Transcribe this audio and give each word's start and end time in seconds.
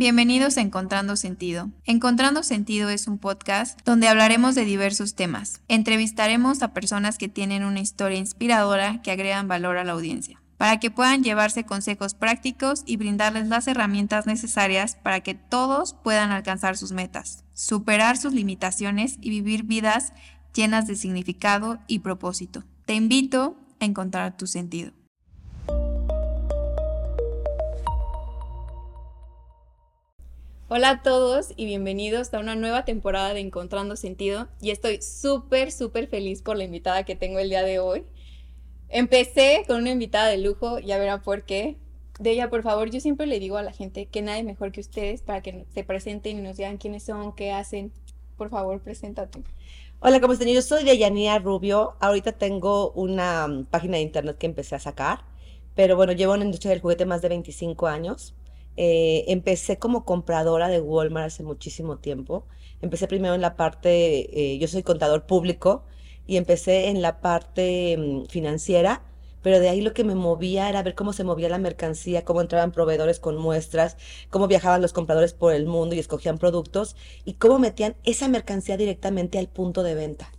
Bienvenidos 0.00 0.56
a 0.56 0.62
Encontrando 0.62 1.14
Sentido. 1.14 1.68
Encontrando 1.84 2.42
Sentido 2.42 2.88
es 2.88 3.06
un 3.06 3.18
podcast 3.18 3.78
donde 3.84 4.08
hablaremos 4.08 4.54
de 4.54 4.64
diversos 4.64 5.14
temas. 5.14 5.60
Entrevistaremos 5.68 6.62
a 6.62 6.72
personas 6.72 7.18
que 7.18 7.28
tienen 7.28 7.64
una 7.64 7.80
historia 7.80 8.16
inspiradora 8.16 9.02
que 9.02 9.10
agregan 9.10 9.46
valor 9.46 9.76
a 9.76 9.84
la 9.84 9.92
audiencia, 9.92 10.40
para 10.56 10.80
que 10.80 10.90
puedan 10.90 11.22
llevarse 11.22 11.64
consejos 11.64 12.14
prácticos 12.14 12.82
y 12.86 12.96
brindarles 12.96 13.48
las 13.48 13.68
herramientas 13.68 14.24
necesarias 14.24 14.96
para 14.96 15.20
que 15.20 15.34
todos 15.34 15.92
puedan 15.92 16.30
alcanzar 16.30 16.78
sus 16.78 16.92
metas, 16.92 17.44
superar 17.52 18.16
sus 18.16 18.32
limitaciones 18.32 19.18
y 19.20 19.28
vivir 19.28 19.64
vidas 19.64 20.14
llenas 20.54 20.86
de 20.86 20.96
significado 20.96 21.78
y 21.88 21.98
propósito. 21.98 22.64
Te 22.86 22.94
invito 22.94 23.54
a 23.80 23.84
encontrar 23.84 24.34
tu 24.34 24.46
sentido. 24.46 24.92
Hola 30.72 30.90
a 30.90 31.02
todos 31.02 31.52
y 31.56 31.66
bienvenidos 31.66 32.32
a 32.32 32.38
una 32.38 32.54
nueva 32.54 32.84
temporada 32.84 33.34
de 33.34 33.40
Encontrando 33.40 33.96
Sentido 33.96 34.46
y 34.60 34.70
estoy 34.70 35.02
súper, 35.02 35.72
súper 35.72 36.06
feliz 36.06 36.42
por 36.42 36.56
la 36.56 36.62
invitada 36.62 37.02
que 37.02 37.16
tengo 37.16 37.40
el 37.40 37.48
día 37.48 37.64
de 37.64 37.80
hoy. 37.80 38.04
Empecé 38.88 39.64
con 39.66 39.78
una 39.78 39.90
invitada 39.90 40.28
de 40.28 40.38
lujo, 40.38 40.78
ya 40.78 40.96
verán 40.96 41.22
por 41.22 41.42
qué. 41.42 41.76
De 42.20 42.30
ella, 42.30 42.50
por 42.50 42.62
favor, 42.62 42.88
yo 42.88 43.00
siempre 43.00 43.26
le 43.26 43.40
digo 43.40 43.56
a 43.56 43.64
la 43.64 43.72
gente 43.72 44.06
que 44.06 44.22
nadie 44.22 44.44
mejor 44.44 44.70
que 44.70 44.78
ustedes 44.78 45.22
para 45.22 45.42
que 45.42 45.66
se 45.74 45.82
presenten 45.82 46.38
y 46.38 46.40
nos 46.40 46.56
digan 46.56 46.76
quiénes 46.76 47.02
son, 47.02 47.34
qué 47.34 47.50
hacen. 47.50 47.92
Por 48.36 48.48
favor, 48.48 48.80
preséntate. 48.80 49.42
Hola, 49.98 50.20
¿cómo 50.20 50.34
están? 50.34 50.46
Yo 50.46 50.62
soy 50.62 50.84
Deyanía 50.84 51.40
Rubio. 51.40 51.96
Ahorita 51.98 52.30
tengo 52.30 52.92
una 52.92 53.48
mm, 53.48 53.64
página 53.64 53.96
de 53.96 54.04
internet 54.04 54.38
que 54.38 54.46
empecé 54.46 54.76
a 54.76 54.78
sacar, 54.78 55.24
pero 55.74 55.96
bueno, 55.96 56.12
llevo 56.12 56.34
en 56.34 56.40
la 56.40 56.46
industria 56.46 56.70
del 56.70 56.80
juguete 56.80 57.06
más 57.06 57.22
de 57.22 57.28
25 57.28 57.88
años. 57.88 58.36
Eh, 58.82 59.30
empecé 59.30 59.78
como 59.78 60.06
compradora 60.06 60.68
de 60.68 60.80
Walmart 60.80 61.26
hace 61.26 61.42
muchísimo 61.42 61.98
tiempo. 61.98 62.46
Empecé 62.80 63.06
primero 63.08 63.34
en 63.34 63.42
la 63.42 63.54
parte, 63.54 64.54
eh, 64.54 64.58
yo 64.58 64.68
soy 64.68 64.82
contador 64.82 65.26
público 65.26 65.84
y 66.26 66.38
empecé 66.38 66.88
en 66.88 67.02
la 67.02 67.20
parte 67.20 67.98
mm, 67.98 68.24
financiera, 68.30 69.02
pero 69.42 69.60
de 69.60 69.68
ahí 69.68 69.82
lo 69.82 69.92
que 69.92 70.02
me 70.02 70.14
movía 70.14 70.70
era 70.70 70.82
ver 70.82 70.94
cómo 70.94 71.12
se 71.12 71.24
movía 71.24 71.50
la 71.50 71.58
mercancía, 71.58 72.24
cómo 72.24 72.40
entraban 72.40 72.72
proveedores 72.72 73.20
con 73.20 73.36
muestras, 73.36 73.98
cómo 74.30 74.48
viajaban 74.48 74.80
los 74.80 74.94
compradores 74.94 75.34
por 75.34 75.52
el 75.52 75.66
mundo 75.66 75.94
y 75.94 75.98
escogían 75.98 76.38
productos 76.38 76.96
y 77.26 77.34
cómo 77.34 77.58
metían 77.58 77.96
esa 78.04 78.28
mercancía 78.28 78.78
directamente 78.78 79.38
al 79.38 79.48
punto 79.48 79.82
de 79.82 79.94
venta. 79.94 80.32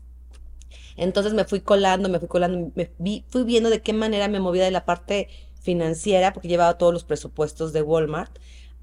Entonces 0.98 1.34
me 1.34 1.46
fui 1.46 1.62
colando, 1.62 2.10
me 2.10 2.18
fui 2.18 2.28
colando, 2.28 2.72
me 2.74 2.90
fui 3.30 3.44
viendo 3.44 3.70
de 3.70 3.84
qué 3.84 3.94
manera 3.94 4.28
me 4.28 4.40
movía 4.40 4.66
de 4.66 4.72
la 4.72 4.84
parte 4.86 5.30
financiera, 5.62 6.34
porque 6.34 6.48
llevaba 6.48 6.78
todos 6.78 6.94
los 6.94 7.04
presupuestos 7.04 7.72
de 7.72 7.82
Walmart, 7.82 8.38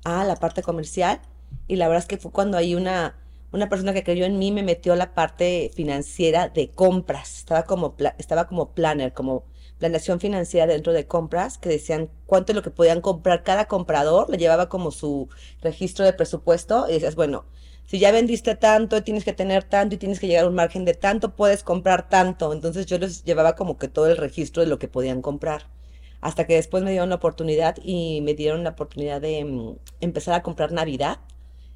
a 0.05 0.25
la 0.25 0.37
parte 0.37 0.63
comercial. 0.63 1.21
Y 1.67 1.77
la 1.77 1.89
verdad 1.89 2.05
es 2.05 2.09
que 2.09 2.19
fue 2.19 2.31
cuando 2.31 2.57
hay 2.57 2.75
una, 2.75 3.17
una 3.53 3.69
persona 3.69 3.93
que 3.93 4.05
creyó 4.05 4.25
en 4.25 4.39
mí, 4.39 4.53
me 4.53 4.63
metió 4.63 4.97
la 4.97 5.15
parte 5.15 5.71
financiera 5.75 6.49
de 6.49 6.71
compras. 6.71 7.39
Estaba 7.39 7.65
como, 7.65 7.95
estaba 8.19 8.47
como 8.47 8.73
planner, 8.73 9.13
como 9.13 9.45
planeación 9.79 10.21
financiera 10.21 10.67
dentro 10.67 10.93
de 10.93 11.07
compras, 11.07 11.59
que 11.59 11.69
decían 11.69 12.11
cuánto 12.27 12.53
es 12.53 12.57
lo 12.57 12.63
que 12.63 12.71
podían 12.71 13.01
comprar 13.01 13.45
cada 13.45 13.67
comprador, 13.67 14.29
le 14.29 14.39
llevaba 14.39 14.69
como 14.69 14.91
su 14.91 15.29
registro 15.63 16.05
de 16.05 16.13
presupuesto 16.13 16.87
y 16.89 16.95
decías, 16.95 17.15
bueno, 17.15 17.45
si 17.87 17.99
ya 17.99 18.13
vendiste 18.13 18.55
tanto, 18.57 19.03
tienes 19.03 19.25
que 19.25 19.33
tener 19.33 19.65
tanto 19.65 19.95
y 19.95 19.99
tienes 19.99 20.21
que 20.21 20.27
llegar 20.27 20.45
a 20.45 20.49
un 20.49 20.55
margen 20.55 20.85
de 20.85 20.95
tanto, 20.95 21.37
puedes 21.37 21.63
comprar 21.63 22.09
tanto. 22.09 22.53
Entonces 22.53 22.87
yo 22.87 22.99
les 22.99 23.25
llevaba 23.25 23.55
como 23.55 23.79
que 23.79 23.89
todo 23.89 24.09
el 24.09 24.17
registro 24.17 24.63
de 24.63 24.69
lo 24.69 24.79
que 24.79 24.89
podían 24.89 25.23
comprar 25.23 25.78
hasta 26.21 26.47
que 26.47 26.55
después 26.55 26.83
me 26.83 26.91
dieron 26.91 27.09
la 27.11 27.17
oportunidad 27.17 27.77
y 27.83 28.21
me 28.23 28.35
dieron 28.35 28.65
la 28.65 28.71
oportunidad 28.71 29.21
de 29.21 29.45
mm, 29.45 29.77
empezar 30.01 30.35
a 30.35 30.43
comprar 30.43 30.73
Navidad. 30.73 31.21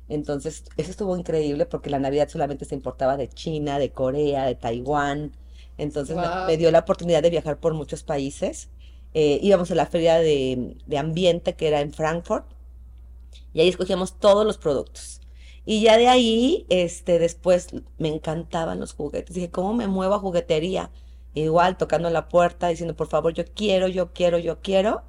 Entonces, 0.09 0.65
eso 0.77 0.91
estuvo 0.91 1.17
increíble 1.17 1.67
porque 1.67 1.91
la 1.91 1.99
Navidad 1.99 2.29
solamente 2.29 2.65
se 2.65 2.75
importaba 2.75 3.17
de 3.17 3.29
China, 3.29 3.79
de 3.79 3.91
Corea, 3.91 4.45
de 4.47 4.55
Taiwán. 4.55 5.33
Entonces 5.79 6.17
me, 6.47 6.57
dio 6.57 6.71
la 6.71 6.81
oportunidad 6.81 7.23
de 7.23 7.31
viajar 7.31 7.59
por 7.59 7.75
muchos 7.75 8.03
países. 8.03 8.69
Eh, 9.15 9.39
íbamos 9.43 9.71
a 9.71 9.75
la 9.75 9.87
feria 9.87 10.19
de, 10.19 10.77
de, 10.87 10.99
ambiente 10.99 11.55
que 11.55 11.69
era 11.69 11.81
en 11.81 11.93
Frankfurt 11.93 12.47
y 13.53 13.61
ahí 13.61 13.69
escogíamos 13.69 14.19
todos 14.19 14.47
los 14.47 14.59
productos. 14.59 15.21
Y 15.65 15.83
ya 15.83 15.97
de 15.97 16.09
ahí, 16.09 16.67
este, 16.69 17.19
después 17.19 17.69
me 17.99 18.09
encantaban 18.09 18.81
los 18.81 18.95
juguetes. 18.95 19.35
Dije, 19.35 19.51
¿cómo 19.51 19.75
me 19.75 19.87
muevo 19.87 20.15
a 20.15 20.19
juguetería? 20.19 20.91
Igual 21.35 21.77
tocando 21.77 22.11
la 22.11 22.29
puerta, 22.29 22.69
diciendo, 22.69 22.95
por 22.97 23.09
favor, 23.09 23.33
yo 23.33 23.45
quiero, 23.55 23.89
yo 23.89 24.13
quiero, 24.13 24.39
yo 24.39 24.61
quiero, 24.61 25.03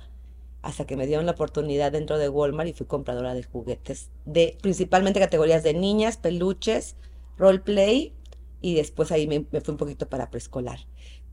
hasta 0.62 0.86
que 0.86 0.96
me 0.96 1.06
dieron 1.08 1.26
la 1.26 1.34
oportunidad 1.34 1.92
dentro 1.92 2.18
de 2.18 2.30
Walmart 2.30 2.70
y 2.70 2.74
fui 2.74 2.88
compradora 2.88 3.34
de 3.34 3.44
juguetes, 3.44 4.10
de 4.26 4.58
principalmente 4.62 5.20
categorías 5.20 5.64
de 5.64 5.74
niñas, 5.74 6.18
peluches, 6.18 6.96
roleplay, 7.38 8.14
y 8.62 8.76
después 8.76 9.12
ahí 9.12 9.28
me, 9.28 9.46
fui 9.62 9.72
un 9.72 9.78
poquito 9.78 10.08
para 10.08 10.30
preescolar. 10.30 10.80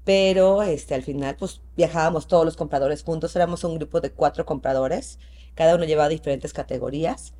Pero 0.05 0.62
este, 0.62 0.95
al 0.95 1.03
final, 1.03 1.37
pues 1.37 1.61
viajábamos 1.77 2.27
todos 2.27 2.45
los 2.45 2.56
compradores 2.56 3.05
juntos, 3.05 3.37
éramos 3.37 3.62
un 3.62 3.77
grupo 3.77 4.00
de 4.00 4.11
cuatro 4.11 4.45
compradores, 4.45 5.21
cada 5.55 5.77
uno 5.77 5.84
llevaba 5.84 6.09
diferentes 6.09 6.53
categorías 6.53 7.34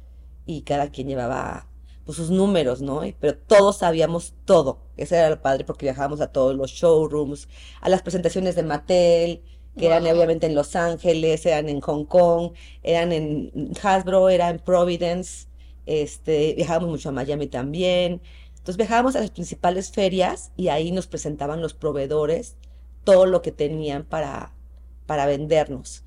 y 0.47 0.63
cada 0.63 0.91
quien 0.91 1.09
llevaba 1.09 1.67
pues, 2.05 2.17
sus 2.17 2.31
números, 2.31 2.83
¿no? 2.83 3.03
Pero 3.21 3.37
todos 3.37 3.79
sabíamos 3.79 4.35
todo. 4.45 4.81
Ese 4.97 5.17
era 5.17 5.31
lo 5.31 5.41
padre 5.43 5.65
porque 5.65 5.87
viajábamos 5.87 6.21
a 6.21 6.33
todos 6.33 6.55
los 6.55 6.71
showrooms, 6.71 7.49
a 7.81 7.89
las 7.89 8.03
presentaciones 8.03 8.55
de 8.57 8.63
Mattel, 8.63 9.43
que 9.77 9.87
eran 9.87 10.07
obviamente 10.07 10.47
en 10.47 10.55
Los 10.55 10.77
Ángeles, 10.77 11.47
eran 11.47 11.69
en 11.69 11.81
Hong 11.81 12.05
Kong, 12.05 12.53
eran 12.83 13.13
en 13.13 13.73
Hasbro, 13.83 14.29
eran 14.29 14.57
en 14.57 14.59
Providence, 14.61 15.47
este, 15.87 16.55
viajábamos 16.55 16.91
mucho 16.91 17.09
a 17.11 17.13
Miami 17.13 17.47
también. 17.47 18.21
Entonces 18.51 18.77
viajábamos 18.77 19.17
a 19.17 19.21
las 19.21 19.31
principales 19.31 19.91
ferias 19.91 20.53
y 20.57 20.69
ahí 20.69 20.93
nos 20.93 21.07
presentaban 21.07 21.63
los 21.63 21.75
proveedores 21.75 22.57
todo 23.05 23.27
lo 23.27 23.41
que 23.43 23.53
tenían 23.53 24.05
para, 24.05 24.53
para 25.07 25.27
vendernos. 25.27 26.05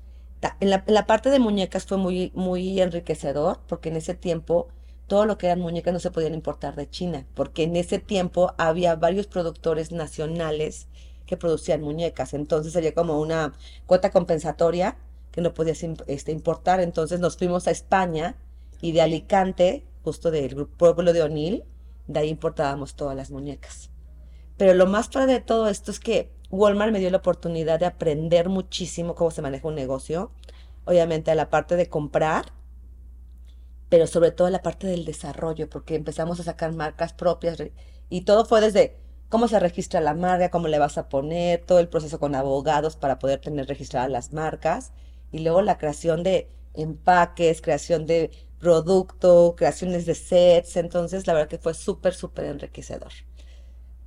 En 0.60 0.70
la, 0.70 0.84
en 0.86 0.94
la 0.94 1.06
parte 1.06 1.30
de 1.30 1.38
muñecas 1.38 1.86
fue 1.86 1.96
muy, 1.96 2.30
muy 2.34 2.80
enriquecedor 2.80 3.60
porque 3.66 3.88
en 3.88 3.96
ese 3.96 4.14
tiempo 4.14 4.68
todo 5.06 5.26
lo 5.26 5.38
que 5.38 5.46
eran 5.46 5.60
muñecas 5.60 5.92
no 5.92 6.00
se 6.00 6.10
podían 6.10 6.34
importar 6.34 6.76
de 6.76 6.88
China, 6.88 7.26
porque 7.34 7.64
en 7.64 7.76
ese 7.76 7.98
tiempo 7.98 8.54
había 8.58 8.96
varios 8.96 9.26
productores 9.26 9.92
nacionales 9.92 10.88
que 11.26 11.36
producían 11.36 11.80
muñecas, 11.80 12.34
entonces 12.34 12.76
había 12.76 12.94
como 12.94 13.20
una 13.20 13.52
cuota 13.86 14.10
compensatoria 14.10 14.96
que 15.30 15.40
no 15.40 15.52
podías 15.52 15.82
este, 16.06 16.32
importar, 16.32 16.80
entonces 16.80 17.20
nos 17.20 17.36
fuimos 17.36 17.66
a 17.66 17.70
España 17.70 18.36
y 18.80 18.92
de 18.92 19.02
Alicante, 19.02 19.84
justo 20.02 20.30
del 20.30 20.66
pueblo 20.66 21.12
de 21.12 21.22
Onil, 21.22 21.64
de 22.06 22.20
ahí 22.20 22.28
importábamos 22.28 22.94
todas 22.94 23.16
las 23.16 23.30
muñecas. 23.30 23.90
Pero 24.56 24.74
lo 24.74 24.86
más 24.86 25.08
padre 25.08 25.32
de 25.32 25.40
todo 25.40 25.68
esto 25.68 25.90
es 25.90 25.98
que 25.98 26.30
Walmart 26.50 26.92
me 26.92 27.00
dio 27.00 27.10
la 27.10 27.16
oportunidad 27.16 27.80
de 27.80 27.86
aprender 27.86 28.48
muchísimo 28.48 29.14
cómo 29.14 29.30
se 29.30 29.42
maneja 29.42 29.66
un 29.66 29.74
negocio, 29.74 30.30
obviamente 30.84 31.30
a 31.30 31.34
la 31.34 31.50
parte 31.50 31.76
de 31.76 31.88
comprar, 31.88 32.52
pero 33.94 34.08
sobre 34.08 34.32
todo 34.32 34.50
la 34.50 34.60
parte 34.60 34.88
del 34.88 35.04
desarrollo, 35.04 35.70
porque 35.70 35.94
empezamos 35.94 36.40
a 36.40 36.42
sacar 36.42 36.72
marcas 36.72 37.12
propias 37.12 37.58
y 38.10 38.22
todo 38.22 38.44
fue 38.44 38.60
desde 38.60 38.96
cómo 39.28 39.46
se 39.46 39.60
registra 39.60 40.00
la 40.00 40.14
marca, 40.14 40.50
cómo 40.50 40.66
le 40.66 40.80
vas 40.80 40.98
a 40.98 41.08
poner, 41.08 41.62
todo 41.64 41.78
el 41.78 41.88
proceso 41.88 42.18
con 42.18 42.34
abogados 42.34 42.96
para 42.96 43.20
poder 43.20 43.40
tener 43.40 43.68
registradas 43.68 44.10
las 44.10 44.32
marcas 44.32 44.90
y 45.30 45.38
luego 45.38 45.62
la 45.62 45.78
creación 45.78 46.24
de 46.24 46.48
empaques, 46.74 47.62
creación 47.62 48.04
de 48.04 48.32
producto, 48.58 49.54
creaciones 49.56 50.06
de 50.06 50.16
sets, 50.16 50.76
entonces 50.76 51.28
la 51.28 51.34
verdad 51.34 51.48
que 51.48 51.58
fue 51.58 51.72
súper, 51.72 52.14
súper 52.14 52.46
enriquecedor. 52.46 53.12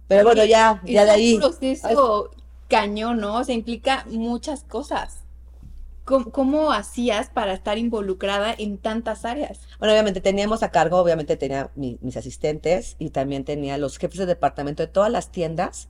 Pero 0.09 0.25
bueno, 0.25 0.43
ya, 0.43 0.81
ya 0.83 1.05
de 1.05 1.11
ahí. 1.11 1.29
Es 1.29 1.33
un 1.35 1.39
proceso 1.39 2.31
cañón, 2.67 3.21
¿no? 3.21 3.41
Se 3.45 3.53
implica 3.53 4.05
muchas 4.09 4.65
cosas. 4.65 5.19
¿Cómo, 6.07 6.71
hacías 6.71 7.29
para 7.29 7.53
estar 7.53 7.77
involucrada 7.77 8.55
en 8.57 8.77
tantas 8.77 9.25
áreas? 9.25 9.67
Bueno, 9.77 9.91
obviamente 9.93 10.21
teníamos 10.21 10.63
a 10.63 10.71
cargo, 10.71 10.97
obviamente 10.97 11.35
tenía 11.35 11.69
mis 11.75 12.15
asistentes 12.15 12.95
y 12.97 13.09
también 13.09 13.43
tenía 13.43 13.77
los 13.77 13.97
jefes 13.97 14.19
de 14.19 14.25
departamento 14.25 14.83
de 14.83 14.87
todas 14.87 15.11
las 15.11 15.33
tiendas. 15.33 15.89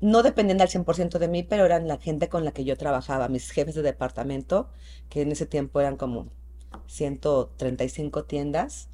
No 0.00 0.22
dependían 0.22 0.60
al 0.60 0.68
100% 0.68 1.18
de 1.18 1.26
mí, 1.26 1.42
pero 1.42 1.64
eran 1.64 1.88
la 1.88 1.98
gente 1.98 2.28
con 2.28 2.44
la 2.44 2.52
que 2.52 2.62
yo 2.62 2.76
trabajaba, 2.76 3.28
mis 3.28 3.50
jefes 3.50 3.74
de 3.74 3.82
departamento, 3.82 4.70
que 5.08 5.22
en 5.22 5.32
ese 5.32 5.46
tiempo 5.46 5.80
eran 5.80 5.96
como 5.96 6.28
135 6.86 8.24
tiendas. 8.24 8.90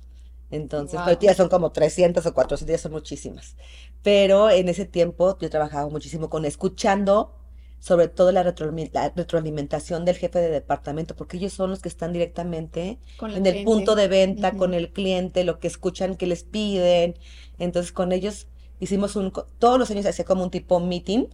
Entonces, 0.51 0.99
wow. 1.05 1.19
ya 1.21 1.35
son 1.35 1.51
como 1.51 1.73
300 1.73 2.25
o 2.25 2.33
400, 2.33 2.73
ya 2.73 2.79
son 2.79 2.93
muchísimas. 2.93 3.55
Pero 4.03 4.49
en 4.49 4.71
ese 4.71 4.87
tiempo 4.87 5.37
yo 5.39 5.51
trabajaba 5.51 5.91
muchísimo 5.91 6.31
con 6.31 6.47
escuchando 6.47 7.38
sobre 7.81 8.09
todo 8.09 8.33
la, 8.33 8.43
retroalimentación 8.43 10.05
del 10.05 10.17
jefe 10.17 10.41
de 10.41 10.51
departamento, 10.51 11.15
porque 11.15 11.37
ellos 11.37 11.53
son 11.53 11.71
los 11.71 11.81
que 11.81 11.89
están 11.89 12.13
directamente 12.13 12.99
en 13.23 13.47
el 13.47 13.65
punto 13.65 13.95
de 13.95 14.09
venta 14.09 14.53
con 14.53 14.75
el 14.75 14.93
cliente, 14.93 15.45
lo 15.45 15.59
que 15.59 15.69
escuchan 15.69 16.17
que 16.17 16.27
les 16.27 16.43
piden. 16.43 17.15
Entonces 17.59 17.93
con 17.93 18.13
ellos 18.13 18.49
hicimos 18.81 19.17
un, 19.17 19.33
todos 19.59 19.79
los 19.79 19.91
años 19.91 20.07
hacía 20.07 20.25
como 20.25 20.43
un 20.43 20.51
tipo 20.51 20.81
meeting, 20.81 21.27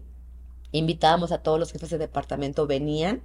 invitábamos 0.73 1.33
a 1.33 1.39
todos 1.39 1.59
los 1.59 1.73
jefes 1.73 1.91
de 1.91 1.99
departamento, 1.99 2.67
venían 2.67 3.23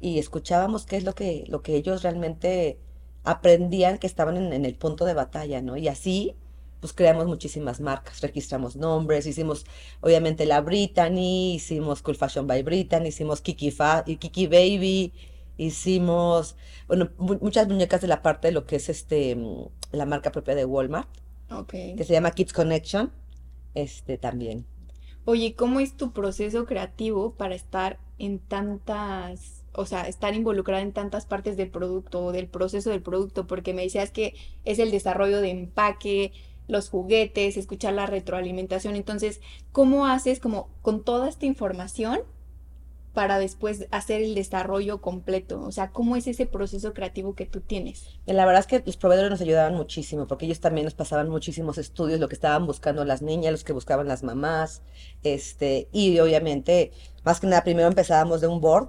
y 0.00 0.18
escuchábamos 0.18 0.86
qué 0.86 0.96
es 0.96 1.04
lo 1.04 1.14
que, 1.14 1.44
lo 1.48 1.62
que 1.62 1.76
ellos 1.76 2.02
realmente 2.02 2.78
aprendían 3.22 3.98
que 3.98 4.06
estaban 4.06 4.36
en, 4.36 4.52
en 4.52 4.64
el 4.64 4.74
punto 4.76 5.04
de 5.04 5.14
batalla, 5.14 5.60
¿no? 5.60 5.76
Y 5.76 5.88
así 5.88 6.34
pues 6.82 6.92
creamos 6.94 7.26
muchísimas 7.28 7.80
marcas, 7.80 8.20
registramos 8.22 8.76
nombres, 8.76 9.26
hicimos 9.26 9.66
obviamente 10.02 10.46
la 10.46 10.60
Brittany, 10.62 11.54
hicimos 11.54 12.02
Cool 12.02 12.16
Fashion 12.16 12.46
by 12.48 12.62
Brittany, 12.64 13.08
hicimos 13.08 13.40
Kiki, 13.42 13.72
Fa 13.72 14.04
Kiki 14.04 14.48
Baby, 14.48 15.14
hicimos, 15.58 16.56
bueno, 16.88 17.10
muchas 17.18 17.68
muñecas 17.68 18.02
de 18.02 18.08
la 18.08 18.22
parte 18.22 18.48
de 18.48 18.52
lo 18.52 18.66
que 18.66 18.76
es 18.76 18.90
este, 18.90 19.36
mm, 19.36 19.66
la 19.92 20.06
marca 20.06 20.32
propia 20.32 20.54
de 20.56 20.66
Walmart, 20.66 21.08
Ok. 21.50 21.74
que 21.96 22.04
se 22.04 22.12
llama 22.14 22.32
Kids 22.32 22.52
Connection, 22.54 23.12
este 23.74 24.18
también. 24.18 24.66
Oye, 25.24 25.54
¿cómo 25.54 25.80
es 25.80 25.96
tu 25.96 26.12
proceso 26.12 26.66
creativo 26.66 27.34
para 27.36 27.54
estar 27.54 28.00
en 28.18 28.40
tantas, 28.40 29.64
o 29.72 29.86
sea, 29.86 30.08
estar 30.08 30.34
involucrada 30.34 30.82
en 30.82 30.92
tantas 30.92 31.26
partes 31.26 31.56
del 31.56 31.70
producto 31.70 32.24
o 32.24 32.32
del 32.32 32.48
proceso 32.48 32.90
del 32.90 33.02
producto? 33.02 33.46
Porque 33.46 33.72
me 33.74 33.82
decías 33.82 34.10
que 34.10 34.34
es 34.64 34.78
el 34.80 34.90
desarrollo 34.90 35.40
de 35.40 35.50
empaque, 35.50 36.32
los 36.72 36.88
juguetes, 36.88 37.56
escuchar 37.56 37.92
la 37.94 38.06
retroalimentación. 38.06 38.96
Entonces, 38.96 39.40
¿cómo 39.70 40.06
haces 40.06 40.40
como 40.40 40.68
con 40.82 41.04
toda 41.04 41.28
esta 41.28 41.46
información 41.46 42.20
para 43.12 43.38
después 43.38 43.86
hacer 43.90 44.22
el 44.22 44.34
desarrollo 44.34 45.00
completo? 45.00 45.62
O 45.62 45.70
sea, 45.70 45.90
¿cómo 45.90 46.16
es 46.16 46.26
ese 46.26 46.46
proceso 46.46 46.94
creativo 46.94 47.34
que 47.34 47.46
tú 47.46 47.60
tienes? 47.60 48.06
La 48.26 48.46
verdad 48.46 48.60
es 48.60 48.66
que 48.66 48.82
los 48.84 48.96
proveedores 48.96 49.30
nos 49.30 49.40
ayudaban 49.40 49.74
muchísimo, 49.74 50.26
porque 50.26 50.46
ellos 50.46 50.60
también 50.60 50.86
nos 50.86 50.94
pasaban 50.94 51.28
muchísimos 51.28 51.78
estudios, 51.78 52.18
lo 52.18 52.28
que 52.28 52.34
estaban 52.34 52.66
buscando 52.66 53.04
las 53.04 53.22
niñas, 53.22 53.52
los 53.52 53.64
que 53.64 53.74
buscaban 53.74 54.08
las 54.08 54.22
mamás, 54.22 54.82
este, 55.22 55.88
y 55.92 56.18
obviamente, 56.18 56.92
más 57.22 57.38
que 57.38 57.46
nada, 57.46 57.62
primero 57.62 57.88
empezábamos 57.88 58.40
de 58.40 58.46
un 58.46 58.60
board 58.60 58.88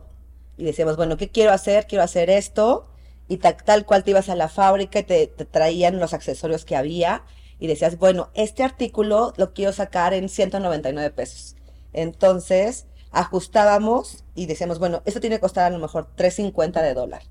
y 0.58 0.64
decíamos, 0.64 0.96
bueno, 0.96 1.18
¿qué 1.18 1.30
quiero 1.30 1.52
hacer? 1.52 1.86
Quiero 1.86 2.04
hacer 2.04 2.30
esto, 2.30 2.88
y 3.28 3.38
tal, 3.38 3.86
cual 3.86 4.04
te 4.04 4.12
ibas 4.12 4.30
a 4.30 4.36
la 4.36 4.50
fábrica 4.50 5.00
y 5.00 5.04
te 5.04 5.28
traían 5.28 6.00
los 6.00 6.14
accesorios 6.14 6.66
que 6.66 6.76
había, 6.76 7.24
y 7.60 7.68
decías, 7.68 7.98
bueno, 7.98 8.30
este 8.34 8.64
artículo 8.64 9.34
lo 9.38 9.54
quiero 9.54 9.74
sacar 9.74 10.14
en 10.14 10.30
199 10.30 11.12
pesos. 11.12 11.56
Entonces, 11.94 12.88
ajustábamos 13.12 14.24
y 14.36 14.48
decíamos, 14.48 14.80
bueno, 14.80 15.02
esto 15.06 15.20
tiene 15.20 15.38
que 15.38 15.42
costar 15.42 15.66
a 15.66 15.76
lo 15.76 15.80
mejor 15.80 16.10
3.50 16.18 16.82
de 16.82 16.94
dólar. 16.94 17.22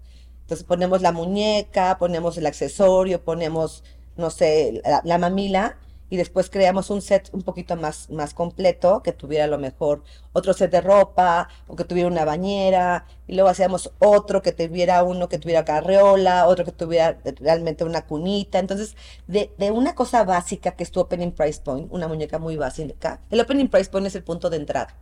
Entonces 0.43 0.65
ponemos 0.65 1.03
la 1.03 1.13
muñeca, 1.13 1.99
ponemos 1.99 2.37
el 2.39 2.47
accesorio, 2.47 3.23
ponemos, 3.25 3.85
no 4.17 4.31
sé, 4.31 4.81
la, 4.85 5.03
la 5.05 5.19
mamila 5.19 5.79
y 6.13 6.19
después 6.19 6.51
creamos 6.51 6.91
un 6.91 7.01
set 7.01 7.31
un 7.33 7.41
poquito 7.41 7.75
más, 7.75 8.11
más 8.11 8.35
completo, 8.35 9.03
que 9.03 9.13
tuviera 9.13 9.45
a 9.45 9.47
lo 9.47 9.57
mejor 9.57 10.03
otro 10.35 10.53
set 10.53 10.71
de 10.71 10.83
ropa, 10.83 11.49
o 11.67 11.75
que 11.75 11.85
tuviera 11.85 12.07
una 12.07 12.27
bañera, 12.27 13.07
y 13.27 13.35
luego 13.35 13.49
hacíamos 13.49 13.95
otro 13.99 14.43
que 14.43 14.53
tuviera 14.53 15.05
uno 15.05 15.31
que 15.31 15.39
tuviera 15.39 15.65
carreola, 15.65 16.47
otro 16.49 16.67
que 16.67 16.73
tuviera 16.73 17.19
realmente 17.41 17.85
una 17.85 18.05
cunita. 18.05 18.59
Entonces, 18.59 18.95
de, 19.27 19.55
de 19.57 19.71
una 19.71 19.95
cosa 19.95 20.23
básica 20.23 20.73
que 20.73 20.83
es 20.83 20.91
tu 20.91 21.01
opening 21.01 21.31
price 21.31 21.63
point, 21.63 21.91
una 21.91 22.09
muñeca 22.09 22.39
muy 22.39 22.59
básica, 22.59 23.23
el 23.31 23.41
opening 23.41 23.69
price 23.69 23.89
point 23.91 24.07
es 24.07 24.15
el 24.15 24.23
punto 24.23 24.51
de 24.51 24.59
entrada. 24.59 24.95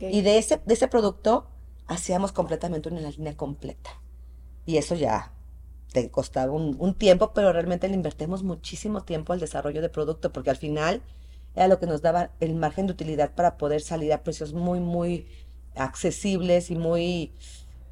Y 0.00 0.22
de 0.22 0.38
ese, 0.38 0.60
de 0.66 0.74
ese 0.74 0.88
producto 0.88 1.46
hacíamos 1.86 2.32
completamente 2.32 2.88
una 2.88 3.08
línea 3.08 3.36
completa. 3.36 3.90
Y 4.64 4.78
eso 4.78 4.96
ya 4.96 5.32
te 5.96 6.10
costaba 6.10 6.52
un, 6.52 6.76
un 6.78 6.94
tiempo, 6.94 7.32
pero 7.34 7.52
realmente 7.52 7.88
le 7.88 7.94
invertimos 7.94 8.42
muchísimo 8.42 9.02
tiempo 9.04 9.32
al 9.32 9.40
desarrollo 9.40 9.82
de 9.82 9.88
producto, 9.90 10.32
porque 10.32 10.50
al 10.50 10.56
final 10.56 11.02
era 11.54 11.68
lo 11.68 11.78
que 11.80 11.86
nos 11.86 12.02
daba 12.02 12.32
el 12.40 12.54
margen 12.54 12.86
de 12.86 12.92
utilidad 12.92 13.34
para 13.34 13.56
poder 13.56 13.80
salir 13.80 14.12
a 14.12 14.22
precios 14.22 14.52
muy, 14.52 14.80
muy 14.80 15.26
accesibles 15.74 16.70
y 16.70 16.76
muy, 16.76 17.32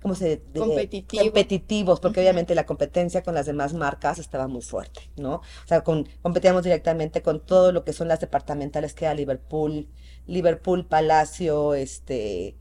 ¿cómo 0.02 0.14
se 0.14 0.36
de- 0.52 0.60
Competitivo. 0.60 1.22
competitivos, 1.24 2.00
porque 2.00 2.20
obviamente 2.20 2.54
la 2.54 2.66
competencia 2.66 3.22
con 3.22 3.34
las 3.34 3.46
demás 3.46 3.72
marcas 3.74 4.18
estaba 4.18 4.48
muy 4.48 4.62
fuerte, 4.62 5.10
¿no? 5.16 5.36
O 5.36 5.42
sea, 5.66 5.82
con, 5.82 6.08
competíamos 6.22 6.62
directamente 6.64 7.22
con 7.22 7.40
todo 7.44 7.72
lo 7.72 7.84
que 7.84 7.92
son 7.94 8.08
las 8.08 8.20
departamentales 8.20 8.94
que 8.94 9.06
era 9.06 9.14
Liverpool, 9.14 9.88
Liverpool, 10.26 10.86
Palacio, 10.86 11.74
este, 11.74 12.56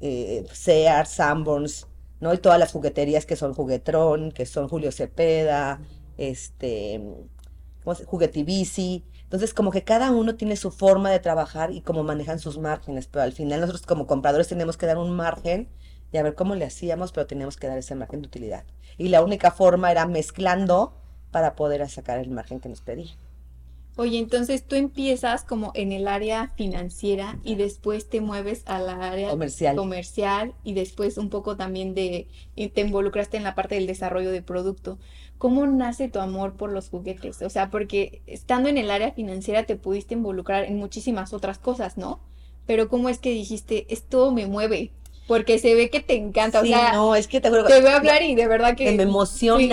eh, 0.00 0.46
Sears, 0.52 1.10
Sanborns, 1.10 1.86
¿no? 2.20 2.32
Y 2.34 2.38
todas 2.38 2.58
las 2.58 2.72
jugueterías 2.72 3.26
que 3.26 3.36
son 3.36 3.54
Juguetrón, 3.54 4.32
que 4.32 4.46
son 4.46 4.68
Julio 4.68 4.92
Cepeda, 4.92 5.80
este, 6.18 7.00
¿cómo 7.84 7.94
se- 7.94 8.04
Juguetivici. 8.04 9.04
Entonces, 9.24 9.52
como 9.54 9.70
que 9.72 9.82
cada 9.84 10.10
uno 10.12 10.36
tiene 10.36 10.56
su 10.56 10.70
forma 10.70 11.10
de 11.10 11.18
trabajar 11.18 11.72
y 11.72 11.80
cómo 11.80 12.02
manejan 12.04 12.38
sus 12.38 12.58
márgenes, 12.58 13.08
pero 13.08 13.22
al 13.24 13.32
final 13.32 13.60
nosotros 13.60 13.82
como 13.86 14.06
compradores 14.06 14.48
tenemos 14.48 14.76
que 14.76 14.86
dar 14.86 14.98
un 14.98 15.10
margen 15.10 15.68
y 16.12 16.16
a 16.18 16.22
ver 16.22 16.34
cómo 16.34 16.54
le 16.54 16.64
hacíamos, 16.64 17.12
pero 17.12 17.26
teníamos 17.26 17.56
que 17.56 17.66
dar 17.66 17.78
ese 17.78 17.94
margen 17.96 18.22
de 18.22 18.28
utilidad. 18.28 18.64
Y 18.98 19.08
la 19.08 19.22
única 19.22 19.50
forma 19.50 19.90
era 19.90 20.06
mezclando 20.06 20.94
para 21.32 21.56
poder 21.56 21.88
sacar 21.90 22.18
el 22.18 22.30
margen 22.30 22.60
que 22.60 22.68
nos 22.68 22.80
pedían. 22.80 23.16
Oye, 23.96 24.18
entonces 24.18 24.62
tú 24.66 24.76
empiezas 24.76 25.42
como 25.42 25.72
en 25.74 25.90
el 25.90 26.06
área 26.06 26.52
financiera 26.56 27.38
y 27.44 27.54
después 27.54 28.08
te 28.10 28.20
mueves 28.20 28.62
al 28.66 28.88
área 28.90 29.30
Comercial. 29.30 29.76
comercial 29.76 30.54
y 30.64 30.74
después 30.74 31.16
un 31.16 31.30
poco 31.30 31.56
también 31.56 31.94
de, 31.94 32.28
y 32.54 32.68
te 32.68 32.82
involucraste 32.82 33.38
en 33.38 33.42
la 33.44 33.54
parte 33.54 33.74
del 33.76 33.86
desarrollo 33.86 34.30
de 34.30 34.42
producto. 34.42 34.98
¿Cómo 35.38 35.66
nace 35.66 36.08
tu 36.08 36.18
amor 36.18 36.54
por 36.54 36.72
los 36.72 36.90
juguetes? 36.90 37.40
O 37.42 37.48
sea, 37.50 37.70
porque 37.70 38.20
estando 38.26 38.68
en 38.68 38.78
el 38.78 38.90
área 38.90 39.12
financiera 39.12 39.64
te 39.64 39.76
pudiste 39.76 40.14
involucrar 40.14 40.64
en 40.64 40.76
muchísimas 40.78 41.32
otras 41.32 41.58
cosas, 41.58 41.96
¿no? 41.96 42.20
Pero 42.66 42.88
¿cómo 42.88 43.08
es 43.08 43.18
que 43.18 43.30
dijiste, 43.30 43.86
esto 43.88 44.30
me 44.32 44.46
mueve? 44.46 44.90
Porque 45.26 45.58
se 45.58 45.74
ve 45.74 45.90
que 45.90 46.00
te 46.00 46.14
encanta, 46.16 46.60
o 46.60 46.64
Sí, 46.64 46.70
sea, 46.70 46.92
no, 46.92 47.14
es 47.16 47.26
que 47.28 47.40
te 47.40 47.48
juro 47.48 47.64
te 47.64 47.80
veo 47.80 47.96
hablar 47.96 48.22
y 48.22 48.34
de 48.34 48.46
verdad 48.46 48.76
que 48.76 48.84
que 48.84 48.92
me 48.92 49.06
sí. 49.58 49.68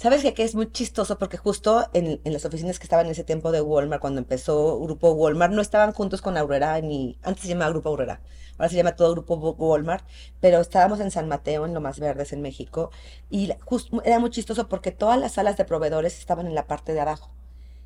¿Sabes? 0.00 0.22
Que 0.32 0.44
es 0.44 0.54
muy 0.54 0.72
chistoso 0.72 1.18
porque 1.18 1.36
justo 1.36 1.86
en, 1.92 2.22
las 2.24 2.46
oficinas 2.46 2.78
que 2.78 2.84
estaban 2.84 3.04
en 3.04 3.12
ese 3.12 3.22
tiempo 3.22 3.52
de 3.52 3.60
Walmart, 3.60 4.00
cuando 4.00 4.18
empezó 4.18 4.80
Grupo 4.80 5.10
Walmart, 5.10 5.52
no 5.52 5.60
estaban 5.60 5.92
juntos 5.92 6.22
con 6.22 6.38
Aurrera 6.38 6.80
ni, 6.80 7.18
antes 7.22 7.42
se 7.42 7.48
llamaba 7.48 7.70
Grupo 7.70 7.90
Aurrera, 7.90 8.22
ahora 8.56 8.70
se 8.70 8.76
llama 8.76 8.96
todo 8.96 9.12
Grupo 9.12 9.34
Walmart, 9.36 10.02
pero 10.40 10.58
estábamos 10.58 11.00
en 11.00 11.10
San 11.10 11.28
Mateo, 11.28 11.66
en 11.66 11.74
Lomas 11.74 12.00
Verdes, 12.00 12.32
en 12.32 12.40
México, 12.40 12.90
y 13.28 13.52
era 14.02 14.18
muy 14.18 14.30
chistoso 14.30 14.70
porque 14.70 14.90
todas 14.90 15.20
las 15.20 15.32
salas 15.32 15.58
de 15.58 15.66
proveedores 15.66 16.18
estaban 16.18 16.46
en 16.46 16.54
la 16.54 16.66
parte 16.66 16.94
de 16.94 17.00
abajo 17.00 17.30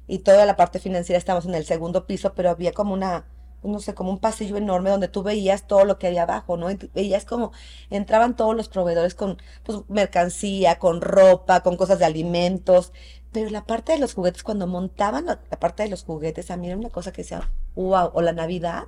y 0.07 0.21
toda 0.21 0.47
la 0.47 0.55
parte 0.55 0.79
financiera 0.79 1.19
estábamos 1.19 1.47
en 1.47 1.57
el 1.57 1.65
segundo 1.65 2.07
piso, 2.07 2.33
pero 2.35 2.49
había 2.49 2.71
como 2.71 2.95
una, 2.95 3.25
no 3.65 3.81
sé, 3.81 3.95
como 3.95 4.11
un 4.11 4.19
pasillo 4.19 4.57
enorme 4.57 4.91
donde 4.91 5.09
tú 5.09 5.23
veías 5.23 5.67
todo 5.67 5.85
lo 5.85 5.99
que 5.99 6.07
había 6.07 6.23
abajo, 6.25 6.57
¿no? 6.57 6.71
Y 6.71 6.77
veías 6.95 7.25
como 7.25 7.53
entraban 7.91 8.37
todos 8.37 8.55
los 8.55 8.69
proveedores 8.69 9.15
con 9.15 9.39
pues, 9.65 9.79
mercancía, 9.89 10.79
con 10.79 11.01
ropa, 11.01 11.61
con 11.63 11.77
cosas 11.77 11.99
de 11.99 12.05
alimentos, 12.05 12.93
pero 13.33 13.51
la 13.51 13.65
parte 13.65 13.93
de 13.93 13.99
los 13.99 14.15
juguetes, 14.15 14.43
cuando 14.45 14.67
montaban 14.67 15.27
la, 15.27 15.41
la 15.51 15.59
parte 15.59 15.83
de 15.83 15.89
los 15.89 16.05
juguetes, 16.05 16.51
a 16.51 16.57
mí 16.57 16.69
era 16.69 16.77
una 16.77 16.91
cosa 16.91 17.13
que 17.13 17.23
decía, 17.23 17.51
wow, 17.75 18.11
o 18.13 18.23
la 18.23 18.33
Navidad, 18.33 18.85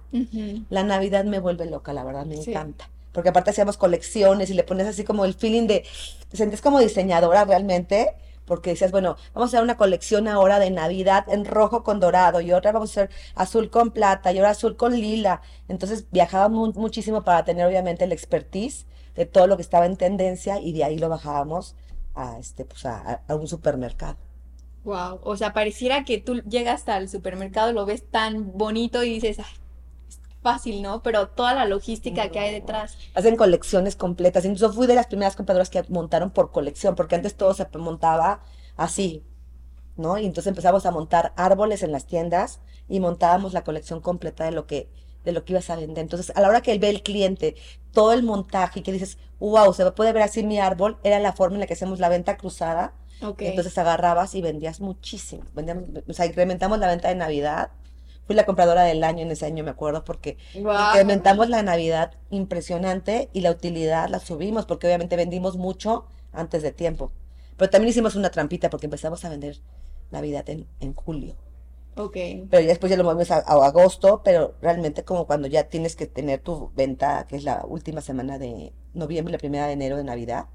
la 0.70 0.82
Navidad 0.84 1.24
me 1.24 1.40
vuelve 1.40 1.66
loca, 1.66 1.92
la 1.92 2.04
verdad, 2.04 2.26
me 2.26 2.36
Sí. 2.36 2.50
encanta. 2.50 2.88
Porque 3.12 3.30
aparte 3.30 3.50
hacíamos 3.50 3.78
colecciones 3.78 4.50
y 4.50 4.54
le 4.54 4.62
ponías 4.62 4.88
así 4.88 5.02
como 5.02 5.24
el 5.24 5.34
feeling 5.34 5.66
de, 5.66 5.84
te 6.28 6.36
sentías 6.36 6.60
como 6.60 6.78
diseñadora 6.80 7.44
realmente, 7.44 8.14
porque 8.46 8.70
decías, 8.70 8.92
bueno, 8.92 9.16
vamos 9.34 9.48
a 9.52 9.56
hacer 9.58 9.62
una 9.64 9.76
colección 9.76 10.28
ahora 10.28 10.58
de 10.58 10.70
Navidad 10.70 11.26
en 11.28 11.44
rojo 11.44 11.82
con 11.84 12.00
dorado 12.00 12.40
y 12.40 12.52
otra 12.52 12.72
vamos 12.72 12.90
a 12.96 13.02
hacer 13.02 13.10
azul 13.34 13.70
con 13.70 13.90
plata 13.90 14.32
y 14.32 14.38
ahora 14.38 14.50
azul 14.50 14.76
con 14.76 14.92
lila. 14.98 15.42
Entonces 15.68 16.06
viajábamos 16.10 16.74
muchísimo 16.76 17.24
para 17.24 17.44
tener 17.44 17.66
obviamente 17.66 18.04
el 18.04 18.12
expertise 18.12 18.86
de 19.14 19.26
todo 19.26 19.46
lo 19.46 19.56
que 19.56 19.62
estaba 19.62 19.86
en 19.86 19.96
tendencia 19.96 20.60
y 20.60 20.72
de 20.72 20.84
ahí 20.84 20.98
lo 20.98 21.08
bajábamos 21.08 21.74
a, 22.14 22.38
este, 22.38 22.64
pues 22.64 22.84
a, 22.86 23.22
a- 23.28 23.34
un 23.34 23.46
supermercado. 23.48 24.16
Wow, 24.84 25.20
o 25.24 25.36
sea, 25.36 25.52
pareciera 25.52 26.04
que 26.04 26.18
tú 26.18 26.36
llegas 26.42 26.88
al 26.88 27.08
supermercado, 27.08 27.72
lo 27.72 27.84
ves 27.86 28.08
tan 28.08 28.52
bonito 28.56 29.02
y 29.02 29.10
dices, 29.14 29.38
ay, 29.40 29.44
fácil, 30.46 30.80
¿no? 30.80 31.02
Pero 31.02 31.26
toda 31.26 31.54
la 31.54 31.64
logística 31.64 32.28
que 32.28 32.38
hay 32.38 32.52
detrás. 32.52 32.96
Hacen 33.14 33.34
colecciones 33.34 33.96
completas. 33.96 34.44
Incluso 34.44 34.72
fui 34.72 34.86
de 34.86 34.94
las 34.94 35.08
primeras 35.08 35.34
compradoras 35.34 35.70
que 35.70 35.82
montaron 35.88 36.30
por 36.30 36.52
colección, 36.52 36.94
porque 36.94 37.16
antes 37.16 37.34
todo 37.34 37.52
se 37.52 37.66
montaba 37.76 38.42
así, 38.76 39.24
¿no? 39.96 40.18
Y 40.18 40.24
entonces 40.24 40.46
empezamos 40.46 40.86
a 40.86 40.92
montar 40.92 41.32
árboles 41.36 41.82
en 41.82 41.90
las 41.90 42.06
tiendas 42.06 42.60
y 42.88 43.00
montábamos 43.00 43.54
la 43.54 43.64
colección 43.64 44.00
completa 44.00 44.44
de 44.44 44.52
lo 44.52 44.68
que, 44.68 44.88
de 45.24 45.32
lo 45.32 45.44
que 45.44 45.54
ibas 45.54 45.68
a 45.68 45.74
vender. 45.74 46.02
Entonces, 46.04 46.30
a 46.36 46.40
la 46.40 46.48
hora 46.48 46.60
que 46.60 46.70
él 46.70 46.78
ve 46.78 46.90
el 46.90 47.02
cliente 47.02 47.56
todo 47.90 48.12
el 48.12 48.22
montaje 48.22 48.78
y 48.78 48.82
que 48.84 48.92
dices, 48.92 49.18
wow, 49.40 49.74
se 49.74 49.90
puede 49.90 50.12
ver 50.12 50.22
así 50.22 50.44
mi 50.44 50.60
árbol, 50.60 50.96
era 51.02 51.18
la 51.18 51.32
forma 51.32 51.56
en 51.56 51.60
la 51.60 51.66
que 51.66 51.74
hacemos 51.74 51.98
la 51.98 52.08
venta 52.08 52.36
cruzada. 52.36 52.94
Entonces 53.20 53.76
agarrabas 53.78 54.36
y 54.36 54.42
vendías 54.42 54.80
muchísimo. 54.80 55.42
Vendíamos, 55.54 55.88
o 56.08 56.12
sea, 56.12 56.26
incrementamos 56.26 56.78
la 56.78 56.86
venta 56.86 57.08
de 57.08 57.16
Navidad. 57.16 57.70
Fui 58.26 58.34
la 58.36 58.44
compradora 58.46 58.82
del 58.84 59.04
año 59.04 59.22
en 59.22 59.30
ese 59.30 59.46
año, 59.46 59.64
me 59.64 59.70
acuerdo, 59.70 60.04
porque 60.04 60.36
Guau. 60.54 60.76
incrementamos 60.76 61.48
la 61.48 61.62
Navidad 61.62 62.14
impresionante 62.30 63.30
y 63.32 63.40
la 63.40 63.50
utilidad 63.52 64.08
la 64.08 64.20
subimos, 64.20 64.66
porque 64.66 64.86
obviamente 64.86 65.16
vendimos 65.16 65.56
mucho 65.56 66.06
antes 66.32 66.62
de 66.62 66.72
tiempo. 66.72 67.12
Pero 67.56 67.70
también 67.70 67.90
hicimos 67.90 68.16
una 68.16 68.30
trampita 68.30 68.70
porque 68.70 68.86
empezamos 68.86 69.24
a 69.24 69.30
vender 69.30 69.58
Navidad 70.10 70.48
en, 70.50 70.66
en 70.80 70.94
julio. 70.94 71.36
Ok. 71.96 72.16
Pero 72.48 72.62
ya 72.62 72.68
después 72.68 72.90
ya 72.90 72.96
lo 72.96 73.04
movimos 73.04 73.30
a, 73.30 73.36
a 73.38 73.66
agosto, 73.66 74.22
pero 74.24 74.56
realmente 74.60 75.04
como 75.04 75.26
cuando 75.26 75.46
ya 75.48 75.68
tienes 75.68 75.94
que 75.96 76.06
tener 76.06 76.40
tu 76.40 76.70
venta, 76.74 77.26
que 77.28 77.36
es 77.36 77.44
la 77.44 77.64
última 77.66 78.00
semana 78.00 78.38
de 78.38 78.72
noviembre, 78.94 79.32
la 79.32 79.38
primera 79.38 79.66
de 79.66 79.72
enero 79.74 79.96
de 79.96 80.04
Navidad, 80.04 80.46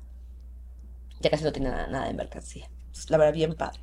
ya 1.22 1.30
casi 1.30 1.44
no 1.46 1.51
tiene 1.54 1.70
nada, 1.70 1.88
nada 1.88 2.08
de 2.08 2.13
mercancía. 2.13 2.70
la 3.10 3.18
verdad, 3.18 3.34
bien 3.34 3.56
padre. 3.56 3.80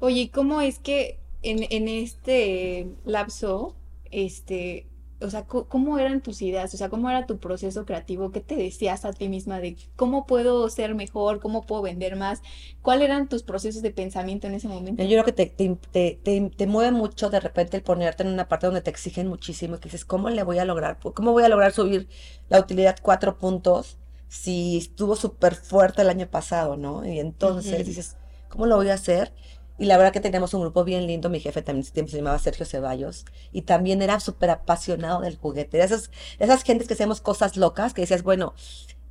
Oye, 0.00 0.30
¿cómo 0.32 0.60
es 0.62 0.78
que 0.80 1.19
en, 1.42 1.66
en 1.70 1.88
este 1.88 2.88
lapso, 3.04 3.74
este, 4.10 4.86
o 5.22 5.28
sea, 5.28 5.44
¿cómo 5.44 5.98
eran 5.98 6.22
tus 6.22 6.40
ideas? 6.40 6.72
O 6.72 6.76
sea, 6.76 6.88
¿cómo 6.88 7.10
era 7.10 7.26
tu 7.26 7.38
proceso 7.38 7.84
creativo? 7.84 8.30
¿Qué 8.32 8.40
te 8.40 8.56
decías 8.56 9.04
a 9.04 9.12
ti 9.12 9.28
misma 9.28 9.60
de 9.60 9.76
cómo 9.96 10.26
puedo 10.26 10.68
ser 10.70 10.94
mejor? 10.94 11.40
¿Cómo 11.40 11.66
puedo 11.66 11.82
vender 11.82 12.16
más? 12.16 12.40
¿Cuáles 12.80 13.04
eran 13.04 13.28
tus 13.28 13.42
procesos 13.42 13.82
de 13.82 13.90
pensamiento 13.90 14.46
en 14.46 14.54
ese 14.54 14.68
momento? 14.68 15.02
Yo 15.02 15.10
creo 15.10 15.24
que 15.24 15.32
te, 15.32 15.46
te, 15.46 15.76
te, 16.22 16.50
te, 16.56 16.66
mueve 16.66 16.92
mucho 16.92 17.28
de 17.28 17.40
repente 17.40 17.76
el 17.76 17.82
ponerte 17.82 18.22
en 18.22 18.30
una 18.30 18.48
parte 18.48 18.66
donde 18.66 18.80
te 18.80 18.90
exigen 18.90 19.28
muchísimo 19.28 19.76
y 19.76 19.78
que 19.78 19.88
dices, 19.88 20.06
¿cómo 20.06 20.30
le 20.30 20.42
voy 20.42 20.58
a 20.58 20.64
lograr? 20.64 20.98
¿Cómo 20.98 21.32
voy 21.32 21.44
a 21.44 21.48
lograr 21.48 21.72
subir 21.72 22.08
la 22.48 22.58
utilidad 22.58 22.96
cuatro 23.02 23.38
puntos 23.38 23.98
si 24.28 24.78
estuvo 24.78 25.16
súper 25.16 25.54
fuerte 25.54 26.02
el 26.02 26.08
año 26.08 26.28
pasado, 26.28 26.76
¿no? 26.76 27.04
Y 27.04 27.18
entonces 27.18 27.84
dices, 27.84 28.16
¿cómo 28.48 28.64
lo 28.64 28.76
voy 28.76 28.88
a 28.88 28.94
hacer? 28.94 29.32
Y 29.80 29.86
la 29.86 29.96
verdad 29.96 30.12
que 30.12 30.20
teníamos 30.20 30.52
un 30.52 30.60
grupo 30.60 30.84
bien 30.84 31.06
lindo, 31.06 31.30
mi 31.30 31.40
jefe 31.40 31.62
también 31.62 31.86
se 31.86 32.04
llamaba 32.18 32.38
Sergio 32.38 32.66
Ceballos, 32.66 33.24
y 33.50 33.62
también 33.62 34.02
era 34.02 34.20
súper 34.20 34.50
apasionado 34.50 35.22
del 35.22 35.38
juguete. 35.38 35.78
De 35.78 35.84
esas, 35.84 36.10
esas 36.38 36.64
gentes 36.64 36.86
que 36.86 36.92
hacemos 36.92 37.22
cosas 37.22 37.56
locas, 37.56 37.94
que 37.94 38.02
decías, 38.02 38.22
bueno, 38.22 38.52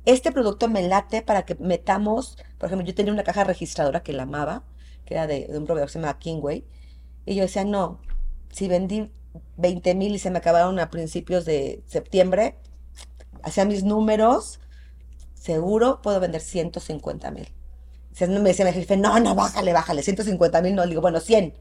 este 0.04 0.30
producto 0.30 0.68
me 0.68 0.86
late 0.86 1.22
para 1.22 1.44
que 1.44 1.56
metamos, 1.56 2.38
por 2.56 2.68
ejemplo, 2.68 2.86
yo 2.86 2.94
tenía 2.94 3.12
una 3.12 3.24
caja 3.24 3.42
registradora 3.42 4.04
que 4.04 4.12
la 4.12 4.22
amaba, 4.22 4.62
que 5.06 5.14
era 5.14 5.26
de, 5.26 5.48
un 5.48 5.66
proveedor 5.66 5.88
que 5.88 5.94
se 5.94 5.98
llama 5.98 6.20
Kingway, 6.20 6.64
y 7.26 7.34
yo 7.34 7.42
decía, 7.42 7.64
no, 7.64 8.00
si 8.52 8.68
vendí 8.68 9.10
20 9.56 9.96
mil 9.96 10.14
y 10.14 10.20
se 10.20 10.30
me 10.30 10.38
acabaron 10.38 10.78
a 10.78 10.88
principios 10.88 11.44
de 11.46 11.82
septiembre, 11.86 12.54
hacía 13.42 13.64
mis 13.64 13.82
números, 13.82 14.60
seguro 15.34 16.00
puedo 16.00 16.20
vender 16.20 16.40
150 16.40 17.28
mil 17.32 17.48
me 18.28 18.40
decía 18.40 18.64
mi 18.64 18.72
jefe, 18.72 18.96
no, 18.96 19.18
no, 19.20 19.34
bájale, 19.34 19.72
bájale, 19.72 20.02
150 20.02 20.62
mil, 20.62 20.74
no, 20.74 20.84
le 20.84 20.90
digo, 20.90 21.00
bueno, 21.00 21.20
100. 21.20 21.54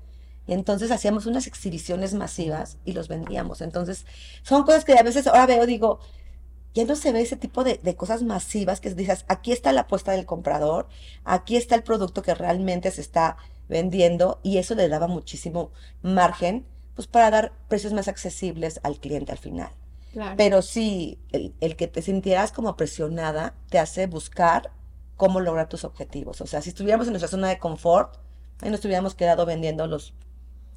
Y 0.47 0.53
entonces 0.53 0.89
hacíamos 0.91 1.25
unas 1.25 1.45
exhibiciones 1.47 2.13
masivas 2.15 2.77
y 2.83 2.93
los 2.93 3.07
vendíamos. 3.07 3.61
Entonces, 3.61 4.05
son 4.41 4.63
cosas 4.63 4.83
que 4.83 4.97
a 4.97 5.03
veces 5.03 5.27
ahora 5.27 5.45
veo, 5.45 5.65
digo, 5.67 5.99
ya 6.73 6.85
no 6.85 6.95
se 6.95 7.11
ve 7.11 7.21
ese 7.21 7.35
tipo 7.35 7.63
de, 7.63 7.79
cosas 7.95 8.23
masivas 8.23 8.79
que 8.79 8.93
dices, 8.93 9.25
aquí 9.27 9.51
está 9.51 9.71
la 9.71 9.81
apuesta 9.81 10.11
del 10.11 10.25
comprador, 10.25 10.87
aquí 11.23 11.55
está 11.55 11.75
el 11.75 11.83
producto 11.83 12.21
que 12.21 12.33
realmente 12.33 12.91
se 12.91 13.01
está 13.01 13.37
vendiendo 13.67 14.39
y 14.43 14.57
eso 14.57 14.75
le 14.75 14.89
daba 14.89 15.07
muchísimo 15.07 15.71
margen, 16.01 16.65
pues 16.95 17.07
para 17.07 17.31
dar 17.31 17.53
precios 17.67 17.93
más 17.93 18.07
accesibles 18.07 18.79
al 18.83 18.99
cliente 18.99 19.31
al 19.31 19.37
final. 19.37 19.69
Pero 20.35 20.63
sí, 20.63 21.19
el, 21.31 21.53
el 21.61 21.75
que 21.75 21.87
te 21.87 22.01
sintieras 22.01 22.51
como 22.51 22.75
presionada 22.75 23.53
te 23.69 23.77
hace 23.77 24.07
buscar 24.07 24.71
cómo 25.19 25.41
lograr 25.41 25.67
tus 25.67 25.83
objetivos. 25.83 26.39
O 26.39 26.47
sea, 26.47 26.61
si 26.61 26.69
estuviéramos 26.69 27.05
en 27.07 27.11
nuestra 27.11 27.27
zona 27.27 27.49
de 27.49 27.59
confort, 27.59 28.15
ahí 28.61 28.71
nos 28.71 28.83
hubiéramos 28.85 29.15
quedado 29.15 29.45
vendiendo 29.45 29.85
los, 29.85 30.13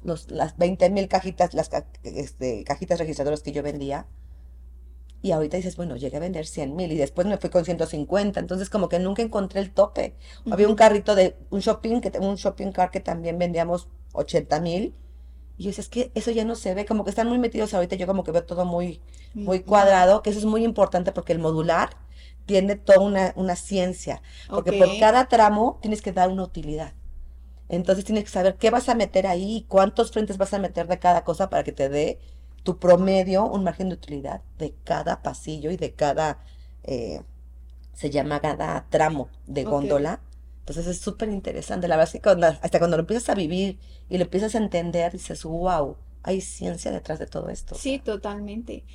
los, 0.03 0.29
las 0.29 0.57
20 0.57 0.89
mil 0.89 1.07
cajitas, 1.07 1.53
las 1.53 1.69
este, 2.03 2.65
cajitas 2.65 2.99
registradoras 2.99 3.41
que 3.41 3.53
yo 3.53 3.63
vendía. 3.63 4.05
Y 5.21 5.31
ahorita 5.31 5.55
dices, 5.55 5.77
bueno, 5.77 5.95
llegué 5.95 6.17
a 6.17 6.19
vender 6.19 6.45
100 6.45 6.75
mil 6.75 6.91
y 6.91 6.97
después 6.97 7.25
me 7.25 7.37
fui 7.37 7.49
con 7.49 7.63
150. 7.63 8.37
Entonces, 8.37 8.69
como 8.69 8.89
que 8.89 8.99
nunca 8.99 9.21
encontré 9.21 9.61
el 9.61 9.71
tope. 9.71 10.13
Había 10.51 10.67
un 10.67 10.75
carrito 10.75 11.15
de 11.15 11.37
un 11.49 11.61
shopping, 11.61 12.01
que 12.01 12.11
un 12.19 12.35
shopping 12.35 12.73
car 12.73 12.91
que 12.91 12.99
también 12.99 13.39
vendíamos 13.39 13.87
80 14.11 14.59
mil. 14.59 14.93
Y 15.57 15.63
yo 15.63 15.69
decía, 15.69 15.83
es 15.83 15.87
que 15.87 16.11
eso 16.15 16.31
ya 16.31 16.43
no 16.43 16.55
se 16.55 16.73
ve, 16.73 16.85
como 16.85 17.05
que 17.05 17.11
están 17.11 17.29
muy 17.29 17.39
metidos 17.39 17.73
ahorita. 17.73 17.95
Yo 17.95 18.07
como 18.07 18.25
que 18.25 18.31
veo 18.31 18.43
todo 18.43 18.65
muy, 18.65 18.99
muy 19.33 19.61
cuadrado, 19.61 20.21
que 20.21 20.31
eso 20.31 20.39
es 20.39 20.45
muy 20.45 20.65
importante 20.65 21.13
porque 21.13 21.31
el 21.31 21.39
modular 21.39 21.91
tiene 22.45 22.75
toda 22.75 22.99
una, 23.35 23.55
ciencia, 23.55 24.21
porque 24.49 24.73
por 24.73 24.99
cada 24.99 25.27
tramo 25.27 25.79
tienes 25.81 26.01
que 26.01 26.11
dar 26.11 26.29
una 26.29 26.43
utilidad. 26.43 26.93
Entonces 27.69 28.05
tienes 28.05 28.25
que 28.25 28.29
saber 28.29 28.55
qué 28.55 28.69
vas 28.69 28.89
a 28.89 28.95
meter 28.95 29.25
ahí, 29.25 29.65
cuántos 29.67 30.11
frentes 30.11 30.37
vas 30.37 30.53
a 30.53 30.59
meter 30.59 30.87
de 30.87 30.99
cada 30.99 31.23
cosa 31.23 31.49
para 31.49 31.63
que 31.63 31.71
te 31.71 31.89
dé 31.89 32.19
tu 32.63 32.77
promedio, 32.77 33.45
un 33.45 33.63
margen 33.63 33.89
de 33.89 33.95
utilidad 33.95 34.41
de 34.57 34.73
cada 34.83 35.21
pasillo 35.21 35.71
y 35.71 35.77
de 35.77 35.93
cada, 35.93 36.39
eh, 36.83 37.21
se 37.93 38.09
llama 38.09 38.39
cada 38.39 38.85
tramo 38.89 39.29
de 39.47 39.63
góndola. 39.63 40.19
Entonces 40.59 40.87
es 40.87 40.99
súper 40.99 41.29
interesante. 41.29 41.87
La 41.87 41.97
verdad 41.97 42.15
es 42.15 42.21
que 42.21 42.29
hasta 42.61 42.79
cuando 42.79 42.97
lo 42.97 43.01
empiezas 43.01 43.29
a 43.29 43.35
vivir 43.35 43.79
y 44.09 44.17
lo 44.17 44.23
empiezas 44.23 44.55
a 44.55 44.59
entender, 44.59 45.11
dices, 45.11 45.43
wow, 45.43 45.97
hay 46.23 46.39
ciencia 46.39 46.91
detrás 46.91 47.19
de 47.19 47.27
todo 47.27 47.49
esto. 47.49 47.75
Sí, 47.75 47.99
totalmente. 47.99 48.85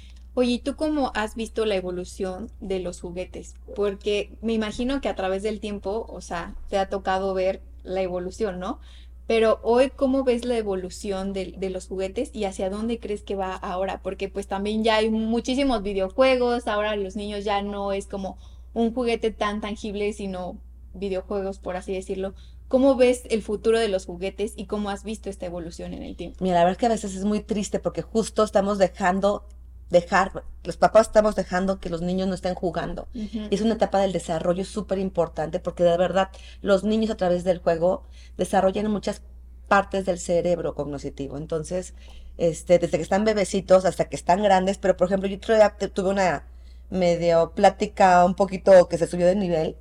Oye, 0.40 0.61
¿tú 0.64 0.76
cómo 0.76 1.11
has 1.16 1.35
visto 1.35 1.66
la 1.66 1.75
evolución 1.75 2.49
de 2.61 2.78
los 2.78 3.00
juguetes? 3.00 3.57
Porque 3.75 4.38
me 4.40 4.52
imagino 4.52 5.00
que 5.00 5.09
a 5.09 5.16
través 5.16 5.42
del 5.42 5.59
tiempo, 5.59 6.07
o 6.09 6.21
sea, 6.21 6.54
te 6.68 6.78
ha 6.78 6.88
tocado 6.88 7.35
ver 7.35 7.61
la 7.83 8.02
evolución, 8.02 8.61
¿no? 8.61 8.78
Pero 9.26 9.59
hoy, 9.64 9.90
¿cómo 9.90 10.23
ves 10.23 10.45
la 10.45 10.57
evolución 10.57 11.33
de, 11.33 11.57
los 11.73 11.88
juguetes 11.88 12.30
y 12.33 12.45
hacia 12.45 12.71
dónde 12.71 13.00
crees 13.00 13.23
que 13.25 13.35
va 13.35 13.52
ahora? 13.57 14.00
Porque 14.00 14.28
pues 14.28 14.47
también 14.47 14.85
ya 14.85 14.99
hay 14.99 15.11
muchísimos 15.11 15.83
videojuegos, 15.83 16.68
ahora 16.68 16.95
los 16.95 17.16
niños 17.16 17.42
ya 17.42 17.61
no 17.62 17.92
es 17.92 18.07
como 18.07 18.38
un 18.75 18.95
juguete 18.95 19.33
tan 19.33 19.61
tangible, 19.61 20.12
sino 20.12 20.57
videojuegos, 20.95 21.59
por 21.59 21.75
así 21.75 21.95
decirlo. 21.95 22.35
¿Cómo 22.68 22.95
ves 22.95 23.25
el 23.30 23.42
futuro 23.42 23.80
de 23.80 23.88
los 23.88 24.07
juguetes 24.07 24.52
y 24.54 24.66
cómo 24.66 24.90
has 24.90 25.02
visto 25.02 25.30
esta 25.30 25.47
evolución 25.47 25.95
en 25.95 26.04
el 26.04 26.14
tiempo? 26.14 26.37
Mira, 26.45 26.61
la 26.61 26.64
verdad 26.64 26.78
que 26.78 26.87
a 26.87 26.90
veces 26.90 27.16
es 27.16 27.25
muy 27.25 27.40
triste 27.40 27.80
porque 27.80 28.02
justo 28.02 28.45
estamos 28.45 28.78
dejando 28.78 29.45
dejar, 29.90 30.45
los 30.64 30.76
papás 30.76 31.09
estamos 31.09 31.35
dejando 31.35 31.80
que 31.80 31.90
los 31.90 32.02
niños 32.02 32.28
no 32.28 32.35
estén 32.35 32.54
jugando. 32.54 33.09
Y 33.14 33.49
es 33.50 33.61
una 33.61 33.75
etapa 33.75 34.00
del 34.00 34.12
desarrollo 34.12 34.64
súper 34.64 34.99
importante 34.99 35.61
porque 35.61 35.83
de 35.83 35.97
verdad 35.97 36.30
los 36.61 36.85
niños 36.85 37.11
a 37.11 37.16
través 37.16 37.45
del 37.45 37.59
juego 37.59 38.04
desarrollan 38.37 38.90
muchas 38.90 39.23
partes 39.68 40.07
del 40.07 40.18
cerebro 40.18 40.75
cognitivo. 40.75 41.37
Entonces, 41.37 41.95
este, 42.37 42.78
desde 42.78 42.99
que 42.99 43.02
están 43.02 43.25
bebecitos 43.25 43.85
hasta 43.85 44.07
que 44.07 44.16
están 44.16 44.42
grandes, 44.42 44.78
pero 44.78 44.97
por 44.97 45.07
ejemplo, 45.07 45.28
yo 45.28 45.38
tuve 45.38 46.11
una 46.11 46.47
medio 46.90 47.52
plática 47.52 48.25
un 48.25 48.35
poquito 48.35 48.88
que 48.88 48.97
se 48.99 49.07
subió 49.07 49.26
de 49.26 49.37
nivel 49.37 49.76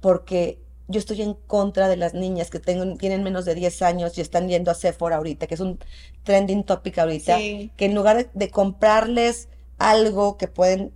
porque 0.00 0.60
yo 0.88 0.98
estoy 0.98 1.22
en 1.22 1.34
contra 1.34 1.88
de 1.88 1.96
las 1.96 2.14
niñas 2.14 2.50
que 2.50 2.58
tengo, 2.58 2.96
tienen 2.96 3.22
menos 3.22 3.44
de 3.44 3.54
10 3.54 3.82
años 3.82 4.18
y 4.18 4.20
están 4.20 4.48
yendo 4.48 4.70
a 4.70 4.74
Sephora 4.74 5.16
ahorita, 5.16 5.46
que 5.46 5.54
es 5.54 5.60
un 5.60 5.78
trending 6.22 6.64
topic 6.64 6.98
ahorita, 6.98 7.38
que 7.38 7.72
en 7.78 7.94
lugar 7.94 8.30
de 8.32 8.50
comprarles 8.50 9.48
algo 9.78 10.36
que 10.38 10.48
pueden, 10.48 10.92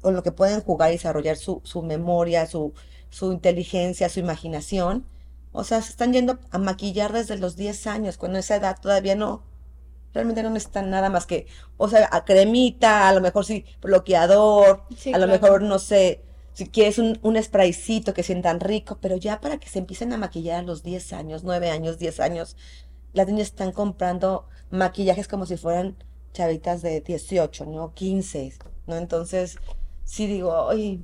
con 0.00 0.14
lo 0.14 0.22
que 0.22 0.32
pueden 0.32 0.60
jugar 0.60 0.90
y 0.90 0.94
desarrollar 0.94 1.36
su, 1.36 1.60
su 1.64 1.82
memoria, 1.82 2.46
su, 2.46 2.74
su 3.10 3.32
inteligencia, 3.32 4.08
su 4.08 4.20
imaginación. 4.20 5.06
O 5.52 5.64
sea, 5.64 5.82
se 5.82 5.90
están 5.90 6.12
yendo 6.12 6.38
a 6.50 6.58
maquillar 6.58 7.12
desde 7.12 7.36
los 7.38 7.56
10 7.56 7.86
años, 7.88 8.16
cuando 8.18 8.38
esa 8.38 8.56
edad 8.56 8.78
todavía 8.80 9.16
no, 9.16 9.42
realmente 10.14 10.42
no 10.42 10.50
necesitan 10.50 10.90
nada 10.90 11.10
más 11.10 11.26
que, 11.26 11.46
o 11.76 11.88
sea, 11.88 12.08
a 12.12 12.24
cremita, 12.24 13.08
a 13.08 13.12
lo 13.12 13.20
mejor 13.20 13.44
sí, 13.44 13.64
bloqueador, 13.80 14.82
a 15.12 15.18
lo 15.18 15.26
mejor, 15.26 15.62
no 15.62 15.78
sé, 15.78 16.22
si 16.52 16.68
quieres 16.68 16.98
un, 16.98 17.18
un 17.22 17.42
spraycito 17.42 18.14
que 18.14 18.22
sientan 18.22 18.60
rico, 18.60 18.98
pero 19.00 19.16
ya 19.16 19.40
para 19.40 19.58
que 19.58 19.68
se 19.68 19.78
empiecen 19.78 20.12
a 20.12 20.18
maquillar 20.18 20.60
a 20.60 20.62
los 20.62 20.82
10 20.82 21.12
años, 21.12 21.44
9 21.44 21.70
años, 21.70 21.98
10 21.98 22.20
años, 22.20 22.56
las 23.12 23.26
niñas 23.26 23.48
están 23.48 23.72
comprando 23.72 24.46
maquillajes 24.70 25.28
como 25.28 25.46
si 25.46 25.56
fueran 25.56 25.96
chavitas 26.32 26.82
de 26.82 27.00
18, 27.00 27.66
¿no? 27.66 27.94
15, 27.94 28.54
¿no? 28.86 28.96
Entonces, 28.96 29.58
sí 30.04 30.26
digo, 30.26 30.52
oye, 30.64 31.00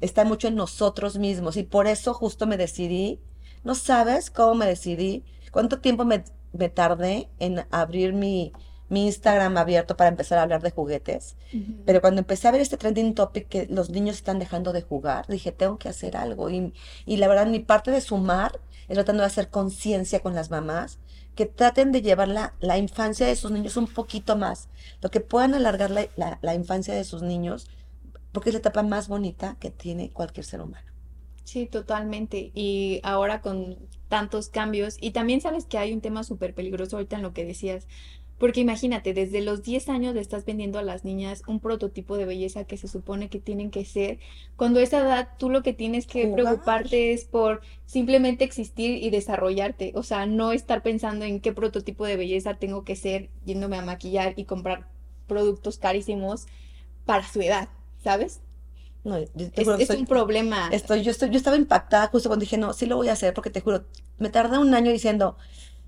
está 0.00 0.24
mucho 0.24 0.48
en 0.48 0.56
nosotros 0.56 1.18
mismos 1.18 1.56
y 1.56 1.62
por 1.62 1.86
eso 1.86 2.14
justo 2.14 2.46
me 2.46 2.56
decidí, 2.56 3.20
no 3.64 3.74
sabes 3.74 4.30
cómo 4.30 4.54
me 4.54 4.66
decidí, 4.66 5.24
cuánto 5.50 5.80
tiempo 5.80 6.04
me, 6.04 6.24
me 6.52 6.68
tardé 6.68 7.28
en 7.38 7.66
abrir 7.70 8.12
mi, 8.12 8.52
mi 8.88 9.06
Instagram 9.06 9.56
abierto 9.56 9.96
para 9.96 10.08
empezar 10.08 10.38
a 10.38 10.42
hablar 10.42 10.62
de 10.62 10.70
juguetes. 10.70 11.36
Pero 11.84 12.00
cuando 12.00 12.20
empecé 12.20 12.48
a 12.48 12.52
ver 12.52 12.60
este 12.60 12.76
trending 12.76 13.14
topic 13.14 13.48
que 13.48 13.66
los 13.66 13.90
niños 13.90 14.16
están 14.16 14.38
dejando 14.38 14.72
de 14.72 14.82
jugar, 14.82 15.26
dije, 15.26 15.52
tengo 15.52 15.78
que 15.78 15.88
hacer 15.88 16.16
algo. 16.16 16.50
Y, 16.50 16.72
y 17.04 17.16
la 17.16 17.28
verdad, 17.28 17.46
mi 17.46 17.60
parte 17.60 17.90
de 17.90 18.00
sumar 18.00 18.60
es 18.88 18.94
tratando 18.94 19.22
de 19.22 19.26
hacer 19.26 19.50
conciencia 19.50 20.20
con 20.20 20.34
las 20.34 20.50
mamás 20.50 20.98
que 21.36 21.46
traten 21.46 21.92
de 21.92 22.02
llevar 22.02 22.28
la, 22.28 22.78
infancia 22.78 23.26
de 23.26 23.36
sus 23.36 23.50
niños 23.50 23.76
un 23.76 23.86
poquito 23.86 24.36
más, 24.36 24.68
lo 25.02 25.10
que 25.10 25.20
puedan 25.20 25.54
alargar 25.54 25.90
la, 25.90 26.38
la, 26.40 26.54
infancia 26.54 26.94
de 26.94 27.04
sus 27.04 27.22
niños, 27.22 27.68
porque 28.32 28.48
es 28.48 28.54
la 28.54 28.60
etapa 28.60 28.82
más 28.82 29.06
bonita 29.06 29.56
que 29.60 29.70
tiene 29.70 30.10
cualquier 30.10 30.46
ser 30.46 30.62
humano. 30.62 30.86
Sí, 31.44 31.66
totalmente. 31.66 32.50
Y 32.54 33.00
ahora 33.04 33.42
con 33.42 33.78
tantos 34.08 34.48
cambios, 34.48 34.96
y 35.00 35.10
también 35.10 35.40
sabes 35.40 35.66
que 35.66 35.78
hay 35.78 35.92
un 35.92 36.00
tema 36.00 36.24
súper 36.24 36.54
peligroso 36.54 36.96
ahorita 36.96 37.16
en 37.16 37.22
lo 37.22 37.34
que 37.34 37.44
decías, 37.44 37.86
porque 38.38 38.60
imagínate, 38.60 39.14
desde 39.14 39.40
los 39.40 39.62
10 39.62 39.88
años 39.88 40.14
le 40.14 40.20
estás 40.20 40.44
vendiendo 40.44 40.78
a 40.78 40.82
las 40.82 41.04
niñas 41.04 41.42
un 41.46 41.58
prototipo 41.60 42.16
de 42.18 42.26
belleza 42.26 42.64
que 42.64 42.76
se 42.76 42.86
supone 42.86 43.30
que 43.30 43.40
tienen 43.40 43.70
que 43.70 43.84
ser. 43.84 44.18
Cuando 44.56 44.80
a 44.80 44.82
esa 44.82 45.00
edad 45.00 45.28
tú 45.38 45.48
lo 45.48 45.62
que 45.62 45.72
tienes 45.72 46.06
que 46.06 46.28
preocuparte 46.28 47.12
es 47.12 47.24
por 47.24 47.62
simplemente 47.86 48.44
existir 48.44 49.02
y 49.02 49.10
desarrollarte. 49.10 49.92
O 49.94 50.02
sea, 50.02 50.26
no 50.26 50.52
estar 50.52 50.82
pensando 50.82 51.24
en 51.24 51.40
qué 51.40 51.52
prototipo 51.52 52.04
de 52.04 52.16
belleza 52.16 52.54
tengo 52.54 52.84
que 52.84 52.96
ser 52.96 53.30
yéndome 53.46 53.78
a 53.78 53.82
maquillar 53.82 54.34
y 54.36 54.44
comprar 54.44 54.86
productos 55.26 55.78
carísimos 55.78 56.46
para 57.06 57.26
su 57.26 57.40
edad, 57.40 57.68
¿sabes? 58.02 58.40
No, 59.02 59.18
yo 59.20 59.26
te 59.34 59.62
Es, 59.62 59.64
juro 59.64 59.76
que 59.78 59.84
es 59.84 59.90
un 59.90 60.06
problema. 60.06 60.68
Estoy, 60.72 61.02
yo, 61.02 61.10
estoy, 61.12 61.30
yo 61.30 61.36
estaba 61.36 61.56
impactada 61.56 62.08
justo 62.08 62.28
cuando 62.28 62.42
dije, 62.42 62.58
no, 62.58 62.72
sí 62.72 62.86
lo 62.86 62.96
voy 62.96 63.08
a 63.08 63.12
hacer, 63.12 63.32
porque 63.32 63.50
te 63.50 63.60
juro, 63.60 63.84
me 64.18 64.28
tardé 64.28 64.58
un 64.58 64.74
año 64.74 64.90
diciendo, 64.90 65.36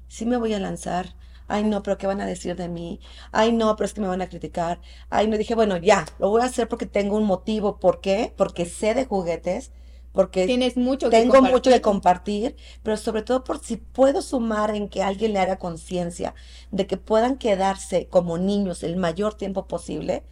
sí 0.06 0.24
me 0.24 0.36
voy 0.36 0.54
a 0.54 0.60
lanzar. 0.60 1.14
Ay, 1.48 1.64
no, 1.64 1.82
pero 1.82 1.98
¿qué 1.98 2.06
van 2.06 2.20
a 2.20 2.26
decir 2.26 2.56
de 2.56 2.68
mí? 2.68 3.00
Ay, 3.32 3.52
no, 3.52 3.74
pero 3.76 3.86
es 3.86 3.94
que 3.94 4.00
me 4.00 4.08
van 4.08 4.22
a 4.22 4.28
criticar. 4.28 4.80
Ay, 5.10 5.28
no, 5.28 5.38
dije, 5.38 5.54
bueno, 5.54 5.76
ya, 5.78 6.06
lo 6.18 6.30
voy 6.30 6.42
a 6.42 6.46
hacer 6.46 6.68
porque 6.68 6.86
tengo 6.86 7.16
un 7.16 7.24
motivo. 7.24 7.78
¿Por 7.80 8.00
qué? 8.00 8.32
Porque 8.36 8.66
sé 8.66 8.94
de 8.94 9.06
juguetes, 9.06 9.72
porque 10.12 10.46
Tienes 10.46 10.76
mucho 10.76 11.10
que 11.10 11.16
tengo 11.16 11.42
mucho 11.42 11.70
que 11.70 11.80
compartir. 11.80 12.54
compartir, 12.54 12.56
pero 12.82 12.96
sobre 12.96 13.22
todo 13.22 13.44
por 13.44 13.60
si 13.60 13.76
puedo 13.76 14.22
sumar 14.22 14.74
en 14.74 14.88
que 14.88 15.02
alguien 15.02 15.32
le 15.32 15.38
haga 15.40 15.58
conciencia 15.58 16.34
de 16.70 16.86
que 16.86 16.96
puedan 16.96 17.38
quedarse 17.38 18.08
como 18.08 18.38
niños 18.38 18.82
el 18.82 18.96
mayor 18.96 19.34
tiempo 19.34 19.66
posible. 19.66 20.24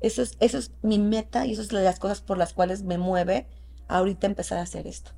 Eso 0.00 0.22
es, 0.22 0.36
eso 0.40 0.58
es 0.58 0.72
mi 0.82 0.98
meta 0.98 1.46
y 1.46 1.52
eso 1.52 1.62
es 1.62 1.68
de 1.68 1.82
las 1.82 1.98
cosas 1.98 2.20
por 2.20 2.38
las 2.38 2.52
cuales 2.52 2.82
me 2.82 2.98
mueve 2.98 3.46
ahorita 3.88 4.26
empezar 4.26 4.58
a 4.58 4.62
hacer 4.62 4.86
esto. 4.86 5.12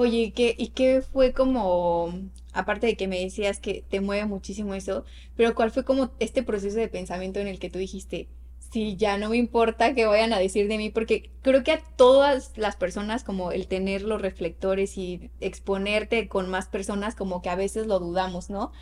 Oye, 0.00 0.16
¿y 0.16 0.30
qué, 0.30 0.54
y 0.56 0.68
qué 0.68 1.02
fue 1.02 1.34
como, 1.34 2.10
aparte 2.54 2.86
de 2.86 2.96
que 2.96 3.06
me 3.06 3.20
decías 3.20 3.60
que 3.60 3.84
te 3.86 4.00
mueve 4.00 4.24
muchísimo 4.24 4.72
eso, 4.72 5.04
pero 5.36 5.54
cuál 5.54 5.70
fue 5.72 5.84
como 5.84 6.10
este 6.20 6.42
proceso 6.42 6.78
de 6.78 6.88
pensamiento 6.88 7.38
en 7.38 7.48
el 7.48 7.58
que 7.58 7.68
tú 7.68 7.78
dijiste, 7.78 8.26
sí, 8.72 8.96
ya 8.96 9.18
no 9.18 9.28
me 9.28 9.36
importa 9.36 9.92
qué 9.92 10.06
vayan 10.06 10.32
a 10.32 10.38
decir 10.38 10.68
de 10.68 10.78
mí, 10.78 10.88
porque 10.88 11.30
creo 11.42 11.62
que 11.64 11.72
a 11.72 11.82
todas 11.96 12.56
las 12.56 12.76
personas 12.76 13.24
como 13.24 13.52
el 13.52 13.66
tener 13.66 14.00
los 14.00 14.22
reflectores 14.22 14.96
y 14.96 15.30
exponerte 15.38 16.28
con 16.28 16.48
más 16.48 16.66
personas, 16.68 17.14
como 17.14 17.42
que 17.42 17.50
a 17.50 17.54
veces 17.56 17.86
lo 17.86 17.98
dudamos, 17.98 18.48
¿no? 18.48 18.72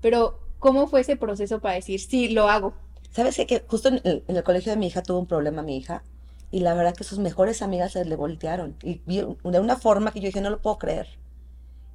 Pero, 0.00 0.40
¿cómo 0.58 0.88
fue 0.88 1.02
ese 1.02 1.14
proceso 1.14 1.60
para 1.60 1.76
decir, 1.76 2.00
sí, 2.00 2.30
lo 2.30 2.48
hago? 2.48 2.74
¿Sabes 3.12 3.36
qué? 3.36 3.46
Que 3.46 3.62
justo 3.68 3.90
en 3.90 4.00
el, 4.02 4.24
en 4.26 4.36
el 4.36 4.42
colegio 4.42 4.72
de 4.72 4.78
mi 4.78 4.88
hija 4.88 5.04
tuvo 5.04 5.20
un 5.20 5.28
problema 5.28 5.62
mi 5.62 5.76
hija 5.76 6.02
y 6.50 6.60
la 6.60 6.74
verdad 6.74 6.94
que 6.94 7.04
sus 7.04 7.18
mejores 7.18 7.62
amigas 7.62 7.92
se 7.92 8.04
le 8.04 8.16
voltearon 8.16 8.76
y 8.82 9.00
de 9.06 9.60
una 9.60 9.76
forma 9.76 10.12
que 10.12 10.20
yo 10.20 10.26
dije, 10.26 10.40
no 10.40 10.50
lo 10.50 10.60
puedo 10.62 10.78
creer. 10.78 11.08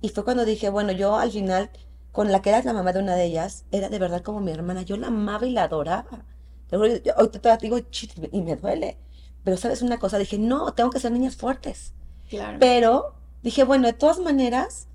Y 0.01 0.09
fue 0.09 0.23
cuando 0.23 0.45
dije, 0.45 0.69
bueno, 0.69 0.91
yo 0.91 1.17
al 1.17 1.31
final, 1.31 1.69
con 2.11 2.31
la 2.31 2.41
que 2.41 2.49
era 2.49 2.63
la 2.63 2.73
mamá 2.73 2.93
de 2.93 2.99
una 2.99 3.15
de 3.15 3.25
ellas, 3.25 3.65
era 3.71 3.89
de 3.89 3.99
verdad 3.99 4.21
como 4.21 4.39
mi 4.39 4.51
hermana. 4.51 4.81
Yo 4.81 4.97
la 4.97 5.07
amaba 5.07 5.45
y 5.45 5.51
la 5.51 5.63
adoraba. 5.63 6.25
Te 6.69 6.75
Ahorita 6.75 7.39
todavía 7.41 7.57
digo, 7.57 7.79
"Chit", 7.89 8.13
y 8.31 8.41
me 8.41 8.55
duele. 8.55 8.97
Pero 9.43 9.57
sabes 9.57 9.81
una 9.81 9.97
cosa, 9.97 10.17
dije, 10.17 10.37
no, 10.37 10.73
tengo 10.73 10.89
que 10.89 10.99
ser 10.99 11.11
niñas 11.11 11.35
fuertes. 11.35 11.93
Claro. 12.29 12.57
Pero 12.59 13.15
dije, 13.41 13.63
bueno, 13.63 13.87
de 13.87 13.93
todas 13.93 14.19
maneras, 14.19 14.87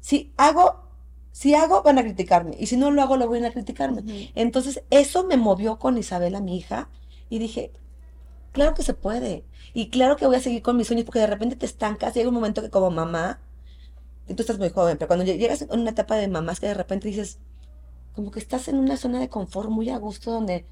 si 0.00 0.32
hago, 0.36 0.80
si 1.32 1.54
hago, 1.54 1.82
van 1.82 1.98
a 1.98 2.02
criticarme. 2.02 2.56
Y 2.58 2.66
si 2.66 2.76
no 2.76 2.90
lo 2.90 3.02
hago, 3.02 3.16
lo 3.16 3.28
van 3.28 3.44
a 3.44 3.52
criticarme. 3.52 4.30
Entonces, 4.34 4.82
eso 4.90 5.24
me 5.24 5.36
movió 5.36 5.78
con 5.78 5.96
Isabela, 5.98 6.40
mi 6.40 6.56
hija, 6.56 6.88
y 7.28 7.38
dije, 7.38 7.72
claro 8.54 8.74
que 8.74 8.82
se 8.84 8.94
puede. 8.94 9.44
Y 9.74 9.90
claro 9.90 10.16
que 10.16 10.26
voy 10.26 10.36
a 10.36 10.40
seguir 10.40 10.62
con 10.62 10.78
mis 10.78 10.88
sueños, 10.88 11.04
porque 11.06 11.20
de 11.20 11.26
repente 11.28 11.56
te 11.56 11.66
estancas. 11.66 12.14
Llega 12.14 12.30
un 12.30 12.34
momento 12.36 12.62
que 12.62 12.70
como 12.70 12.90
mamá, 12.90 13.40
y 14.28 14.34
tú 14.34 14.42
estás 14.42 14.58
muy 14.58 14.70
joven, 14.70 14.98
pero 14.98 15.08
cuando 15.08 15.24
lle- 15.26 15.38
llegas 15.38 15.62
en 15.62 15.80
una 15.80 15.90
etapa 15.90 16.16
de 16.16 16.28
mamás 16.28 16.60
que 16.60 16.66
de 16.68 16.74
repente 16.74 17.08
dices, 17.08 17.38
como 18.14 18.30
que 18.32 18.40
estás 18.40 18.68
en 18.68 18.78
una 18.78 18.96
zona 18.98 19.20
de 19.20 19.28
confort 19.30 19.70
muy 19.70 19.90
a 19.90 19.98
gusto, 19.98 20.32
donde 20.32 20.66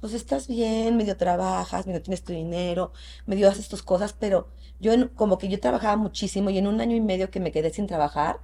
pues 0.00 0.14
estás 0.14 0.48
bien, 0.48 0.96
medio 0.96 1.16
trabajas, 1.18 1.86
medio 1.86 2.02
tienes 2.02 2.24
tu 2.24 2.32
dinero, 2.34 2.92
medio 3.26 3.48
haces 3.50 3.68
tus 3.68 3.82
cosas, 3.82 4.14
pero 4.14 4.48
yo 4.80 4.92
en- 4.94 5.08
como 5.08 5.38
que 5.38 5.48
yo 5.48 5.60
trabajaba 5.60 5.96
muchísimo 5.96 6.50
y 6.50 6.58
en 6.58 6.66
un 6.68 6.80
año 6.82 6.96
y 6.96 7.02
medio 7.02 7.30
que 7.30 7.40
me 7.40 7.52
quedé 7.52 7.70
sin 7.72 7.86
trabajar, 7.88 8.40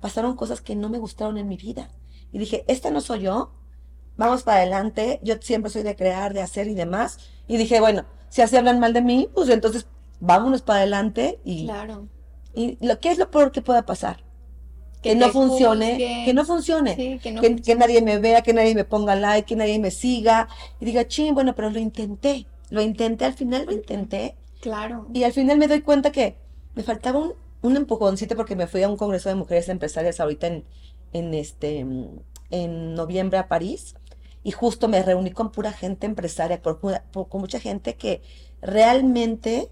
pasaron 0.00 0.36
cosas 0.36 0.60
que 0.60 0.76
no 0.76 0.88
me 0.90 0.98
gustaron 0.98 1.38
en 1.38 1.48
mi 1.48 1.56
vida. 1.56 1.90
Y 2.32 2.38
dije, 2.38 2.64
esta 2.68 2.90
no 2.90 3.00
soy 3.00 3.22
yo, 3.22 3.52
vamos 4.16 4.42
para 4.42 4.58
adelante, 4.58 5.20
yo 5.22 5.36
siempre 5.40 5.70
soy 5.70 5.82
de 5.82 5.96
crear, 5.96 6.34
de 6.34 6.42
hacer 6.42 6.68
y 6.68 6.74
demás. 6.74 7.18
Y 7.48 7.56
dije, 7.56 7.80
bueno, 7.80 8.04
si 8.34 8.42
así 8.42 8.56
hablan 8.56 8.80
mal 8.80 8.92
de 8.92 9.00
mí, 9.00 9.28
pues 9.32 9.48
entonces 9.48 9.86
vámonos 10.18 10.62
para 10.62 10.80
adelante 10.80 11.38
y, 11.44 11.66
Claro. 11.66 12.08
y 12.52 12.76
lo 12.84 12.98
que 12.98 13.10
es 13.12 13.18
lo 13.18 13.30
peor 13.30 13.52
que 13.52 13.62
pueda 13.62 13.82
pasar, 13.86 14.16
Que 15.02 15.10
que 15.10 15.14
no 15.16 15.28
funcione, 15.30 16.22
que 16.26 16.34
no 16.34 16.44
funcione, 16.44 16.96
Sí, 16.96 17.18
que 17.22 17.30
no 17.30 17.40
que, 17.40 17.48
que 17.48 17.54
funcione. 17.54 17.78
nadie 17.80 18.02
me 18.02 18.18
vea, 18.18 18.42
que 18.42 18.52
nadie 18.52 18.74
me 18.74 18.84
ponga 18.84 19.14
like, 19.14 19.46
que 19.46 19.54
nadie 19.54 19.78
me 19.78 19.90
siga 19.92 20.48
y 20.80 20.84
diga, 20.84 21.06
ching, 21.06 21.32
bueno, 21.34 21.54
pero 21.54 21.70
lo 21.70 21.78
intenté, 21.78 22.46
lo 22.70 22.80
intenté, 22.82 23.24
al 23.26 23.34
final 23.34 23.66
lo 23.66 23.72
intenté 23.72 24.34
Claro. 24.60 25.06
y 25.12 25.22
al 25.22 25.32
final 25.32 25.58
me 25.58 25.68
doy 25.68 25.82
cuenta 25.82 26.10
que 26.10 26.36
me 26.74 26.82
faltaba 26.82 27.18
un, 27.20 27.34
un 27.62 27.76
empujoncito 27.76 28.34
porque 28.34 28.56
me 28.56 28.66
fui 28.66 28.82
a 28.82 28.88
un 28.88 28.96
congreso 28.96 29.28
de 29.28 29.36
mujeres 29.36 29.68
empresarias 29.68 30.18
ahorita 30.18 30.46
en, 30.48 30.64
en 31.12 31.34
este, 31.34 31.86
en 32.50 32.94
noviembre 32.94 33.38
a 33.38 33.46
París 33.46 33.94
y 34.44 34.52
justo 34.52 34.86
me 34.86 35.02
reuní 35.02 35.32
con 35.32 35.50
pura 35.50 35.72
gente 35.72 36.06
empresaria, 36.06 36.62
con 36.62 36.78
mucha 37.40 37.58
gente 37.58 37.96
que 37.96 38.22
realmente 38.62 39.70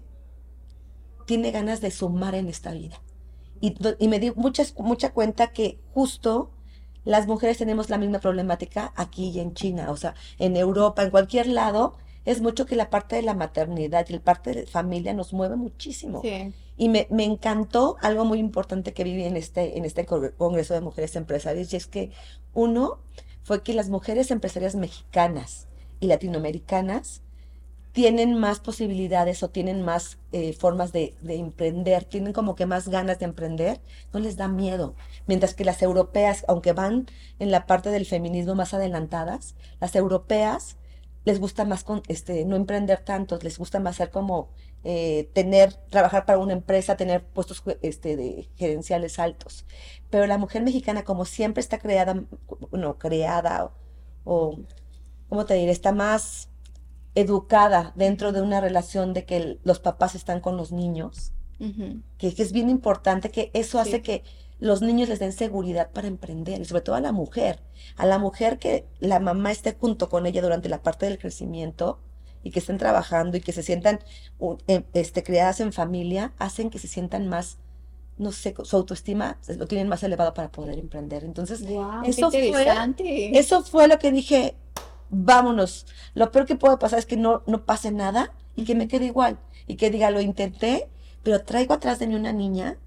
tiene 1.25 1.51
ganas 1.51 1.79
de 1.79 1.91
sumar 1.91 2.35
en 2.35 2.49
esta 2.49 2.71
vida. 2.73 3.01
Y, 3.61 4.07
me 4.09 4.19
di 4.19 4.31
muchas, 4.35 4.75
mucha 4.77 5.13
cuenta 5.13 5.53
que 5.53 5.79
justo 5.93 6.51
las 7.05 7.27
mujeres 7.27 7.57
tenemos 7.59 7.89
la 7.89 7.97
misma 7.97 8.19
problemática 8.19 8.91
aquí 8.97 9.29
y 9.29 9.39
en 9.39 9.53
China, 9.53 9.89
o 9.89 9.95
sea, 9.95 10.15
en 10.37 10.57
Europa, 10.57 11.03
en 11.03 11.11
cualquier 11.11 11.47
lado, 11.47 11.97
es 12.25 12.41
mucho 12.41 12.65
que 12.65 12.75
la 12.75 12.89
parte 12.89 13.15
de 13.15 13.21
la 13.21 13.35
maternidad 13.35 14.05
y 14.09 14.13
la 14.13 14.19
parte 14.19 14.51
de 14.51 14.65
familia 14.65 15.13
nos 15.13 15.31
mueve 15.33 15.55
muchísimo. 15.55 16.21
Sí. 16.21 16.53
Y 16.75 16.89
me, 16.89 17.07
me 17.09 17.23
encantó 17.23 17.97
algo 18.01 18.25
muy 18.25 18.39
importante 18.39 18.93
que 18.93 19.03
viví 19.03 19.23
en 19.23 19.37
este, 19.37 19.77
en 19.77 19.85
este 19.85 20.05
congre- 20.05 20.33
Congreso 20.35 20.73
de 20.73 20.81
Mujeres 20.81 21.15
Empresarias, 21.15 21.71
y 21.71 21.77
es 21.77 21.87
que 21.87 22.11
uno 22.53 22.99
fue 23.43 23.63
que 23.63 23.73
las 23.73 23.89
mujeres 23.89 24.31
empresarias 24.31 24.75
mexicanas 24.75 25.67
y 25.99 26.07
latinoamericanas 26.07 27.21
tienen 27.91 28.39
más 28.39 28.59
posibilidades 28.59 29.43
o 29.43 29.49
tienen 29.49 29.83
más 29.83 30.17
eh, 30.31 30.53
formas 30.53 30.91
de, 30.91 31.13
de 31.21 31.35
emprender, 31.35 32.05
tienen 32.05 32.33
como 32.33 32.55
que 32.55 32.65
más 32.65 32.89
ganas 32.89 33.19
de 33.19 33.25
emprender, 33.25 33.81
no 34.11 34.19
les 34.19 34.35
da 34.35 34.47
miedo. 34.47 34.95
Mientras 35.27 35.53
que 35.53 35.63
las 35.63 35.81
europeas, 35.83 36.43
aunque 36.47 36.73
van 36.73 37.05
en 37.37 37.51
la 37.51 37.67
parte 37.67 37.89
del 37.89 38.07
feminismo 38.07 38.55
más 38.55 38.73
adelantadas, 38.73 39.53
las 39.79 39.95
europeas 39.95 40.77
les 41.23 41.39
gusta 41.39 41.65
más 41.65 41.83
con, 41.83 42.01
este, 42.07 42.45
no 42.45 42.55
emprender 42.55 42.99
tanto, 42.99 43.37
les 43.41 43.57
gusta 43.57 43.79
más 43.79 43.97
ser 43.97 44.09
como 44.09 44.49
eh, 44.83 45.29
tener, 45.33 45.73
trabajar 45.89 46.25
para 46.25 46.39
una 46.39 46.53
empresa, 46.53 46.97
tener 46.97 47.23
puestos 47.23 47.63
este, 47.81 48.15
de 48.17 48.49
gerenciales 48.57 49.19
altos. 49.19 49.65
Pero 50.09 50.27
la 50.27 50.37
mujer 50.37 50.61
mexicana, 50.63 51.03
como 51.03 51.25
siempre 51.25 51.61
está 51.61 51.79
creada, 51.79 52.23
bueno, 52.71 52.97
creada 52.97 53.71
o, 54.25 54.59
¿cómo 55.29 55.45
te 55.45 55.53
diré? 55.55 55.71
Está 55.71 55.91
más 55.93 56.49
educada 57.15 57.93
dentro 57.95 58.31
de 58.31 58.41
una 58.41 58.59
relación 58.61 59.13
de 59.13 59.25
que 59.25 59.37
el- 59.37 59.59
los 59.63 59.79
papás 59.79 60.15
están 60.15 60.39
con 60.41 60.57
los 60.57 60.71
niños, 60.71 61.31
que, 62.17 62.33
que 62.35 62.43
es 62.43 62.51
bien 62.51 62.69
importante, 62.69 63.29
que 63.31 63.49
eso 63.53 63.79
hace 63.79 63.97
Sí. 63.97 64.01
que 64.01 64.23
los 64.59 64.81
niños 64.81 65.07
les 65.09 65.19
den 65.19 65.31
seguridad 65.31 65.91
para 65.91 66.07
emprender, 66.07 66.59
y 66.61 66.65
sobre 66.65 66.81
todo 66.81 66.95
a 66.95 67.01
la 67.01 67.11
mujer, 67.11 67.61
a 67.95 68.05
la 68.05 68.17
mujer 68.19 68.59
que 68.59 68.85
la 68.99 69.19
mamá 69.19 69.51
esté 69.51 69.73
junto 69.79 70.09
con 70.09 70.25
ella 70.25 70.41
durante 70.41 70.67
la 70.69 70.81
parte 70.81 71.05
del 71.05 71.17
crecimiento 71.19 71.99
y 72.43 72.51
que 72.51 72.59
estén 72.59 72.77
trabajando 72.77 73.37
y 73.37 73.41
que 73.41 73.53
se 73.53 73.63
sientan 73.63 73.99
em- 74.67 74.83
este, 74.93 75.23
creadas 75.23 75.59
en 75.61 75.73
familia, 75.73 76.33
hacen 76.37 76.69
que 76.69 76.79
se 76.79 76.87
sientan 76.87 77.27
más, 77.27 77.57
no 78.17 78.31
sé, 78.31 78.53
su 78.63 78.75
autoestima 78.75 79.37
lo 79.57 79.67
tienen 79.67 79.87
más 79.87 80.03
elevado 80.03 80.33
para 80.33 80.51
poder 80.51 80.77
emprender. 80.77 81.23
Entonces, 81.23 81.63
qué 81.63 82.09
eso 82.09 82.29
fue, 82.31 82.65
eso 83.33 83.63
fue 83.63 83.87
lo 83.87 83.97
que 83.99 84.11
dije, 84.11 84.55
vámonos. 85.09 85.85
Lo 86.13 86.31
peor 86.31 86.45
que 86.45 86.55
puede 86.55 86.77
pasar 86.77 86.99
es 86.99 87.05
que 87.05 87.17
no, 87.17 87.43
no 87.47 87.65
pase 87.65 87.91
nada 87.91 88.33
y 88.55 88.65
que 88.65 88.75
me 88.75 88.87
quede 88.87 89.05
igual. 89.05 89.39
Y 89.67 89.75
que 89.77 89.89
diga, 89.89 90.11
lo 90.11 90.21
intenté, 90.21 90.89
pero 91.23 91.43
traigo 91.43 91.73
atrás 91.73 91.99
de 91.99 92.07
mí 92.07 92.15
una 92.15 92.33
niña 92.33 92.77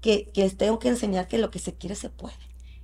que, 0.00 0.26
que 0.32 0.42
les 0.42 0.56
tengo 0.56 0.78
que 0.78 0.88
enseñar 0.88 1.28
que 1.28 1.38
lo 1.38 1.50
que 1.50 1.58
se 1.58 1.74
quiere 1.74 1.94
se 1.94 2.08
puede. 2.10 2.34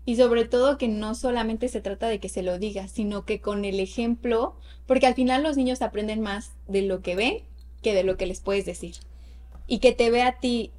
Y 0.08 0.16
sobre 0.16 0.44
todo 0.46 0.78
que 0.78 0.88
no 0.88 1.14
solamente 1.14 1.68
se 1.68 1.82
trata 1.82 2.08
de 2.08 2.18
que 2.18 2.30
se 2.30 2.42
lo 2.42 2.58
digas, 2.58 2.90
sino 2.90 3.24
que 3.26 3.40
con 3.42 3.64
el 3.66 3.78
ejemplo, 3.78 4.56
porque 4.86 5.06
al 5.06 5.14
final 5.14 5.42
los 5.42 5.56
niños 5.58 5.82
aprenden 5.82 6.22
más 6.22 6.52
de 6.66 6.82
lo 6.82 7.02
que 7.02 7.14
ven 7.14 7.42
que 7.82 7.92
de 7.94 8.04
lo 8.04 8.16
que 8.16 8.26
les 8.26 8.40
puedes 8.40 8.64
decir. 8.64 8.94
Y 9.66 9.78
que 9.80 9.92
te 9.92 10.10
vea 10.10 10.28
a 10.28 10.40
ti 10.40 10.72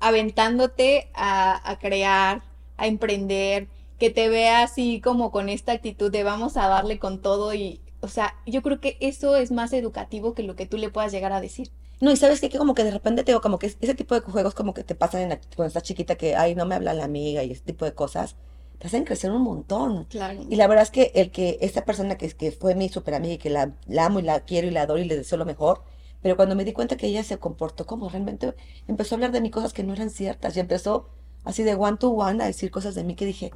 aventándote 0.00 1.08
a, 1.14 1.68
a 1.70 1.78
crear, 1.78 2.42
a 2.76 2.86
emprender, 2.86 3.68
que 3.98 4.10
te 4.10 4.28
vea 4.28 4.62
así 4.62 5.00
como 5.00 5.30
con 5.32 5.48
esta 5.48 5.72
actitud 5.72 6.10
de 6.12 6.22
vamos 6.22 6.56
a 6.56 6.68
darle 6.68 6.98
con 6.98 7.20
todo 7.20 7.54
y, 7.54 7.80
o 8.00 8.08
sea, 8.08 8.34
yo 8.46 8.62
creo 8.62 8.80
que 8.80 8.96
eso 9.00 9.36
es 9.36 9.50
más 9.52 9.72
educativo 9.72 10.34
que 10.34 10.42
lo 10.44 10.54
que 10.56 10.66
tú 10.66 10.76
le 10.78 10.90
puedas 10.90 11.12
llegar 11.12 11.32
a 11.32 11.40
decir. 11.40 11.70
No, 12.00 12.10
y 12.12 12.16
sabes 12.16 12.40
qué? 12.40 12.50
que 12.50 12.58
como 12.58 12.74
que 12.74 12.84
de 12.84 12.90
repente 12.90 13.24
te 13.24 13.32
digo, 13.32 13.40
como 13.40 13.58
que 13.58 13.66
ese 13.66 13.94
tipo 13.94 14.14
de 14.14 14.20
juegos 14.20 14.54
como 14.54 14.74
que 14.74 14.84
te 14.84 14.94
pasan 14.94 15.22
en 15.22 15.28
la- 15.30 15.40
cuando 15.56 15.68
estás 15.68 15.82
chiquita 15.82 16.16
que, 16.16 16.36
ay, 16.36 16.54
no 16.54 16.66
me 16.66 16.74
habla 16.74 16.92
la 16.94 17.04
amiga 17.04 17.42
y 17.42 17.52
ese 17.52 17.62
tipo 17.62 17.84
de 17.86 17.94
cosas, 17.94 18.36
te 18.78 18.86
hacen 18.88 19.04
crecer 19.04 19.30
un 19.30 19.42
montón. 19.42 20.04
Claro. 20.06 20.44
Y 20.48 20.56
la 20.56 20.66
verdad 20.66 20.82
es 20.84 20.90
que 20.90 21.12
el 21.14 21.30
que 21.30 21.58
esta 21.60 21.84
persona 21.84 22.16
que, 22.16 22.28
que 22.30 22.52
fue 22.52 22.74
mi 22.74 22.88
super 22.88 23.14
amiga 23.14 23.34
y 23.34 23.38
que 23.38 23.50
la, 23.50 23.74
la 23.86 24.06
amo 24.06 24.18
y 24.20 24.22
la 24.22 24.40
quiero 24.40 24.66
y 24.68 24.70
la 24.70 24.82
adoro 24.82 25.00
y 25.00 25.04
le 25.04 25.16
deseo 25.16 25.38
lo 25.38 25.44
mejor, 25.46 25.82
pero 26.22 26.36
cuando 26.36 26.56
me 26.56 26.64
di 26.64 26.72
cuenta 26.72 26.96
que 26.96 27.06
ella 27.06 27.24
se 27.24 27.38
comportó 27.38 27.86
como 27.86 28.08
realmente, 28.08 28.54
empezó 28.88 29.14
a 29.14 29.16
hablar 29.16 29.32
de 29.32 29.40
mí 29.40 29.50
cosas 29.50 29.72
que 29.72 29.82
no 29.84 29.92
eran 29.92 30.10
ciertas 30.10 30.56
y 30.56 30.60
empezó 30.60 31.08
así 31.44 31.62
de 31.62 31.74
one 31.74 31.96
to 31.98 32.10
one 32.10 32.42
a 32.42 32.46
decir 32.46 32.70
cosas 32.70 32.94
de 32.94 33.04
mí 33.04 33.14
que 33.14 33.26
dije, 33.26 33.54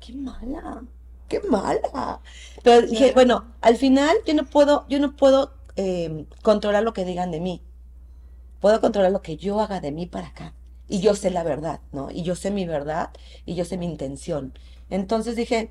qué 0.00 0.12
mala, 0.14 0.84
qué 1.28 1.40
mala. 1.48 2.20
Pero 2.62 2.86
dije, 2.86 3.12
bueno, 3.14 3.54
al 3.60 3.76
final 3.76 4.16
yo 4.26 4.34
no 4.34 4.44
puedo, 4.44 4.86
yo 4.88 4.98
no 5.00 5.16
puedo 5.16 5.52
eh, 5.76 6.26
controlar 6.42 6.82
lo 6.82 6.92
que 6.92 7.04
digan 7.04 7.30
de 7.30 7.40
mí. 7.40 7.62
puedo 8.60 8.80
controlar 8.80 9.12
lo 9.12 9.22
que 9.22 9.36
yo 9.36 9.60
haga 9.60 9.80
de 9.80 9.92
mí 9.92 10.06
para 10.06 10.28
acá. 10.28 10.54
Y 10.88 11.00
yo 11.00 11.14
sé 11.14 11.30
la 11.30 11.42
verdad, 11.42 11.80
¿no? 11.92 12.10
Y 12.10 12.22
yo 12.22 12.34
sé 12.34 12.50
mi 12.50 12.66
verdad 12.66 13.10
y 13.46 13.54
yo 13.54 13.64
sé 13.64 13.78
mi 13.78 13.86
intención. 13.86 14.52
Entonces 14.90 15.36
dije, 15.36 15.70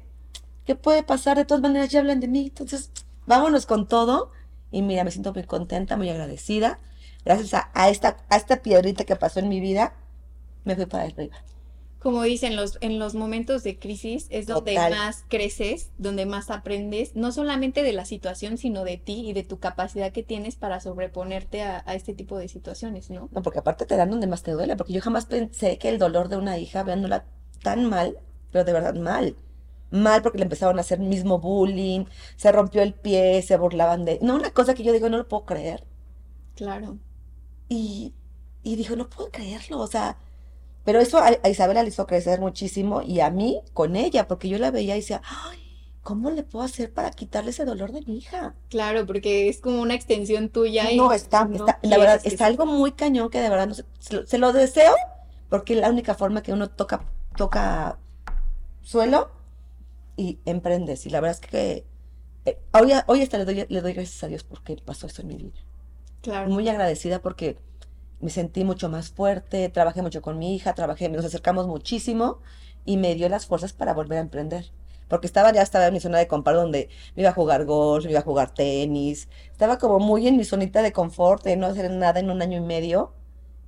¿qué 0.65 0.75
puede 0.75 1.03
pasar? 1.03 1.37
De 1.37 1.45
todas 1.45 1.61
maneras 1.61 1.89
ya 1.89 1.99
hablan 1.99 2.19
de 2.19 2.27
mí. 2.27 2.47
Entonces, 2.47 2.91
vámonos 3.27 3.65
con 3.65 3.87
todo. 3.87 4.31
Y 4.71 4.81
mira, 4.81 5.03
me 5.03 5.11
siento 5.11 5.33
muy 5.33 5.43
contenta, 5.43 5.97
muy 5.97 6.09
agradecida. 6.09 6.79
Gracias 7.23 7.53
a, 7.73 7.89
esta, 7.89 8.17
a 8.29 8.37
esta 8.37 8.61
piedrita 8.61 9.03
que 9.03 9.15
pasó 9.15 9.39
en 9.39 9.49
mi 9.49 9.59
vida, 9.59 9.93
me 10.63 10.75
fui 10.75 10.85
para 10.87 11.03
arriba 11.03 11.37
como 12.01 12.23
dicen, 12.23 12.55
los, 12.55 12.79
en 12.81 12.97
los 12.97 13.13
momentos 13.13 13.61
de 13.61 13.77
crisis 13.77 14.25
es 14.31 14.47
donde 14.47 14.73
más 14.73 15.23
creces, 15.27 15.91
donde 15.99 16.25
más 16.25 16.49
aprendes, 16.49 17.15
no 17.15 17.31
solamente 17.31 17.83
de 17.83 17.93
la 17.93 18.05
situación, 18.05 18.57
sino 18.57 18.83
de 18.83 18.97
ti 18.97 19.29
y 19.29 19.33
de 19.33 19.43
tu 19.43 19.59
capacidad 19.59 20.11
que 20.11 20.23
tienes 20.23 20.55
para 20.55 20.79
sobreponerte 20.79 21.61
a, 21.61 21.83
este 21.93 22.15
tipo 22.15 22.39
de 22.39 22.47
situaciones, 22.47 23.11
¿no? 23.11 23.29
No, 23.31 23.43
porque 23.43 23.59
aparte 23.59 23.85
te 23.85 23.97
dan 23.97 24.09
donde 24.09 24.25
más 24.25 24.41
te 24.41 24.51
duele, 24.51 24.75
porque 24.75 24.93
yo 24.93 25.01
jamás 25.01 25.27
pensé 25.27 25.77
que 25.77 25.89
el 25.89 25.99
dolor 25.99 26.27
de 26.27 26.37
una 26.37 26.57
hija, 26.57 26.81
viéndola 26.81 27.25
tan 27.61 27.87
mal, 27.87 28.17
pero 28.51 28.65
de 28.65 28.73
verdad 28.73 28.95
mal, 28.95 29.35
mal 29.91 30.23
porque 30.23 30.39
le 30.39 30.45
empezaron 30.45 30.79
a 30.79 30.81
hacer 30.81 30.97
mismo 30.97 31.37
bullying, 31.37 32.05
se 32.35 32.51
rompió 32.51 32.81
el 32.81 32.95
pie, 32.95 33.43
se 33.43 33.57
burlaban 33.57 34.05
de... 34.05 34.17
No, 34.23 34.35
una 34.35 34.49
cosa 34.49 34.73
que 34.73 34.81
yo 34.83 34.91
digo, 34.91 35.07
no 35.09 35.17
lo 35.17 35.27
puedo 35.27 35.45
creer. 35.45 35.83
Claro. 36.55 36.97
Y, 37.69 38.15
y 38.63 38.75
dijo, 38.75 38.95
no 38.95 39.07
puedo 39.07 39.29
creerlo, 39.29 39.77
o 39.77 39.87
sea 39.87 40.17
pero 40.83 40.99
eso 40.99 41.19
a, 41.19 41.47
Isabela 41.47 41.83
le 41.83 41.89
hizo 41.89 42.07
crecer 42.07 42.39
muchísimo 42.39 43.01
y 43.01 43.19
a 43.19 43.29
mí 43.29 43.61
con 43.73 43.95
ella, 43.95 44.27
porque 44.27 44.49
yo 44.49 44.57
la 44.57 44.71
veía 44.71 44.95
y 44.95 45.01
decía, 45.01 45.21
ay, 45.25 45.59
¿cómo 46.01 46.31
le 46.31 46.43
puedo 46.43 46.65
hacer 46.65 46.91
para 46.91 47.11
quitarle 47.11 47.51
ese 47.51 47.65
dolor 47.65 47.91
de 47.91 48.01
mi 48.01 48.17
hija? 48.17 48.55
Claro, 48.69 49.05
porque 49.05 49.49
es 49.49 49.61
como 49.61 49.81
una 49.81 49.93
extensión 49.93 50.49
tuya. 50.49 50.91
Y 50.91 50.97
no, 50.97 51.13
está, 51.13 51.47
está 51.51 51.79
la 51.83 51.97
verdad, 51.97 52.21
está 52.23 52.47
algo 52.47 52.65
muy 52.65 52.93
cañón 52.93 53.29
que 53.29 53.39
de 53.39 53.49
verdad 53.49 53.67
no 53.67 53.75
se, 53.75 54.37
lo, 54.37 54.53
deseo, 54.53 54.93
porque 55.49 55.73
es 55.73 55.79
la 55.79 55.89
única 55.89 56.15
forma 56.15 56.41
que 56.41 56.53
uno 56.53 56.69
toca, 56.69 57.05
toca 57.37 57.99
suelo 58.81 59.29
y 60.17 60.39
emprendes. 60.45 61.05
Y 61.05 61.11
la 61.11 61.21
verdad 61.21 61.39
es 61.41 61.49
que 61.49 61.85
eh, 62.45 62.59
hoy, 62.73 62.91
hoy 63.05 63.21
hasta 63.21 63.37
le 63.37 63.45
doy, 63.45 63.65
le 63.69 63.81
doy 63.81 63.93
gracias 63.93 64.23
a 64.23 64.27
Dios 64.27 64.43
porque 64.43 64.77
pasó 64.83 65.05
esto 65.05 65.21
en 65.21 65.27
mi 65.27 65.35
vida. 65.35 65.59
Claro. 66.21 66.49
Muy 66.49 66.67
agradecida 66.67 67.19
porque 67.19 67.57
me 68.21 68.29
sentí 68.29 68.63
mucho 68.63 68.89
más 68.89 69.09
fuerte, 69.09 69.69
trabajé 69.69 70.01
mucho 70.01 70.21
con 70.21 70.37
mi 70.37 70.55
hija, 70.55 70.73
trabajé, 70.73 71.09
nos 71.09 71.25
acercamos 71.25 71.67
muchísimo 71.67 72.39
y 72.85 72.97
me 72.97 73.15
dio 73.15 73.29
las 73.29 73.45
fuerzas 73.45 73.73
para 73.73 73.93
volver 73.93 74.19
a 74.19 74.21
emprender. 74.21 74.71
Porque 75.07 75.27
estaba 75.27 75.51
ya 75.51 75.61
estaba 75.61 75.87
en 75.87 75.93
mi 75.93 75.99
zona 75.99 76.19
de 76.19 76.27
comprar 76.27 76.55
donde 76.55 76.89
me 77.15 77.23
iba 77.23 77.31
a 77.31 77.33
jugar 77.33 77.65
golf, 77.65 78.05
me 78.05 78.11
iba 78.11 78.21
a 78.21 78.23
jugar 78.23 78.53
tenis, 78.53 79.27
estaba 79.51 79.77
como 79.77 79.99
muy 79.99 80.27
en 80.27 80.37
mi 80.37 80.45
zonita 80.45 80.81
de 80.81 80.93
confort, 80.93 81.43
de 81.43 81.57
no 81.57 81.67
hacer 81.67 81.91
nada 81.91 82.19
en 82.19 82.29
un 82.29 82.41
año 82.41 82.57
y 82.57 82.61
medio. 82.61 83.13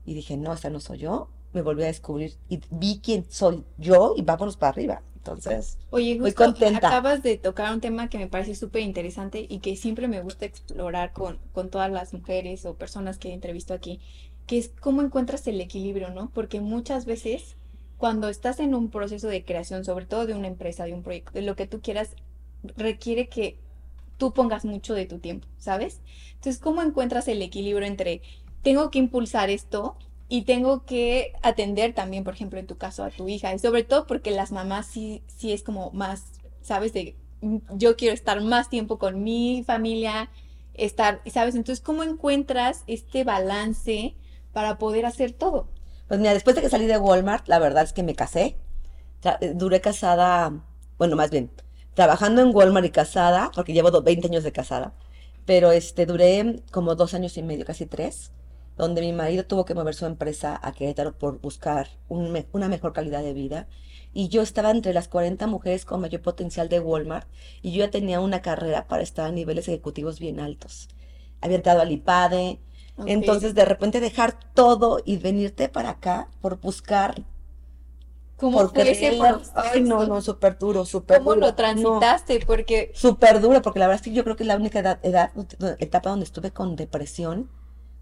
Y 0.05 0.13
dije, 0.13 0.37
no, 0.37 0.53
esta 0.53 0.69
no 0.69 0.79
soy 0.79 0.99
yo. 0.99 1.29
Me 1.51 1.61
volví 1.61 1.83
a 1.83 1.87
descubrir 1.87 2.35
y 2.49 2.61
vi 2.71 2.99
quién 3.03 3.25
soy 3.29 3.63
yo 3.77 4.13
y 4.15 4.21
vámonos 4.21 4.57
para 4.57 4.69
arriba. 4.69 5.01
Entonces, 5.17 5.77
Oye, 5.89 6.19
muy 6.19 6.33
contenta. 6.33 6.87
Acabas 6.87 7.23
de 7.23 7.37
tocar 7.37 7.73
un 7.73 7.79
tema 7.79 8.09
que 8.09 8.17
me 8.17 8.27
parece 8.27 8.55
súper 8.55 8.81
interesante 8.81 9.45
y 9.47 9.59
que 9.59 9.77
siempre 9.77 10.09
me 10.09 10.21
gusta 10.21 10.45
explorar 10.45 11.13
con, 11.13 11.39
con 11.53 11.69
todas 11.69 11.89
las 11.89 12.13
mujeres 12.13 12.65
o 12.65 12.75
personas 12.75 13.17
que 13.17 13.33
entrevisto 13.33 13.73
aquí 13.73 14.01
que 14.47 14.57
es 14.57 14.71
cómo 14.79 15.01
encuentras 15.01 15.47
el 15.47 15.61
equilibrio, 15.61 16.09
¿no? 16.09 16.29
Porque 16.33 16.59
muchas 16.61 17.05
veces 17.05 17.55
cuando 17.97 18.27
estás 18.27 18.59
en 18.59 18.75
un 18.75 18.89
proceso 18.89 19.27
de 19.27 19.45
creación, 19.45 19.85
sobre 19.85 20.05
todo 20.05 20.25
de 20.25 20.33
una 20.33 20.47
empresa, 20.47 20.85
de 20.85 20.93
un 20.93 21.03
proyecto, 21.03 21.31
de 21.31 21.41
lo 21.41 21.55
que 21.55 21.67
tú 21.67 21.81
quieras, 21.81 22.15
requiere 22.75 23.29
que 23.29 23.57
tú 24.17 24.33
pongas 24.33 24.65
mucho 24.65 24.93
de 24.93 25.05
tu 25.05 25.19
tiempo, 25.19 25.47
¿sabes? 25.57 26.01
Entonces, 26.35 26.61
¿cómo 26.61 26.81
encuentras 26.81 27.27
el 27.27 27.41
equilibrio 27.41 27.87
entre 27.87 28.21
tengo 28.61 28.91
que 28.91 28.99
impulsar 28.99 29.49
esto 29.49 29.95
y 30.29 30.43
tengo 30.43 30.85
que 30.85 31.33
atender 31.41 31.93
también, 31.93 32.23
por 32.23 32.33
ejemplo, 32.33 32.59
en 32.59 32.67
tu 32.67 32.77
caso, 32.77 33.03
a 33.03 33.09
tu 33.09 33.27
hija? 33.29 33.53
Y 33.53 33.59
sobre 33.59 33.83
todo 33.83 34.05
porque 34.07 34.31
las 34.31 34.51
mamás 34.51 34.87
sí, 34.87 35.21
sí 35.27 35.53
es 35.53 35.63
como 35.63 35.91
más, 35.91 36.25
¿sabes? 36.61 36.93
De 36.93 37.15
mm, 37.41 37.57
yo 37.77 37.95
quiero 37.95 38.13
estar 38.13 38.41
más 38.41 38.69
tiempo 38.69 38.97
con 38.99 39.23
mi 39.23 39.63
familia, 39.65 40.29
estar, 40.73 41.21
¿sabes? 41.31 41.55
Entonces, 41.55 41.83
¿cómo 41.83 42.03
encuentras 42.03 42.83
este 42.87 43.23
balance? 43.23 44.15
Para 44.53 44.77
poder 44.77 45.05
hacer 45.05 45.33
todo? 45.33 45.67
Pues 46.07 46.19
mira, 46.19 46.33
después 46.33 46.55
de 46.55 46.61
que 46.61 46.69
salí 46.69 46.85
de 46.85 46.97
Walmart, 46.97 47.47
la 47.47 47.59
verdad 47.59 47.83
es 47.83 47.93
que 47.93 48.03
me 48.03 48.15
casé. 48.15 48.57
Eh, 49.41 49.53
duré 49.55 49.81
casada, 49.81 50.63
bueno, 50.97 51.15
más 51.15 51.31
bien, 51.31 51.51
trabajando 51.93 52.41
en 52.41 52.55
Walmart 52.55 52.85
y 52.85 52.91
casada, 52.91 53.51
porque 53.55 53.73
llevo 53.73 54.01
20 54.01 54.27
años 54.27 54.43
de 54.43 54.51
casada, 54.51 54.93
pero 55.45 55.71
este, 55.71 56.05
duré 56.05 56.61
como 56.71 56.95
dos 56.95 57.13
años 57.13 57.37
y 57.37 57.43
medio, 57.43 57.65
casi 57.65 57.85
tres, 57.85 58.31
donde 58.77 59.01
mi 59.01 59.13
marido 59.13 59.45
tuvo 59.45 59.65
que 59.65 59.75
mover 59.75 59.93
su 59.95 60.05
empresa 60.05 60.59
a 60.61 60.71
Querétaro 60.73 61.17
por 61.17 61.39
buscar 61.41 61.89
una 62.09 62.67
mejor 62.67 62.93
calidad 62.93 63.23
de 63.23 63.33
vida. 63.33 63.67
Y 64.13 64.29
yo 64.29 64.41
estaba 64.41 64.71
entre 64.71 64.93
las 64.93 65.07
40 65.07 65.47
mujeres 65.47 65.85
con 65.85 66.01
mayor 66.01 66.21
potencial 66.21 66.69
de 66.69 66.79
Walmart 66.79 67.27
y 67.61 67.71
yo 67.71 67.79
ya 67.85 67.91
tenía 67.91 68.19
una 68.19 68.41
carrera 68.41 68.87
para 68.87 69.03
estar 69.03 69.27
a 69.27 69.31
niveles 69.31 69.67
ejecutivos 69.67 70.19
bien 70.19 70.39
altos. 70.39 70.87
Había 71.41 71.57
entrado 71.57 71.81
al 71.81 71.91
IPADE, 71.91 72.59
entonces, 73.05 73.55
de 73.55 73.65
repente 73.65 73.99
dejar 73.99 74.37
todo 74.53 75.01
y 75.03 75.17
venirte 75.17 75.69
para 75.69 75.91
acá 75.91 76.29
por 76.41 76.59
buscar. 76.59 77.23
¿Cómo 78.37 78.67
fue 78.69 78.83
Ay, 79.55 79.81
no, 79.81 80.05
no, 80.05 80.21
súper 80.21 80.57
duro, 80.57 80.85
súper 80.85 81.19
duro. 81.19 81.31
¿Cómo 81.31 81.45
lo 81.45 81.55
transitaste? 81.55 82.43
Porque... 82.45 82.91
Súper 82.93 83.39
duro, 83.39 83.61
porque 83.61 83.79
la 83.79 83.87
verdad 83.87 84.01
es 84.01 84.09
que 84.09 84.15
yo 84.15 84.23
creo 84.23 84.35
que 84.35 84.43
es 84.43 84.47
la 84.47 84.57
única 84.57 84.79
edad, 84.79 84.99
edad, 85.03 85.31
etapa 85.79 86.09
donde 86.09 86.25
estuve 86.25 86.51
con 86.51 86.75
depresión, 86.75 87.49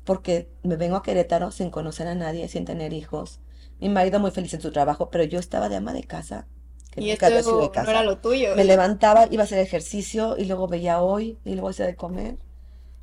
porque 0.03 0.49
me 0.63 0.77
vengo 0.77 0.95
a 0.95 1.03
Querétaro 1.03 1.51
sin 1.51 1.69
conocer 1.69 2.07
a 2.07 2.15
nadie, 2.15 2.47
sin 2.47 2.65
tener 2.65 2.91
hijos. 2.91 3.39
Mi 3.79 3.89
marido 3.89 4.19
muy 4.19 4.31
feliz 4.31 4.53
en 4.53 4.61
su 4.61 4.71
trabajo, 4.71 5.09
pero 5.09 5.23
yo 5.23 5.39
estaba 5.39 5.69
de 5.69 5.75
ama 5.75 5.93
de 5.93 6.03
casa. 6.03 6.47
Que 6.91 7.01
y 7.01 7.11
esto 7.11 7.61
de 7.61 7.71
casa. 7.71 7.83
no 7.83 7.91
era 7.91 8.03
lo 8.03 8.17
tuyo. 8.17 8.55
Me 8.55 8.63
levantaba, 8.63 9.27
iba 9.29 9.43
a 9.43 9.45
hacer 9.45 9.59
ejercicio 9.59 10.37
y 10.37 10.45
luego 10.45 10.67
veía 10.67 11.01
hoy 11.01 11.37
y 11.45 11.51
luego 11.53 11.69
hacía 11.69 11.85
de 11.85 11.95
comer 11.95 12.37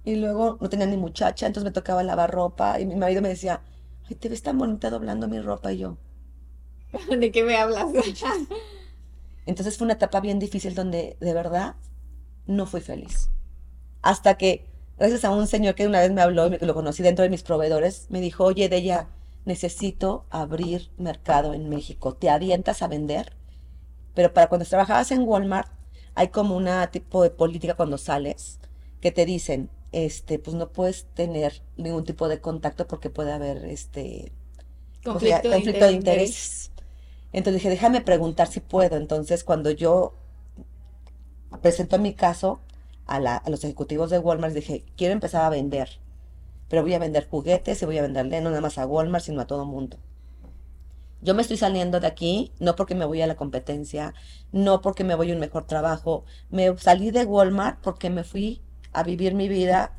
y 0.09 0.17
luego 0.17 0.57
no 0.59 0.71
tenía 0.71 0.87
ni 0.87 0.97
muchacha, 0.97 1.47
entonces 1.47 1.65
me 1.67 1.71
tocaba 1.71 2.03
lavar 2.03 2.31
ropa 2.31 2.81
y 2.81 2.87
mi 2.87 2.97
marido 2.97 3.21
me 3.21 3.29
decía, 3.29 3.61
ay, 4.09 4.17
te 4.17 4.31
ves 4.31 4.43
tan 4.43 4.57
bonita 4.57 4.89
doblando 4.89 5.29
mi 5.29 5.39
ropa 5.39 5.71
y 5.71 5.77
yo. 5.77 5.99
¿De 7.11 7.31
qué 7.31 7.43
me 7.43 7.59
hablas? 7.59 7.89
entonces 9.45 9.77
fue 9.77 9.85
una 9.85 9.95
etapa 9.95 10.21
bien 10.21 10.39
difícil 10.39 10.75
donde 10.75 11.19
de 11.21 11.35
verdad 11.35 11.75
no 12.47 12.65
fui 12.65 12.81
feliz. 12.81 13.29
Hasta 14.01 14.39
que, 14.39 14.65
gracias 14.97 15.27
a 15.27 15.31
un 15.31 15.47
señor 15.47 15.75
que 15.75 15.87
una 15.87 16.01
vez 16.01 16.11
me 16.11 16.23
habló 16.23 16.47
y 16.47 16.65
lo 16.65 16.73
conocí 16.73 17.03
dentro 17.03 17.23
de 17.23 17.29
mis 17.29 17.43
proveedores, 17.43 18.07
me 18.09 18.23
dijo, 18.23 18.45
oye, 18.45 18.71
de 18.71 18.77
ella, 18.79 19.09
necesito 19.45 20.25
abrir 20.31 20.91
mercado 20.97 21.53
en 21.53 21.69
México. 21.69 22.15
¿Te 22.15 22.31
avientas 22.31 22.81
a 22.81 22.89
vender? 22.89 23.35
Pero 24.15 24.33
para 24.33 24.49
cuando 24.49 24.65
trabajabas 24.65 25.11
en 25.11 25.29
Walmart, 25.29 25.71
hay 26.15 26.29
como 26.29 26.57
una 26.57 26.91
tipo 26.91 27.23
de 27.23 27.29
política 27.29 27.75
cuando 27.75 27.99
sales 27.99 28.59
que 29.03 29.13
te 29.13 29.27
dicen, 29.27 29.69
este, 29.93 30.39
pues 30.39 30.57
no 30.57 30.71
puedes 30.71 31.07
tener 31.15 31.63
ningún 31.77 32.05
tipo 32.05 32.29
de 32.29 32.41
contacto 32.41 32.87
porque 32.87 33.11
puede 33.11 33.33
haber 33.33 33.65
este 33.65 34.33
conflicto, 35.05 35.49
de, 35.49 35.93
interés. 35.93 36.71
Entonces 37.33 37.63
dije, 37.63 37.71
déjame 37.71 38.01
preguntar 38.01 38.49
si 38.49 38.61
puedo. 38.61 38.97
Entonces, 38.97 39.45
cuando 39.45 39.71
yo 39.71 40.15
presento 41.63 41.99
mi 41.99 42.15
caso 42.15 42.61
a, 43.07 43.43
los 43.49 43.65
ejecutivos 43.65 44.11
de 44.11 44.19
Walmart, 44.19 44.55
dije, 44.55 44.85
quiero 44.97 45.13
empezar 45.13 45.45
a 45.45 45.51
vender, 45.51 46.01
pero 46.69 46.83
voy 46.83 46.95
a 46.95 46.99
vender 46.99 47.29
juguetes 47.29 47.81
y 47.83 47.87
voy 47.87 47.99
a 47.99 48.03
venderle 48.03 48.41
no 48.41 48.51
nada 48.51 48.61
más 48.61 48.79
a 48.79 48.87
Walmart, 48.87 49.25
sino 49.25 49.41
a 49.41 49.47
todo 49.47 49.65
mundo. 49.65 49.99
Yo 51.21 51.35
me 51.35 51.43
estoy 51.43 51.57
saliendo 51.57 51.99
de 51.99 52.07
aquí, 52.07 52.53
no 52.61 52.77
porque 52.77 52.95
me 52.95 53.05
voy 53.05 53.23
a 53.23 53.27
la 53.27 53.35
competencia, 53.35 54.15
no 54.53 54.81
porque 54.81 55.03
me 55.03 55.17
voy 55.17 55.33
a 55.33 55.35
un 55.35 55.41
mejor 55.41 55.67
trabajo, 55.67 56.25
me 56.49 56.77
salí 56.79 57.11
de 57.11 57.25
Walmart 57.25 57.81
porque 57.81 58.09
me 58.09 58.23
fui 58.23 58.63
a 58.99 59.03
vivir 59.03 59.35
mi 59.35 59.49
vida 59.49 59.93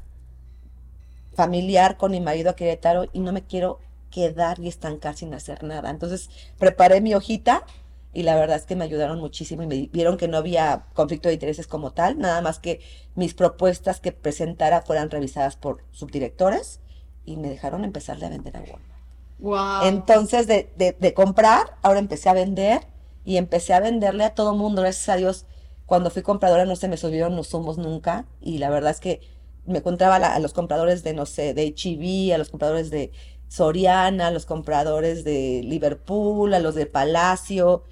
familiar 1.33 1.97
con 1.97 2.11
mi 2.11 2.19
marido 2.19 2.49
a 2.49 2.55
Querétaro 2.55 3.05
y 3.13 3.19
no 3.19 3.31
me 3.31 3.43
quiero 3.43 3.79
quedar 4.11 4.59
y 4.59 4.67
estancar 4.67 5.15
sin 5.15 5.33
hacer 5.33 5.63
nada. 5.63 5.89
Entonces 5.89 6.29
preparé 6.57 7.01
mi 7.01 7.13
hojita 7.13 7.65
y 8.13 8.23
la 8.23 8.35
verdad 8.35 8.57
es 8.57 8.65
que 8.65 8.75
me 8.75 8.83
ayudaron 8.85 9.19
muchísimo 9.19 9.61
y 9.63 9.67
me 9.67 9.87
vieron 9.87 10.17
que 10.17 10.27
no 10.27 10.37
había 10.37 10.87
conflicto 10.93 11.29
de 11.29 11.35
intereses 11.35 11.67
como 11.67 11.91
tal, 11.93 12.17
nada 12.17 12.41
más 12.41 12.59
que 12.59 12.81
mis 13.15 13.33
propuestas 13.35 13.99
que 13.99 14.11
presentara 14.11 14.81
fueran 14.81 15.11
revisadas 15.11 15.55
por 15.55 15.83
subdirectores 15.91 16.81
y 17.25 17.37
me 17.37 17.49
dejaron 17.49 17.83
empezarle 17.85 18.25
a 18.25 18.29
vender 18.29 18.57
a 18.57 18.61
Walmart. 18.61 18.99
Entonces 19.79 20.47
de, 20.47 20.71
de, 20.77 20.93
de 20.99 21.13
comprar, 21.13 21.77
ahora 21.81 21.99
empecé 21.99 22.29
a 22.29 22.33
vender 22.33 22.87
y 23.23 23.37
empecé 23.37 23.73
a 23.73 23.79
venderle 23.79 24.23
a 24.25 24.35
todo 24.35 24.55
mundo, 24.55 24.81
gracias 24.81 25.09
a 25.09 25.15
Dios 25.17 25.45
cuando 25.89 26.11
fui 26.11 26.23
compradora 26.23 26.65
no 26.65 26.77
se 26.77 26.87
me 26.89 26.97
subieron 26.97 27.35
los 27.35 27.53
humos 27.53 27.79
nunca 27.79 28.27
y 28.41 28.59
la 28.59 28.71
verdad 28.71 28.91
es 28.91 29.01
que 29.01 29.21
me 29.65 29.79
encontraba 29.79 30.17
a 30.17 30.39
los 30.39 30.53
compradores 30.53 31.03
de, 31.03 31.13
no 31.13 31.25
sé, 31.27 31.53
de 31.55 31.73
HIV, 31.75 32.33
a 32.35 32.39
los 32.39 32.49
compradores 32.49 32.91
de 32.91 33.11
Soriana, 33.49 34.27
a 34.27 34.31
los 34.31 34.45
compradores 34.47 35.25
de 35.25 35.61
Liverpool, 35.65 36.53
a 36.55 36.59
los 36.59 36.75
de 36.75 36.87
Palacio, 36.87 37.85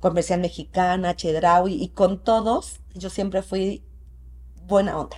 Comercial 0.00 0.40
Mexicana, 0.40 1.16
Chedraui, 1.16 1.74
y 1.82 1.90
con 1.90 2.24
todos 2.24 2.80
yo 2.94 3.10
siempre 3.10 3.42
fui 3.42 3.84
buena 4.66 4.98
onda. 4.98 5.16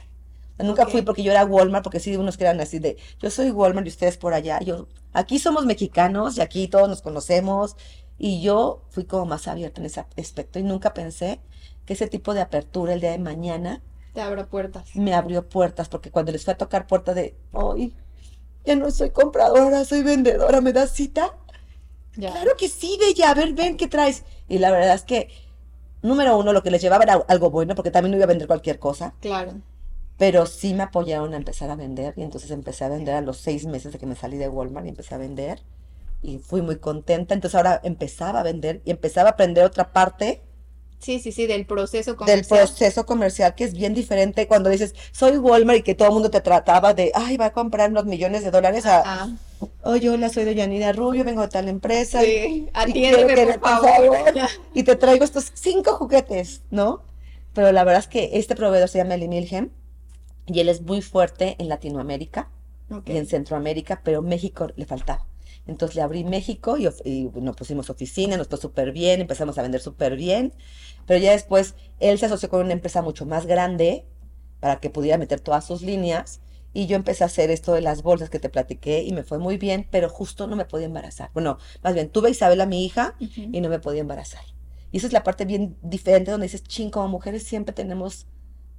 Nunca 0.58 0.86
Ok. 0.86 0.88
fui 0.88 1.02
porque 1.02 1.22
yo 1.22 1.32
era 1.32 1.44
Walmart, 1.44 1.82
porque 1.84 2.00
sí, 2.00 2.16
unos 2.16 2.36
que 2.36 2.44
eran 2.44 2.60
así 2.60 2.78
de, 2.78 2.96
yo 3.20 3.30
soy 3.30 3.50
Walmart 3.50 3.86
y 3.86 3.90
ustedes 3.90 4.16
por 4.18 4.34
allá. 4.34 4.60
Yo, 4.60 4.88
aquí 5.12 5.38
somos 5.38 5.66
mexicanos 5.66 6.38
y 6.38 6.42
aquí 6.42 6.68
todos 6.68 6.88
nos 6.88 7.02
conocemos. 7.02 7.76
Y 8.18 8.42
yo 8.42 8.84
fui 8.90 9.04
como 9.04 9.26
más 9.26 9.48
abierta 9.48 9.80
en 9.80 9.86
ese 9.86 10.00
aspecto 10.16 10.58
y 10.60 10.62
nunca 10.62 10.94
pensé 10.94 11.40
que 11.86 11.92
ese 11.94 12.06
tipo 12.08 12.34
de 12.34 12.40
apertura 12.40 12.94
el 12.94 13.00
día 13.00 13.10
de 13.12 13.18
mañana 13.18 13.82
Te 14.14 14.20
abro 14.20 14.46
puertas. 14.48 14.94
me 14.94 15.14
abrió 15.14 15.48
puertas, 15.48 15.88
porque 15.88 16.10
cuando 16.10 16.32
les 16.32 16.44
fue 16.44 16.54
a 16.54 16.58
tocar 16.58 16.86
puerta 16.86 17.14
de, 17.14 17.36
hoy 17.52 17.94
ya 18.64 18.76
no 18.76 18.90
soy 18.90 19.10
compradora, 19.10 19.84
soy 19.84 20.02
vendedora, 20.02 20.60
¿me 20.62 20.72
das 20.72 20.90
cita? 20.92 21.36
Ya. 22.16 22.30
Claro 22.30 22.52
que 22.56 22.68
sí, 22.68 22.96
Bella, 23.00 23.30
a 23.30 23.34
ver, 23.34 23.52
ven, 23.52 23.76
¿qué 23.76 23.88
traes? 23.88 24.24
Y 24.48 24.58
la 24.58 24.70
verdad 24.70 24.94
es 24.94 25.02
que, 25.02 25.28
número 26.00 26.38
uno, 26.38 26.52
lo 26.52 26.62
que 26.62 26.70
les 26.70 26.80
llevaba 26.80 27.04
era 27.04 27.14
algo 27.28 27.50
bueno, 27.50 27.74
porque 27.74 27.90
también 27.90 28.12
no 28.12 28.16
iba 28.16 28.24
a 28.24 28.28
vender 28.28 28.46
cualquier 28.46 28.78
cosa, 28.78 29.14
Claro. 29.20 29.52
pero 30.16 30.46
sí 30.46 30.72
me 30.74 30.84
apoyaron 30.84 31.34
a 31.34 31.36
empezar 31.36 31.70
a 31.70 31.76
vender, 31.76 32.14
y 32.16 32.22
entonces 32.22 32.50
empecé 32.52 32.84
a 32.84 32.88
vender 32.88 33.16
a 33.16 33.20
los 33.20 33.36
seis 33.38 33.66
meses 33.66 33.92
de 33.92 33.98
que 33.98 34.06
me 34.06 34.14
salí 34.16 34.38
de 34.38 34.48
Walmart 34.48 34.86
y 34.86 34.90
empecé 34.90 35.14
a 35.14 35.18
vender, 35.18 35.60
y 36.22 36.38
fui 36.38 36.62
muy 36.62 36.76
contenta, 36.78 37.34
entonces 37.34 37.56
ahora 37.56 37.80
empezaba 37.84 38.40
a 38.40 38.42
vender 38.44 38.80
y 38.86 38.92
empezaba 38.92 39.28
a 39.30 39.32
aprender 39.32 39.64
otra 39.64 39.92
parte 39.92 40.40
Sí, 41.04 41.20
sí, 41.20 41.32
sí, 41.32 41.46
del 41.46 41.66
proceso 41.66 42.12
del 42.12 42.16
comercial. 42.16 42.60
proceso 42.60 43.04
comercial 43.04 43.54
que 43.54 43.64
es 43.64 43.74
bien 43.74 43.92
diferente 43.92 44.48
cuando 44.48 44.70
dices, 44.70 44.94
soy 45.12 45.36
Walmart 45.36 45.80
y 45.80 45.82
que 45.82 45.94
todo 45.94 46.08
el 46.08 46.14
mundo 46.14 46.30
te 46.30 46.40
trataba 46.40 46.94
de, 46.94 47.12
ay, 47.14 47.36
va 47.36 47.46
a 47.46 47.52
comprar 47.52 47.90
unos 47.90 48.06
millones 48.06 48.42
de 48.42 48.50
dólares 48.50 48.86
a, 48.86 49.02
Ah, 49.04 49.28
oye, 49.82 50.08
hola, 50.08 50.30
soy 50.30 50.54
Yanira 50.54 50.92
Rubio, 50.92 51.24
vengo 51.24 51.42
de 51.42 51.48
tal 51.48 51.68
empresa 51.68 52.22
sí. 52.22 52.26
y 52.26 52.70
Atiéndeme, 52.72 53.58
por 53.58 53.60
favor. 53.60 54.16
y 54.74 54.82
te 54.82 54.96
traigo 54.96 55.24
estos 55.24 55.50
cinco 55.54 55.92
juguetes, 55.96 56.62
¿no? 56.70 57.02
Pero 57.52 57.70
la 57.70 57.84
verdad 57.84 58.00
es 58.00 58.08
que 58.08 58.30
este 58.38 58.56
proveedor 58.56 58.88
se 58.88 58.98
llama 58.98 59.14
Eli 59.14 59.28
Milhem 59.28 59.70
y 60.46 60.60
él 60.60 60.68
es 60.70 60.80
muy 60.80 61.02
fuerte 61.02 61.56
en 61.58 61.68
Latinoamérica 61.68 62.48
y 63.06 63.16
en 63.16 63.26
Centroamérica, 63.26 64.00
pero 64.04 64.22
México 64.22 64.68
le 64.76 64.86
faltaba. 64.86 65.26
Entonces 65.66 65.96
le 65.96 66.02
abrí 66.02 66.24
México 66.24 66.76
y, 66.78 66.88
y 67.04 67.30
nos 67.34 67.56
pusimos 67.56 67.90
oficina, 67.90 68.36
nos 68.36 68.48
fue 68.48 68.58
súper 68.58 68.92
bien, 68.92 69.20
empezamos 69.20 69.58
a 69.58 69.62
vender 69.62 69.80
súper 69.80 70.16
bien, 70.16 70.52
pero 71.06 71.20
ya 71.20 71.32
después 71.32 71.74
él 72.00 72.18
se 72.18 72.26
asoció 72.26 72.48
con 72.48 72.60
una 72.64 72.72
empresa 72.72 73.02
mucho 73.02 73.26
más 73.26 73.46
grande 73.46 74.06
para 74.60 74.80
que 74.80 74.90
pudiera 74.90 75.18
meter 75.18 75.40
todas 75.40 75.66
sus 75.66 75.82
líneas 75.82 76.40
y 76.72 76.86
yo 76.86 76.96
empecé 76.96 77.22
a 77.24 77.26
hacer 77.28 77.50
esto 77.50 77.72
de 77.74 77.80
las 77.80 78.02
bolsas 78.02 78.30
que 78.30 78.40
te 78.40 78.48
platiqué 78.48 79.02
y 79.02 79.12
me 79.12 79.22
fue 79.22 79.38
muy 79.38 79.58
bien, 79.58 79.86
pero 79.90 80.08
justo 80.08 80.46
no 80.46 80.56
me 80.56 80.64
podía 80.64 80.86
embarazar. 80.86 81.30
Bueno, 81.32 81.58
más 81.82 81.94
bien, 81.94 82.08
tuve 82.10 82.28
a 82.28 82.30
Isabela, 82.32 82.66
mi 82.66 82.84
hija, 82.84 83.14
Ujú. 83.20 83.42
y 83.52 83.60
no 83.60 83.68
me 83.68 83.78
podía 83.78 84.00
embarazar. 84.00 84.42
Y 84.90 84.96
esa 84.98 85.06
es 85.06 85.12
la 85.12 85.22
parte 85.22 85.44
bien 85.44 85.76
diferente 85.82 86.30
donde 86.30 86.46
dices, 86.46 86.64
ching, 86.64 86.90
como 86.90 87.08
mujeres 87.08 87.44
siempre 87.44 87.74
tenemos 87.74 88.26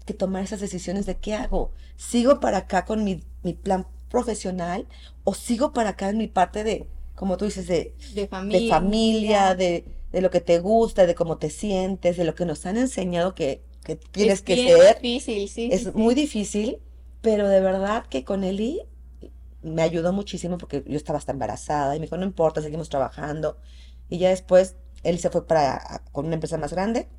que 0.05 0.13
tomar 0.13 0.43
esas 0.43 0.59
decisiones 0.61 1.05
de 1.05 1.17
qué 1.17 1.33
hago. 1.35 1.71
¿Sigo 1.97 2.39
para 2.39 2.59
acá 2.59 2.85
con 2.85 3.03
mi, 3.03 3.23
mi 3.43 3.53
plan 3.53 3.87
profesional 4.15 4.87
o 5.23 5.33
sigo 5.33 5.73
para 5.73 5.91
acá 5.91 6.09
en 6.09 6.17
mi 6.17 6.27
parte 6.27 6.63
de, 6.63 6.89
como 7.15 7.37
tú 7.37 7.45
dices, 7.45 7.67
de, 7.67 7.95
De 8.09 8.25
de 8.49 8.61
familia. 8.65 9.53
de, 9.55 9.85
de 10.11 10.21
lo 10.21 10.29
que 10.31 10.41
te 10.41 10.59
gusta, 10.59 11.05
de 11.05 11.15
cómo 11.15 11.37
te 11.37 11.49
sientes, 11.49 12.17
de 12.17 12.23
lo 12.25 12.35
que 12.35 12.45
nos 12.45 12.65
han 12.65 12.77
enseñado 12.77 13.35
que, 13.35 13.63
que 13.83 13.95
tienes 13.97 14.41
Es 14.41 14.43
que 14.43 14.57
bien 14.57 14.77
ser? 14.77 14.97
difícil, 14.99 15.47
sí, 15.47 15.69
Es 15.69 15.93
sí, 15.93 15.93
sí. 15.95 15.95
muy 15.95 16.15
difícil, 16.15 16.81
pero 17.21 17.47
de 17.49 17.61
verdad 17.61 18.05
que 18.07 18.23
con 18.25 18.43
Eli 18.43 18.81
me 19.63 19.81
ayudó 19.83 20.13
muchísimo 20.13 20.57
porque 20.57 20.83
yo 20.87 20.97
estaba 20.97 21.19
hasta 21.19 21.31
embarazada 21.33 21.95
y 21.95 21.99
me 21.99 22.05
dijo, 22.07 22.17
no 22.17 22.25
importa, 22.25 22.61
seguimos 22.61 22.89
trabajando. 22.89 23.59
Y 24.09 24.19
ya 24.19 24.29
después 24.29 24.77
él 25.03 25.19
se 25.19 25.29
fue 25.31 25.47
para 25.47 25.75
a- 25.77 26.05
con 26.11 26.25
una 26.27 26.35
empresa 26.35 26.57
más 26.57 26.73
grande 26.73 27.09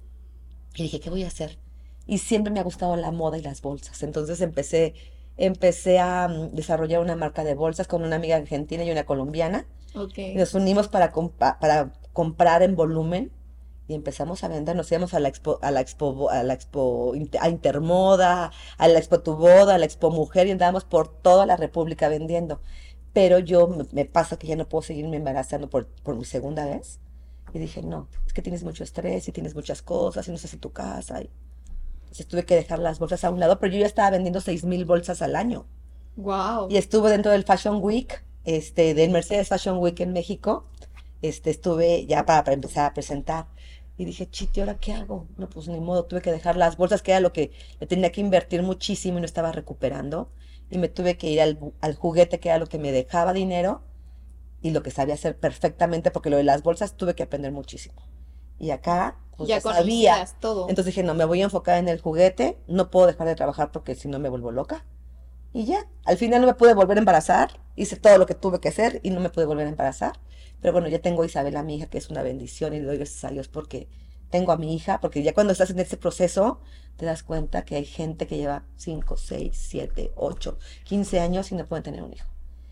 y 0.75 0.83
dije, 0.85 1.01
¿qué 1.01 1.11
voy 1.11 1.25
a 1.25 1.29
hacer? 1.29 1.59
Y 2.07 2.19
siempre 2.19 2.53
me 2.53 2.61
ha 2.61 2.65
gustado 2.65 2.97
la 2.97 3.11
moda 3.11 3.39
y 3.39 3.43
las 3.43 3.63
bolsas. 3.63 4.03
Entonces 4.03 4.41
empecé, 4.41 4.95
empecé 5.37 5.99
a 5.99 6.29
mm, 6.29 6.55
desarrollar 6.55 7.01
una 7.01 7.17
marca 7.17 7.45
de 7.45 7.55
bolsas 7.55 7.87
con 7.89 8.03
una 8.05 8.17
amiga 8.17 8.37
argentina 8.37 8.85
y 8.85 8.91
una 8.91 9.05
colombiana. 9.07 9.67
Ok. 9.95 10.19
Y 10.19 10.35
nos 10.39 10.55
unimos 10.55 10.89
para, 10.89 11.13
compa- 11.13 11.59
para 11.59 11.93
comprar 12.13 12.63
en 12.63 12.77
volumen 12.77 13.33
y 13.89 13.95
empezamos 13.95 14.43
a 14.45 14.49
vender. 14.49 14.77
Nos 14.77 14.91
íbamos 14.91 15.15
a 15.15 15.21
la 15.21 15.29
expo, 15.29 15.59
a 15.63 15.71
la 15.71 15.81
expo, 15.81 16.31
a 16.31 16.43
la 16.43 16.55
expo 16.55 17.15
a 17.41 17.49
Intermoda, 17.49 18.51
a 18.79 18.89
la 18.89 18.99
expo 18.99 19.21
Tu 19.21 19.35
Boda, 19.37 19.75
a 19.77 19.79
la 19.79 19.85
expo 19.87 20.11
Mujer 20.11 20.47
y 20.47 20.51
andábamos 20.53 20.85
por 20.85 21.09
toda 21.09 21.47
la 21.47 21.57
República 21.57 22.09
vendiendo. 22.09 22.61
Pero 23.13 23.39
yo 23.39 23.69
me, 23.69 23.87
me 23.93 24.05
pasa 24.05 24.39
que 24.39 24.47
ya 24.47 24.57
no 24.57 24.69
puedo 24.69 24.83
seguirme 24.83 25.17
embarazando 25.17 25.71
por, 25.71 25.87
por 25.89 26.17
mi 26.17 26.25
segunda 26.25 26.67
vez. 26.67 27.01
Y 27.55 27.59
dije, 27.59 27.83
no, 27.83 28.09
es 28.27 28.33
que 28.33 28.43
tienes 28.43 28.65
mucho 28.65 28.85
estrés 28.85 29.29
y 29.29 29.33
tienes 29.33 29.55
muchas 29.55 29.83
cosas 29.83 30.29
y 30.29 30.33
no 30.33 30.39
sé 30.39 30.49
si 30.49 30.59
tu 30.59 30.73
casa. 30.73 31.23
Y... 31.23 31.31
Entonces 32.17 32.29
tuve 32.31 32.47
que 32.47 32.55
dejar 32.55 32.79
las 32.79 32.99
bolsas 32.99 33.25
a 33.25 33.31
un 33.31 33.41
lado, 33.41 33.59
pero 33.59 33.75
yo 33.75 33.81
ya 33.81 33.87
estaba 33.87 34.11
vendiendo 34.11 34.41
seis 34.41 34.65
mil 34.65 34.87
bolsas 34.87 35.21
al 35.21 35.37
año. 35.37 35.67
Wow. 36.17 36.69
Y 36.71 36.79
estuve 36.79 37.11
dentro 37.11 37.31
del 37.31 37.45
Fashion 37.45 37.79
Week, 37.83 38.25
este, 38.45 38.95
del 38.95 39.11
Mercedes 39.11 39.49
Fashion 39.49 39.77
Week 39.77 40.01
en 40.01 40.15
México. 40.15 40.67
Este, 41.21 41.51
estuve 41.51 42.07
ya 42.07 42.25
para, 42.25 42.43
para 42.43 42.55
empezar 42.55 42.87
a 42.87 42.95
presentar. 42.95 43.49
Y 43.99 44.07
dije, 44.07 44.31
chiste, 44.31 44.61
¿ahora 44.61 44.79
qué 44.79 44.95
hago? 44.95 45.27
No, 45.37 45.49
pues 45.51 45.69
ni 45.69 45.79
modo, 45.79 46.07
tuve 46.07 46.23
que 46.23 46.33
dejar 46.33 46.57
las 46.57 46.79
bolsas, 46.79 47.03
que 47.03 47.11
era 47.13 47.21
lo 47.21 47.35
que 47.35 47.53
le 47.81 47.87
tenía 47.87 48.11
que 48.13 48.23
invertir 48.23 48.63
muchísimo 48.63 49.19
y 49.19 49.21
no 49.21 49.27
estaba 49.27 49.53
recuperando. 49.53 50.31
Y 50.71 50.79
me 50.79 50.89
tuve 50.89 51.19
que 51.19 51.29
ir 51.29 51.43
al, 51.43 51.59
al 51.83 51.95
juguete, 51.97 52.41
que 52.41 52.49
era 52.49 52.59
lo 52.59 52.67
que 52.67 52.79
me 52.79 52.93
dejaba 52.93 53.35
dinero 53.35 53.83
y 54.63 54.71
lo 54.71 54.83
que 54.83 54.91
sabía 54.91 55.15
hacer 55.15 55.39
perfectamente, 55.39 56.11
porque 56.11 56.31
lo 56.31 56.39
de 56.39 56.45
las 56.45 56.63
bolsas 56.63 56.97
tuve 56.97 57.15
que 57.15 57.25
aprender 57.25 57.53
muchísimo. 57.53 58.03
Y 58.59 58.71
acá, 58.71 59.17
pues 59.37 59.49
Ya 59.49 59.57
ya 59.57 59.61
sabía. 59.61 60.27
todo. 60.41 60.69
Entonces 60.69 60.95
dije, 60.95 61.03
no, 61.03 61.15
me 61.15 61.25
voy 61.25 61.41
a 61.41 61.45
enfocar 61.45 61.79
en 61.79 61.89
el 61.89 62.01
juguete, 62.01 62.59
no 62.69 62.91
puedo 62.91 63.07
dejar 63.07 63.27
de 63.27 63.35
trabajar 63.35 63.71
porque 63.73 63.95
si 63.95 64.09
no 64.09 64.19
me 64.19 64.29
vuelvo 64.29 64.51
loca. 64.51 64.85
Y 65.53 65.65
ya, 65.65 65.87
al 66.05 66.19
final 66.19 66.41
no 66.43 66.47
me 66.47 66.55
pude 66.55 66.75
volver 66.75 66.99
a 66.99 67.01
embarazar, 67.01 67.61
hice 67.77 67.97
todo 67.97 68.19
lo 68.19 68.27
que 68.27 68.35
tuve 68.35 68.61
que 68.61 68.69
hacer 68.69 69.01
y 69.03 69.11
no 69.11 69.21
me 69.21 69.31
pude 69.31 69.47
volver 69.47 69.67
a 69.67 69.71
embarazar. 69.71 70.19
Pero 70.61 70.73
bueno, 70.73 70.89
ya 70.89 70.99
tengo 71.01 71.23
a 71.23 71.27
Isabela, 71.27 71.63
mi 71.63 71.77
hija, 71.77 71.87
que 71.87 71.99
es 71.99 72.11
una 72.11 72.23
bendición 72.23 72.75
y 72.75 72.81
le 72.81 72.87
doy 72.87 72.97
gracias 72.99 73.25
a 73.25 73.31
Dios 73.31 73.49
porque 73.49 73.89
tengo 74.31 74.53
a 74.53 74.57
mi 74.57 74.75
hija, 74.75 75.01
porque 75.01 75.23
ya 75.23 75.33
cuando 75.35 75.53
estás 75.53 75.71
en 75.71 75.79
ese 75.79 75.97
proceso 75.97 76.61
te 76.97 77.07
das 77.07 77.23
cuenta 77.23 77.65
que 77.65 77.77
hay 77.77 77.85
gente 77.85 78.27
que 78.27 78.37
lleva 78.39 78.65
5, 78.77 79.17
6, 79.17 79.53
7, 79.55 80.13
8, 80.17 80.59
15 80.85 81.21
años 81.21 81.53
y 81.53 81.55
no 81.55 81.67
pueden 81.67 81.85
tener 81.85 82.03
un 82.03 82.13
hijo. 82.13 82.27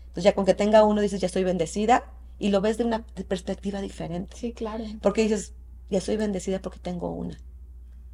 Entonces 0.07 0.23
ya 0.25 0.35
con 0.35 0.45
que 0.45 0.53
tenga 0.53 0.83
uno 0.83 1.01
dices, 1.01 1.21
ya 1.21 1.27
estoy 1.27 1.43
bendecida 1.43 2.11
y 2.39 2.49
lo 2.49 2.61
ves 2.61 2.77
de 2.77 2.83
una 2.85 3.05
perspectiva 3.27 3.81
diferente. 3.81 4.35
Sí, 4.35 4.53
claro. 4.53 4.83
Porque 5.01 5.21
dices, 5.23 5.53
ya 5.89 6.01
soy 6.01 6.17
bendecida 6.17 6.61
porque 6.61 6.79
tengo 6.79 7.11
una. 7.11 7.37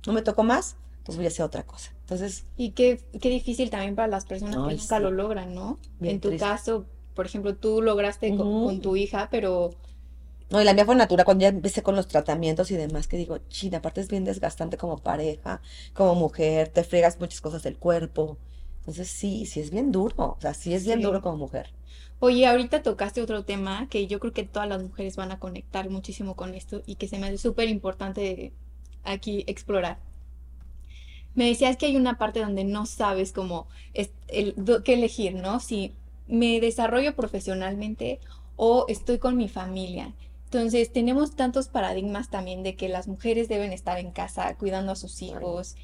No 0.05 0.13
me 0.13 0.21
tocó 0.23 0.43
más, 0.43 0.77
pues 1.05 1.17
voy 1.17 1.25
a 1.25 1.29
hacer 1.29 1.45
otra 1.45 1.65
cosa. 1.65 1.91
Entonces, 2.01 2.45
Y 2.55 2.71
qué, 2.71 3.01
qué 3.21 3.29
difícil 3.29 3.69
también 3.69 3.95
para 3.95 4.07
las 4.07 4.25
personas 4.25 4.61
que 4.61 4.61
Ay, 4.63 4.77
nunca 4.77 4.99
sí. 4.99 5.01
lo 5.01 5.11
logran, 5.11 5.53
¿no? 5.55 5.79
Bien 5.99 6.17
En 6.17 6.21
tu 6.21 6.29
triste. 6.29 6.37
caso, 6.37 6.85
por 7.13 7.25
ejemplo, 7.25 7.55
tú 7.57 7.81
lograste 7.81 8.33
co- 8.35 8.43
Ujú. 8.43 8.61
con 8.61 8.81
tu 8.81 8.95
hija, 8.95 9.27
pero 9.31 9.71
no, 10.49 10.61
y 10.61 10.65
la 10.65 10.73
mía 10.73 10.85
fue 10.85 10.95
natural 10.95 11.23
cuando 11.25 11.43
ya 11.43 11.47
empecé 11.49 11.81
con 11.81 11.95
los 11.95 12.07
tratamientos 12.07 12.71
y 12.71 12.75
demás, 12.75 13.07
que 13.07 13.15
digo, 13.17 13.37
china, 13.49 13.77
aparte 13.77 14.01
es 14.01 14.09
bien 14.09 14.25
desgastante 14.25 14.77
como 14.77 14.97
pareja, 14.97 15.61
como 15.93 16.13
mujer, 16.15 16.67
te 16.69 16.83
fregas 16.83 17.19
muchas 17.19 17.39
cosas 17.41 17.63
del 17.63 17.77
cuerpo. 17.77 18.37
Entonces, 18.79 19.07
sí, 19.09 19.45
sí 19.45 19.61
es 19.61 19.69
bien 19.71 19.91
duro, 19.93 20.15
o 20.17 20.37
sea, 20.41 20.53
sí 20.53 20.73
es 20.73 20.83
bien 20.85 20.99
Sí. 20.99 21.01
duro 21.01 21.21
como 21.21 21.37
mujer. 21.37 21.71
Oye, 22.23 22.45
ahorita 22.45 22.83
tocaste 22.83 23.19
otro 23.19 23.45
tema 23.45 23.87
que 23.89 24.05
yo 24.05 24.19
creo 24.19 24.31
que 24.31 24.43
todas 24.43 24.69
las 24.69 24.83
mujeres 24.83 25.15
van 25.15 25.31
a 25.31 25.39
conectar 25.39 25.89
muchísimo 25.89 26.35
con 26.35 26.53
esto 26.53 26.83
y 26.85 26.93
que 26.93 27.07
se 27.07 27.17
me 27.17 27.25
hace 27.25 27.39
súper 27.39 27.67
importante 27.67 28.53
aquí 29.03 29.43
explorar. 29.47 29.97
Me 31.33 31.47
decías 31.47 31.77
que 31.77 31.87
hay 31.87 31.95
una 31.95 32.19
parte 32.19 32.41
donde 32.41 32.63
no 32.63 32.85
sabes 32.85 33.31
cómo 33.31 33.65
es 33.95 34.11
el, 34.27 34.53
qué 34.85 34.93
elegir, 34.93 35.33
¿no? 35.33 35.59
Si 35.59 35.95
me 36.27 36.59
desarrollo 36.59 37.15
profesionalmente 37.15 38.19
o 38.55 38.85
estoy 38.87 39.17
con 39.17 39.35
mi 39.35 39.49
familia. 39.49 40.13
Entonces, 40.43 40.93
tenemos 40.93 41.35
tantos 41.35 41.69
paradigmas 41.69 42.29
también 42.29 42.61
de 42.61 42.75
que 42.75 42.87
las 42.87 43.07
mujeres 43.07 43.49
deben 43.49 43.73
estar 43.73 43.97
en 43.97 44.11
casa 44.11 44.55
cuidando 44.57 44.91
a 44.91 44.95
sus 44.95 45.23
hijos, 45.23 45.75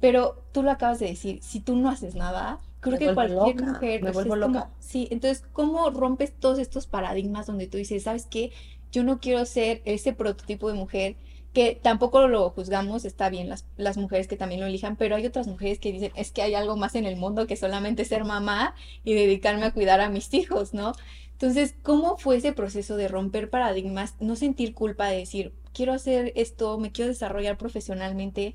pero 0.00 0.42
tú 0.50 0.64
lo 0.64 0.72
acabas 0.72 0.98
de 0.98 1.06
decir, 1.06 1.38
si 1.44 1.60
tú 1.60 1.76
no 1.76 1.90
haces 1.90 2.16
nada, 2.16 2.58
creo 2.88 2.98
Me 2.98 3.06
que 3.08 3.12
cualquier 3.14 3.56
loca, 3.56 3.64
mujer, 3.64 4.02
me 4.02 4.10
vuelvo 4.12 4.36
como- 4.40 4.70
sí, 4.78 5.08
entonces, 5.10 5.44
¿cómo 5.52 5.90
rompes 5.90 6.34
todos 6.38 6.58
estos 6.58 6.86
paradigmas 6.86 7.46
donde 7.46 7.66
tú 7.66 7.78
dices, 7.78 8.02
¿sabes 8.04 8.26
qué? 8.26 8.52
Yo 8.92 9.02
no 9.04 9.20
quiero 9.20 9.44
ser 9.44 9.82
ese 9.84 10.12
prototipo 10.12 10.68
de 10.68 10.74
mujer 10.74 11.16
que 11.52 11.78
tampoco 11.82 12.28
lo 12.28 12.50
juzgamos, 12.50 13.04
está 13.04 13.30
bien 13.30 13.48
las, 13.48 13.66
las 13.76 13.96
mujeres 13.96 14.28
que 14.28 14.36
también 14.36 14.60
lo 14.60 14.66
elijan, 14.66 14.96
pero 14.96 15.16
hay 15.16 15.24
otras 15.26 15.46
mujeres 15.46 15.78
que 15.78 15.90
dicen, 15.92 16.12
es 16.14 16.30
que 16.32 16.42
hay 16.42 16.54
algo 16.54 16.76
más 16.76 16.94
en 16.94 17.06
el 17.06 17.16
mundo 17.16 17.46
que 17.46 17.56
solamente 17.56 18.04
ser 18.04 18.24
mamá 18.24 18.74
y 19.04 19.14
dedicarme 19.14 19.64
a 19.64 19.72
cuidar 19.72 20.00
a 20.00 20.10
mis 20.10 20.32
hijos, 20.34 20.74
¿no? 20.74 20.92
Entonces, 21.32 21.74
¿cómo 21.82 22.16
fue 22.18 22.36
ese 22.36 22.52
proceso 22.52 22.96
de 22.96 23.08
romper 23.08 23.50
paradigmas, 23.50 24.14
no 24.20 24.36
sentir 24.36 24.74
culpa 24.74 25.08
de 25.08 25.18
decir, 25.18 25.52
quiero 25.72 25.92
hacer 25.92 26.32
esto, 26.36 26.78
me 26.78 26.92
quiero 26.92 27.08
desarrollar 27.10 27.58
profesionalmente? 27.58 28.54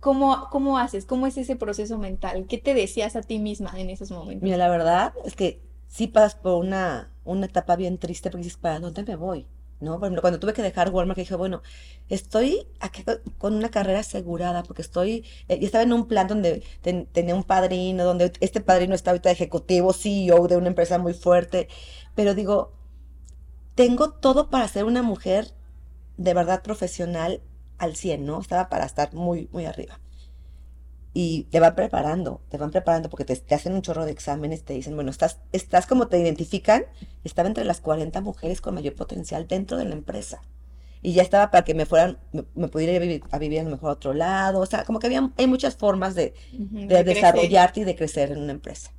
¿Cómo, 0.00 0.48
cómo 0.50 0.78
haces? 0.78 1.04
¿Cómo 1.04 1.26
es 1.26 1.36
ese 1.36 1.56
proceso 1.56 1.98
mental? 1.98 2.46
¿Qué 2.48 2.58
te 2.58 2.74
decías 2.74 3.16
a 3.16 3.22
ti 3.22 3.38
misma 3.38 3.72
en 3.76 3.90
esos 3.90 4.10
momentos? 4.10 4.42
Mira, 4.42 4.56
la 4.56 4.68
verdad 4.68 5.12
es 5.24 5.34
que 5.34 5.60
sí 5.88 6.06
pasas 6.06 6.36
por 6.36 6.54
una, 6.54 7.10
una 7.24 7.46
etapa 7.46 7.76
bien 7.76 7.98
triste 7.98 8.30
porque 8.30 8.44
dices, 8.44 8.58
¿para 8.58 8.78
dónde 8.78 9.02
me 9.04 9.16
voy? 9.16 9.46
¿no? 9.80 9.98
Por 9.98 10.06
ejemplo, 10.06 10.22
cuando 10.22 10.40
tuve 10.40 10.52
que 10.52 10.62
dejar 10.62 10.90
Walmart, 10.90 11.18
dije, 11.18 11.34
bueno, 11.34 11.62
estoy 12.08 12.66
aquí 12.80 13.04
con 13.38 13.54
una 13.54 13.70
carrera 13.70 14.00
asegurada, 14.00 14.62
porque 14.62 14.82
estoy, 14.82 15.24
eh, 15.48 15.58
estaba 15.62 15.84
en 15.84 15.92
un 15.92 16.06
plan 16.06 16.26
donde 16.26 16.62
tenía 17.12 17.34
un 17.34 17.44
padrino, 17.44 18.04
donde 18.04 18.32
este 18.40 18.60
padrino 18.60 18.94
está 18.94 19.10
ahorita 19.12 19.30
ejecutivo, 19.30 19.92
CEO 19.92 20.48
de 20.48 20.56
una 20.56 20.68
empresa 20.68 20.98
muy 20.98 21.14
fuerte, 21.14 21.68
pero 22.14 22.34
digo, 22.34 22.72
tengo 23.74 24.10
todo 24.10 24.50
para 24.50 24.66
ser 24.68 24.84
una 24.84 25.02
mujer 25.02 25.52
de 26.16 26.34
verdad 26.34 26.62
profesional 26.62 27.40
al 27.78 27.96
100, 27.96 28.24
¿no? 28.24 28.40
Estaba 28.40 28.68
para 28.68 28.84
estar 28.84 29.14
muy, 29.14 29.48
muy 29.52 29.66
arriba. 29.66 30.00
Y 31.14 31.44
te 31.44 31.58
van 31.58 31.74
preparando, 31.74 32.42
te 32.48 32.58
van 32.58 32.70
preparando 32.70 33.08
porque 33.08 33.24
te, 33.24 33.54
hacen 33.54 33.74
un 33.74 33.82
chorro 33.82 34.04
de 34.04 34.12
exámenes, 34.12 34.64
te 34.64 34.74
dicen, 34.74 34.94
bueno, 34.94 35.10
estás, 35.10 35.40
estás 35.52 35.86
como 35.86 36.08
te 36.08 36.18
identifican, 36.18 36.84
estaba 37.24 37.48
entre 37.48 37.64
las 37.64 37.80
40 37.80 38.20
mujeres 38.20 38.60
con 38.60 38.74
mayor 38.74 38.94
potencial 38.94 39.48
dentro 39.48 39.78
de 39.78 39.86
la 39.86 39.94
empresa. 39.94 40.42
Y 41.00 41.12
ya 41.12 41.22
estaba 41.22 41.50
para 41.50 41.64
que 41.64 41.74
me 41.74 41.86
fueran, 41.86 42.18
me, 42.54 42.68
pudiera 42.68 42.92
ir 42.92 42.98
a 42.98 43.02
vivir, 43.02 43.22
a 43.30 43.38
vivir 43.38 43.60
a 43.60 43.62
lo 43.64 43.70
mejor 43.70 43.90
a 43.90 43.92
otro 43.94 44.14
lado. 44.14 44.60
O 44.60 44.66
sea, 44.66 44.84
como 44.84 44.98
que 44.98 45.06
había, 45.06 45.30
hay 45.36 45.46
muchas 45.46 45.76
formas 45.76 46.14
de, 46.14 46.34
de 46.52 47.04
desarrollarte 47.04 47.80
y 47.80 47.84
de 47.84 47.94
crecer 47.96 48.32
en 48.32 48.38
una 48.38 48.52
empresa. 48.52 48.92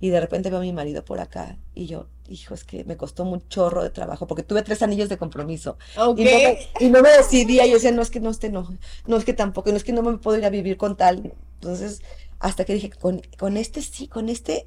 Y 0.00 0.10
de 0.10 0.20
repente 0.20 0.50
veo 0.50 0.58
a 0.58 0.62
mi 0.62 0.72
marido 0.72 1.04
por 1.04 1.20
acá 1.20 1.58
y 1.74 1.86
yo, 1.86 2.08
hijo, 2.30 2.54
es 2.54 2.64
que 2.64 2.84
me 2.84 2.96
costó 2.96 3.24
un 3.24 3.46
chorro 3.48 3.82
de 3.82 3.90
trabajo 3.90 4.26
porque 4.26 4.42
tuve 4.42 4.62
tres 4.62 4.82
anillos 4.82 5.08
de 5.08 5.18
compromiso. 5.18 5.76
Y, 6.16 6.88
no 6.88 7.02
me, 7.02 7.10
decidía. 7.10 7.66
Y 7.66 7.70
yo 7.70 7.74
decía, 7.74 7.92
no, 7.92 8.02
es 8.02 8.10
que 8.10 8.20
no, 8.20 8.30
este 8.30 8.50
no, 8.50 8.68
no 9.06 9.16
es 9.16 9.24
que 9.24 9.32
tampoco, 9.32 9.70
no 9.70 9.76
es 9.76 9.84
que 9.84 9.92
no 9.92 10.02
me 10.02 10.16
puedo 10.18 10.38
ir 10.38 10.44
a 10.44 10.50
vivir 10.50 10.76
con 10.76 10.96
tal. 10.96 11.34
Entonces, 11.54 12.02
hasta 12.38 12.64
que 12.64 12.74
dije, 12.74 12.90
con, 12.90 13.22
con 13.38 13.56
este 13.56 13.82
sí, 13.82 14.08
con 14.08 14.28
este, 14.28 14.66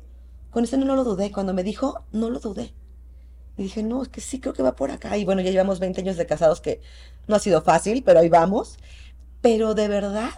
con 0.52 0.64
este 0.64 0.78
no, 0.78 0.96
lo 0.96 1.04
dudé. 1.04 1.32
Cuando 1.32 1.54
me 1.54 1.64
dijo, 1.64 2.04
no 2.12 2.30
lo 2.30 2.40
dudé. 2.40 2.74
Y 3.58 3.64
dije, 3.64 3.84
no, 3.84 4.04
es 4.04 4.10
que 4.10 4.22
sí, 4.22 4.40
creo 4.40 4.54
que 4.54 4.64
va 4.64 4.76
por 4.76 4.92
acá. 4.92 5.18
Y 5.18 5.26
bueno, 5.26 5.42
ya 5.42 5.52
llevamos 5.52 5.80
20 5.80 6.02
años 6.02 6.18
de 6.18 6.26
casados 6.26 6.62
que 6.62 6.82
no 7.28 7.36
ha 7.36 7.40
sido 7.40 7.62
fácil, 7.62 8.04
pero 8.04 8.20
ahí 8.20 8.30
vamos. 8.30 8.78
Pero 9.42 9.74
de 9.74 9.88
verdad, 9.88 10.32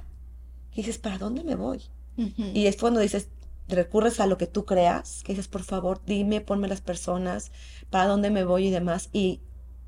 dices, 0.75 0.97
¿para 0.97 1.17
dónde 1.17 1.43
me 1.43 1.55
voy? 1.55 1.81
Y 2.17 2.67
es 2.67 2.77
cuando 2.77 3.01
dices, 3.01 3.27
recurres 3.67 4.19
a 4.19 4.27
lo 4.27 4.37
que 4.37 4.47
tú 4.47 4.65
creas, 4.65 5.23
que 5.23 5.33
dices, 5.33 5.47
por 5.47 5.63
favor, 5.63 6.01
dime, 6.05 6.41
ponme 6.41 6.67
las 6.67 6.81
personas, 6.81 7.51
para 7.89 8.07
dónde 8.07 8.29
me 8.29 8.43
voy 8.43 8.67
y 8.67 8.71
demás. 8.71 9.09
Y 9.11 9.41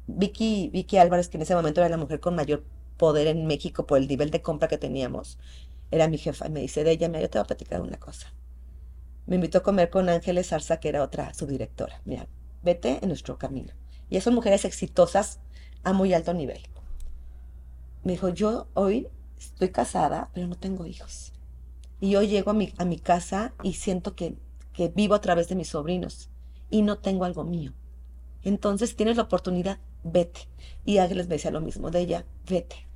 Vicky, 0.07 0.69
Vicky 0.73 0.97
Álvarez, 0.97 1.29
que 1.29 1.37
en 1.37 1.43
ese 1.43 1.55
momento 1.55 1.81
era 1.81 1.89
la 1.89 1.97
mujer 1.97 2.19
con 2.19 2.35
mayor 2.35 2.63
poder 2.97 3.27
en 3.27 3.45
México 3.45 3.85
por 3.85 3.99
el 3.99 4.07
nivel 4.07 4.31
de 4.31 4.41
compra 4.41 4.67
que 4.67 4.77
teníamos, 4.77 5.37
era 5.91 6.07
mi 6.07 6.17
jefa 6.17 6.47
y 6.47 6.49
me 6.49 6.61
dice, 6.61 6.83
de 6.83 6.91
ella, 6.91 7.07
mira, 7.07 7.21
yo 7.21 7.29
te 7.29 7.37
voy 7.37 7.43
a 7.43 7.47
platicar 7.47 7.81
una 7.81 7.97
cosa. 7.97 8.33
Me 9.25 9.35
invitó 9.35 9.59
a 9.59 9.63
comer 9.63 9.89
con 9.89 10.09
Ángeles 10.09 10.49
Zarza, 10.49 10.79
que 10.79 10.89
era 10.89 11.03
otra 11.03 11.33
subdirectora. 11.33 12.01
Mira, 12.05 12.27
vete 12.63 12.99
en 13.01 13.09
nuestro 13.09 13.37
camino. 13.37 13.73
Y 14.09 14.19
son 14.21 14.35
mujeres 14.35 14.65
exitosas 14.65 15.39
a 15.83 15.93
muy 15.93 16.13
alto 16.13 16.33
nivel. 16.33 16.61
Me 18.03 18.13
dijo, 18.13 18.29
yo 18.29 18.67
hoy 18.73 19.07
estoy 19.37 19.69
casada, 19.69 20.29
pero 20.33 20.47
no 20.47 20.55
tengo 20.55 20.85
hijos. 20.85 21.33
Y 21.99 22.15
hoy 22.15 22.27
llego 22.27 22.51
a 22.51 22.53
mi, 22.53 22.73
a 22.77 22.85
mi 22.85 22.99
casa 22.99 23.53
y 23.63 23.73
siento 23.73 24.15
que, 24.15 24.35
que 24.73 24.89
vivo 24.89 25.15
a 25.15 25.21
través 25.21 25.49
de 25.49 25.55
mis 25.55 25.69
sobrinos 25.69 26.29
y 26.69 26.81
no 26.81 26.99
tengo 26.99 27.25
algo 27.25 27.43
mío. 27.43 27.73
Entonces, 28.43 28.91
si 28.91 28.95
tienes 28.95 29.17
la 29.17 29.23
oportunidad, 29.23 29.79
vete. 30.03 30.47
Y 30.85 30.99
Ángeles 30.99 31.27
me 31.27 31.35
decía 31.35 31.51
lo 31.51 31.61
mismo 31.61 31.91
de 31.91 32.01
ella, 32.01 32.25
vete. 32.47 32.87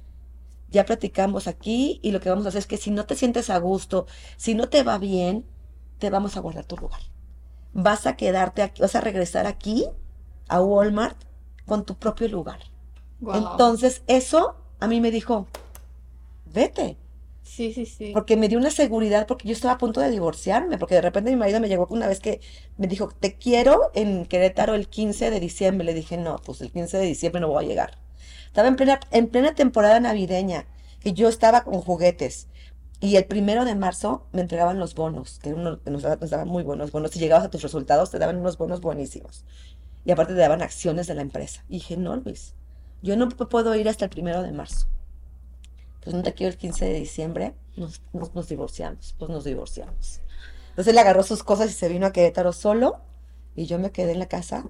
Ya 0.70 0.86
platicamos 0.86 1.48
aquí 1.48 2.00
y 2.02 2.12
lo 2.12 2.22
que 2.22 2.30
vamos 2.30 2.46
a 2.46 2.50
hacer 2.50 2.60
es 2.60 2.68
que 2.68 2.78
si 2.78 2.92
no 2.92 3.06
te 3.06 3.16
sientes 3.16 3.50
a 3.50 3.58
gusto, 3.58 4.06
si 4.38 4.56
no 4.56 4.70
te 4.70 4.84
va 4.84 4.98
bien, 4.98 5.46
te 6.00 6.10
vamos 6.10 6.38
a 6.38 6.40
guardar 6.40 6.66
tu 6.66 6.78
lugar. 6.78 7.02
Vas 7.74 8.06
a 8.08 8.16
quedarte 8.16 8.62
aquí, 8.62 8.82
vas 8.82 8.96
a 8.96 9.02
regresar 9.02 9.46
aquí 9.46 9.86
a 10.48 10.62
Walmart 10.62 11.18
con 11.66 11.86
tu 11.86 11.96
propio 11.96 12.28
lugar. 12.28 12.60
Entonces, 13.34 14.04
eso 14.08 14.56
a 14.80 14.88
mí 14.88 15.00
me 15.02 15.12
dijo, 15.12 15.48
vete. 16.54 16.98
Sí, 17.54 17.74
sí, 17.74 17.86
sí. 17.86 18.12
Porque 18.14 18.38
me 18.38 18.48
dio 18.48 18.58
una 18.58 18.70
seguridad, 18.70 19.28
porque 19.28 19.46
yo 19.46 19.52
estaba 19.52 19.74
a 19.74 19.78
punto 19.78 20.00
de 20.00 20.10
divorciarme, 20.10 20.78
porque 20.78 20.96
de 20.96 21.02
repente 21.02 21.32
mi 21.32 21.36
marido 21.36 21.60
me 21.60 21.68
llegó 21.68 21.86
una 21.90 22.08
vez 22.08 22.22
que 22.22 22.40
me 22.78 22.88
dijo, 22.88 23.10
te 23.20 23.36
quiero 23.36 23.92
en 23.94 24.26
Querétaro 24.26 24.74
el 24.74 24.88
15 24.88 25.30
de 25.30 25.40
diciembre. 25.42 25.84
Le 25.86 25.94
dije, 25.94 26.16
no, 26.16 26.38
pues 26.38 26.62
el 26.62 26.72
15 26.72 26.98
de 26.98 27.06
diciembre 27.06 27.42
no 27.42 27.50
voy 27.50 27.66
a 27.66 27.68
llegar. 27.68 27.98
Estaba 28.46 28.70
en 28.70 28.78
plena, 28.78 29.02
en 29.12 29.28
plena 29.28 29.54
temporada 29.54 30.00
navideña, 30.00 30.66
y 31.04 31.12
yo 31.12 31.28
estaba 31.28 31.66
con 31.66 31.82
juguetes. 31.82 32.48
Y 33.02 33.18
el 33.18 33.26
primero 33.26 33.66
de 33.66 33.76
marzo 33.76 34.26
me 34.32 34.40
entregaban 34.40 34.80
los 34.80 34.96
bonos, 34.96 35.40
que, 35.40 35.54
uno, 35.54 35.82
nos, 35.86 36.04
daban 36.04 36.48
muy 36.48 36.64
buenos 36.64 36.94
bonos. 36.94 37.12
Si 37.12 37.20
llegabas 37.20 37.44
a 37.44 37.50
tus 37.50 37.64
resultados, 37.64 38.12
te 38.12 38.20
daban 38.20 38.38
unos 38.38 38.58
bonos 38.58 38.80
buenísimos. 38.80 39.44
Y 40.06 40.12
aparte 40.12 40.36
te 40.36 40.40
daban 40.40 40.62
acciones 40.62 41.06
de 41.06 41.16
la 41.16 41.22
empresa. 41.22 41.66
Dije, 41.68 41.98
no, 41.98 42.16
Luis, 42.16 42.54
yo 43.02 43.18
no 43.18 43.28
puedo 43.28 43.76
ir 43.76 43.90
hasta 43.90 44.06
el 44.06 44.12
primero 44.12 44.42
de 44.42 44.54
marzo 44.54 44.88
pues 46.04 46.16
no 46.16 46.24
te 46.24 46.34
quiero 46.34 46.52
el 46.52 46.58
15 46.58 46.86
de 46.86 46.94
diciembre, 46.94 47.56
nos, 47.76 48.02
nos, 48.14 48.48
divorciamos, 48.50 49.16
pues 49.18 49.30
nos 49.30 49.44
divorciamos. 49.44 50.22
Entonces 50.70 50.92
él 50.92 50.98
agarró 50.98 51.24
sus 51.24 51.44
cosas 51.44 51.70
y 51.70 51.74
se 51.74 51.90
vino 51.90 52.06
a 52.06 52.12
Querétaro 52.12 52.54
solo 52.54 53.02
y 53.56 53.66
yo 53.66 53.80
me 53.80 53.92
quedé 53.92 54.14
en 54.14 54.20
la 54.20 54.28
casa 54.28 54.66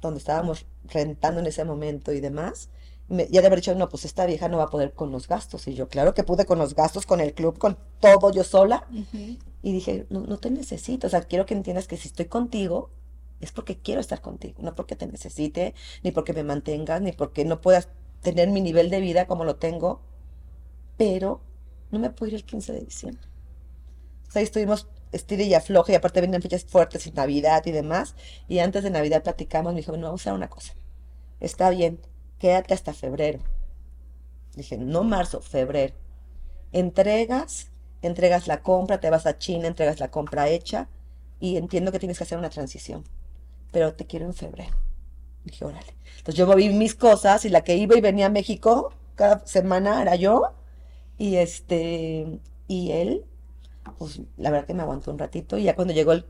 donde 0.00 0.18
estábamos 0.18 0.66
rentando 0.84 1.40
en 1.40 1.46
ese 1.46 1.64
momento 1.64 2.12
y 2.12 2.20
demás. 2.20 2.70
Y 3.08 3.30
ya 3.30 3.40
de 3.40 3.46
haber 3.46 3.58
dicho, 3.58 3.74
no, 3.74 3.88
pues 3.88 4.04
esta 4.04 4.26
vieja 4.26 4.48
no 4.48 4.58
va 4.58 4.64
a 4.64 4.70
poder 4.70 4.92
con 4.92 5.12
los 5.12 5.28
gastos. 5.28 5.68
Y 5.68 5.74
yo, 5.74 5.88
claro 5.88 6.14
que 6.14 6.24
pude 6.24 6.46
con 6.46 6.58
los 6.58 6.74
gastos, 6.74 7.06
con 7.06 7.20
el 7.20 7.34
club, 7.34 7.58
con 7.58 7.76
todo 8.00 8.32
yo 8.32 8.42
sola. 8.42 8.86
Y 9.62 9.72
dije, 9.72 10.06
no, 10.08 10.20
no 10.20 10.38
te 10.38 10.50
necesito. 10.50 11.06
O 11.06 11.10
sea, 11.10 11.22
quiero 11.22 11.46
que 11.46 11.54
entiendas 11.54 11.86
que 11.86 11.96
si 11.96 12.08
estoy 12.08 12.26
contigo, 12.26 12.90
es 13.40 13.52
porque 13.52 13.78
quiero 13.78 14.00
estar 14.00 14.20
contigo, 14.20 14.62
no 14.62 14.74
porque 14.74 14.96
te 14.96 15.06
necesite, 15.06 15.74
ni 16.02 16.12
porque 16.12 16.32
me 16.32 16.44
mantengas, 16.44 17.02
ni 17.02 17.12
porque 17.12 17.44
no 17.44 17.60
puedas 17.60 17.88
tener 18.22 18.48
mi 18.48 18.60
nivel 18.60 18.88
de 18.88 19.00
vida 19.00 19.26
como 19.26 19.44
lo 19.44 19.56
tengo 19.56 20.00
pero 21.02 21.40
no 21.90 21.98
me 21.98 22.10
puedo 22.10 22.30
ir 22.30 22.36
el 22.36 22.44
15 22.44 22.74
de 22.74 22.80
diciembre. 22.80 23.26
O 24.28 24.30
sea, 24.30 24.38
ahí 24.38 24.44
estuvimos 24.44 24.86
estira 25.10 25.42
y 25.42 25.52
afloje, 25.52 25.92
y 25.92 25.94
aparte 25.96 26.20
vienen 26.20 26.40
fechas 26.40 26.64
fuertes 26.64 27.08
y 27.08 27.10
Navidad 27.10 27.66
y 27.66 27.72
demás, 27.72 28.14
y 28.46 28.60
antes 28.60 28.84
de 28.84 28.90
Navidad 28.90 29.24
platicamos, 29.24 29.74
me 29.74 29.80
dijo, 29.80 29.90
bueno, 29.90 30.06
vamos 30.06 30.20
a 30.20 30.22
hacer 30.22 30.32
una 30.32 30.48
cosa, 30.48 30.74
está 31.40 31.70
bien, 31.70 31.98
quédate 32.38 32.72
hasta 32.72 32.94
febrero. 32.94 33.40
Dije, 34.54 34.78
no 34.78 35.02
marzo, 35.02 35.40
febrero. 35.40 35.94
Entregas, 36.70 37.72
entregas 38.00 38.46
la 38.46 38.62
compra, 38.62 39.00
te 39.00 39.10
vas 39.10 39.26
a 39.26 39.38
China, 39.38 39.66
entregas 39.66 39.98
la 39.98 40.10
compra 40.10 40.48
hecha, 40.48 40.88
y 41.40 41.56
entiendo 41.56 41.90
que 41.90 41.98
tienes 41.98 42.16
que 42.16 42.24
hacer 42.24 42.38
una 42.38 42.50
transición, 42.50 43.02
pero 43.72 43.92
te 43.92 44.06
quiero 44.06 44.26
en 44.26 44.34
febrero. 44.34 44.76
Dije, 45.44 45.64
órale. 45.64 45.96
Entonces 46.18 46.36
yo 46.36 46.46
moví 46.46 46.68
mis 46.68 46.94
cosas 46.94 47.44
y 47.44 47.48
la 47.48 47.64
que 47.64 47.74
iba 47.74 47.96
y 47.96 48.00
venía 48.00 48.26
a 48.26 48.30
México 48.30 48.94
cada 49.16 49.44
semana 49.44 50.00
era 50.00 50.14
yo 50.14 50.61
y 51.18 51.36
este, 51.36 52.40
y 52.68 52.92
él, 52.92 53.24
pues 53.98 54.20
la 54.36 54.50
verdad 54.50 54.66
que 54.66 54.74
me 54.74 54.82
aguantó 54.82 55.10
un 55.10 55.18
ratito. 55.18 55.58
Y 55.58 55.64
ya 55.64 55.74
cuando 55.74 55.94
llegó 55.94 56.12
el 56.12 56.24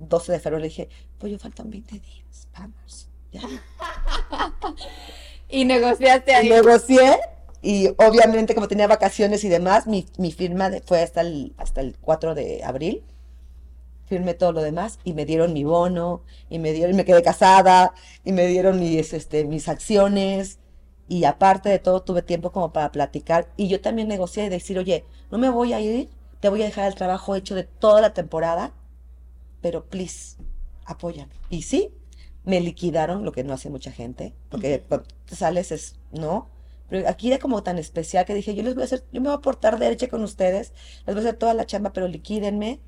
12 0.00 0.32
de 0.32 0.40
febrero 0.40 0.60
le 0.60 0.68
dije, 0.68 0.88
pues 1.18 1.32
yo 1.32 1.38
faltan 1.38 1.70
20 1.70 1.98
días, 1.98 2.48
vamos, 2.52 3.08
ya. 3.32 3.42
y 5.48 5.64
negociaste 5.64 6.34
ahí. 6.34 6.46
Y 6.46 6.50
negocié. 6.50 7.18
Y 7.62 7.88
obviamente, 7.96 8.54
como 8.54 8.68
tenía 8.68 8.86
vacaciones 8.86 9.42
y 9.42 9.48
demás, 9.48 9.86
mi, 9.86 10.32
firma 10.32 10.70
fue 10.84 11.02
hasta 11.02 11.22
el, 11.22 11.54
hasta 11.56 11.80
el 11.80 11.96
4 11.98 12.34
de 12.34 12.62
abril. 12.62 13.02
Firmé 14.06 14.34
todo 14.34 14.52
lo 14.52 14.62
demás 14.62 14.98
y 15.02 15.14
me 15.14 15.24
dieron 15.24 15.54
mi 15.54 15.64
bono, 15.64 16.20
y 16.50 16.58
me 16.58 16.72
dieron, 16.72 16.92
y 16.92 16.96
me 16.98 17.06
quedé 17.06 17.22
casada, 17.22 17.94
y 18.22 18.32
me 18.32 18.46
dieron 18.48 18.78
mis, 18.78 19.14
este, 19.14 19.46
mis 19.46 19.66
acciones, 19.70 20.58
y 21.08 21.24
aparte 21.24 21.68
de 21.68 21.78
todo 21.78 22.02
tuve 22.02 22.22
tiempo 22.22 22.52
como 22.52 22.72
para 22.72 22.92
platicar 22.92 23.48
y 23.56 23.68
yo 23.68 23.80
también 23.80 24.08
negocié 24.08 24.46
y 24.46 24.48
decir, 24.48 24.78
oye, 24.78 25.04
no 25.30 25.38
me 25.38 25.50
voy 25.50 25.72
a 25.72 25.80
ir, 25.80 26.08
te 26.40 26.48
voy 26.48 26.62
a 26.62 26.66
dejar 26.66 26.86
el 26.86 26.94
trabajo 26.94 27.34
hecho 27.34 27.54
de 27.54 27.64
toda 27.64 28.00
la 28.00 28.14
temporada, 28.14 28.72
pero 29.60 29.84
please, 29.84 30.36
apóyame. 30.84 31.32
Y 31.50 31.62
sí, 31.62 31.90
me 32.44 32.60
liquidaron, 32.60 33.24
lo 33.24 33.32
que 33.32 33.44
no 33.44 33.52
hace 33.52 33.70
mucha 33.70 33.90
gente, 33.90 34.34
porque 34.50 34.82
cuando 34.88 35.06
sales 35.26 35.72
es, 35.72 35.96
no, 36.12 36.48
pero 36.88 37.08
aquí 37.08 37.28
era 37.28 37.38
como 37.38 37.62
tan 37.62 37.78
especial 37.78 38.24
que 38.24 38.34
dije, 38.34 38.54
yo 38.54 38.62
les 38.62 38.74
voy 38.74 38.82
a 38.82 38.84
hacer, 38.86 39.04
yo 39.12 39.20
me 39.20 39.28
voy 39.28 39.36
a 39.38 39.40
portar 39.40 39.78
derecha 39.78 40.08
con 40.08 40.22
ustedes, 40.22 40.72
les 41.06 41.14
voy 41.14 41.24
a 41.24 41.28
hacer 41.28 41.38
toda 41.38 41.54
la 41.54 41.66
chamba, 41.66 41.92
pero 41.92 42.08
liquídenme. 42.08 42.80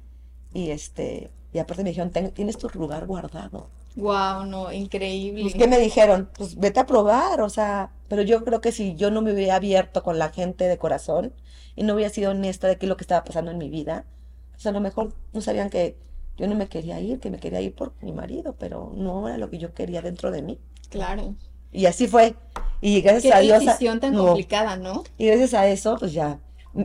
Y 0.53 0.71
este, 0.71 1.31
y 1.53 1.59
aparte 1.59 1.83
me 1.83 1.91
dijeron, 1.91 2.11
tienes 2.33 2.59
tu 2.59 2.69
lugar 2.79 3.07
guardado. 3.07 3.71
Wow, 3.97 4.45
no, 4.45 4.73
increíble. 4.73 5.43
Pues, 5.43 5.55
¿Qué 5.55 5.67
me 5.67 5.79
dijeron? 5.79 6.31
Pues 6.37 6.57
vete 6.57 6.81
a 6.81 6.87
probar, 6.87 7.41
o 7.41 7.49
sea, 7.49 7.91
pero 8.09 8.23
yo 8.23 8.45
creo 8.45 8.61
que 8.61 8.71
si 8.71 8.95
yo 8.95 9.11
no 9.11 9.23
me 9.23 9.33
hubiera 9.33 9.57
abierto 9.57 10.03
con 10.03 10.19
la 10.19 10.29
gente 10.29 10.69
de 10.69 10.79
corazón 10.79 11.33
y 11.75 11.83
no 11.83 11.95
hubiera 11.95 12.11
sido 12.11 12.31
honesta 12.31 12.69
de 12.69 12.77
qué 12.77 12.87
es 12.87 12.89
lo 12.89 12.97
que 12.97 13.05
estaba 13.05 13.25
pasando 13.25 13.51
en 13.51 13.59
mi 13.59 13.71
vida, 13.71 14.05
pues 14.53 14.67
a 14.67 14.73
lo 14.73 14.81
mejor 14.81 15.15
no 15.33 15.41
sabían 15.41 15.71
que 15.71 15.97
yo 16.37 16.47
no 16.47 16.55
me 16.55 16.69
quería 16.69 17.01
ir, 17.01 17.21
que 17.21 17.31
me 17.31 17.39
quería 17.39 17.63
ir 17.63 17.75
por 17.75 17.95
mi 18.03 18.13
marido, 18.13 18.55
pero 18.59 18.93
no 18.95 19.29
era 19.29 19.39
lo 19.39 19.49
que 19.49 19.59
yo 19.59 19.73
quería 19.73 20.03
dentro 20.03 20.31
de 20.31 20.43
mí. 20.43 20.59
Claro. 20.91 21.35
Y 21.73 21.87
así 21.87 22.07
fue. 22.07 22.35
Y 22.83 23.01
gracias 23.01 23.35
a 23.35 23.41
Dios. 23.41 23.61
Qué 23.61 23.67
decisión 23.67 24.01
tan 24.01 24.15
complicada, 24.15 24.77
¿no? 24.77 25.05
Y 25.17 25.27
gracias 25.27 25.55
a 25.55 25.67
eso, 25.69 25.97
pues 25.99 26.13
ya, 26.13 26.39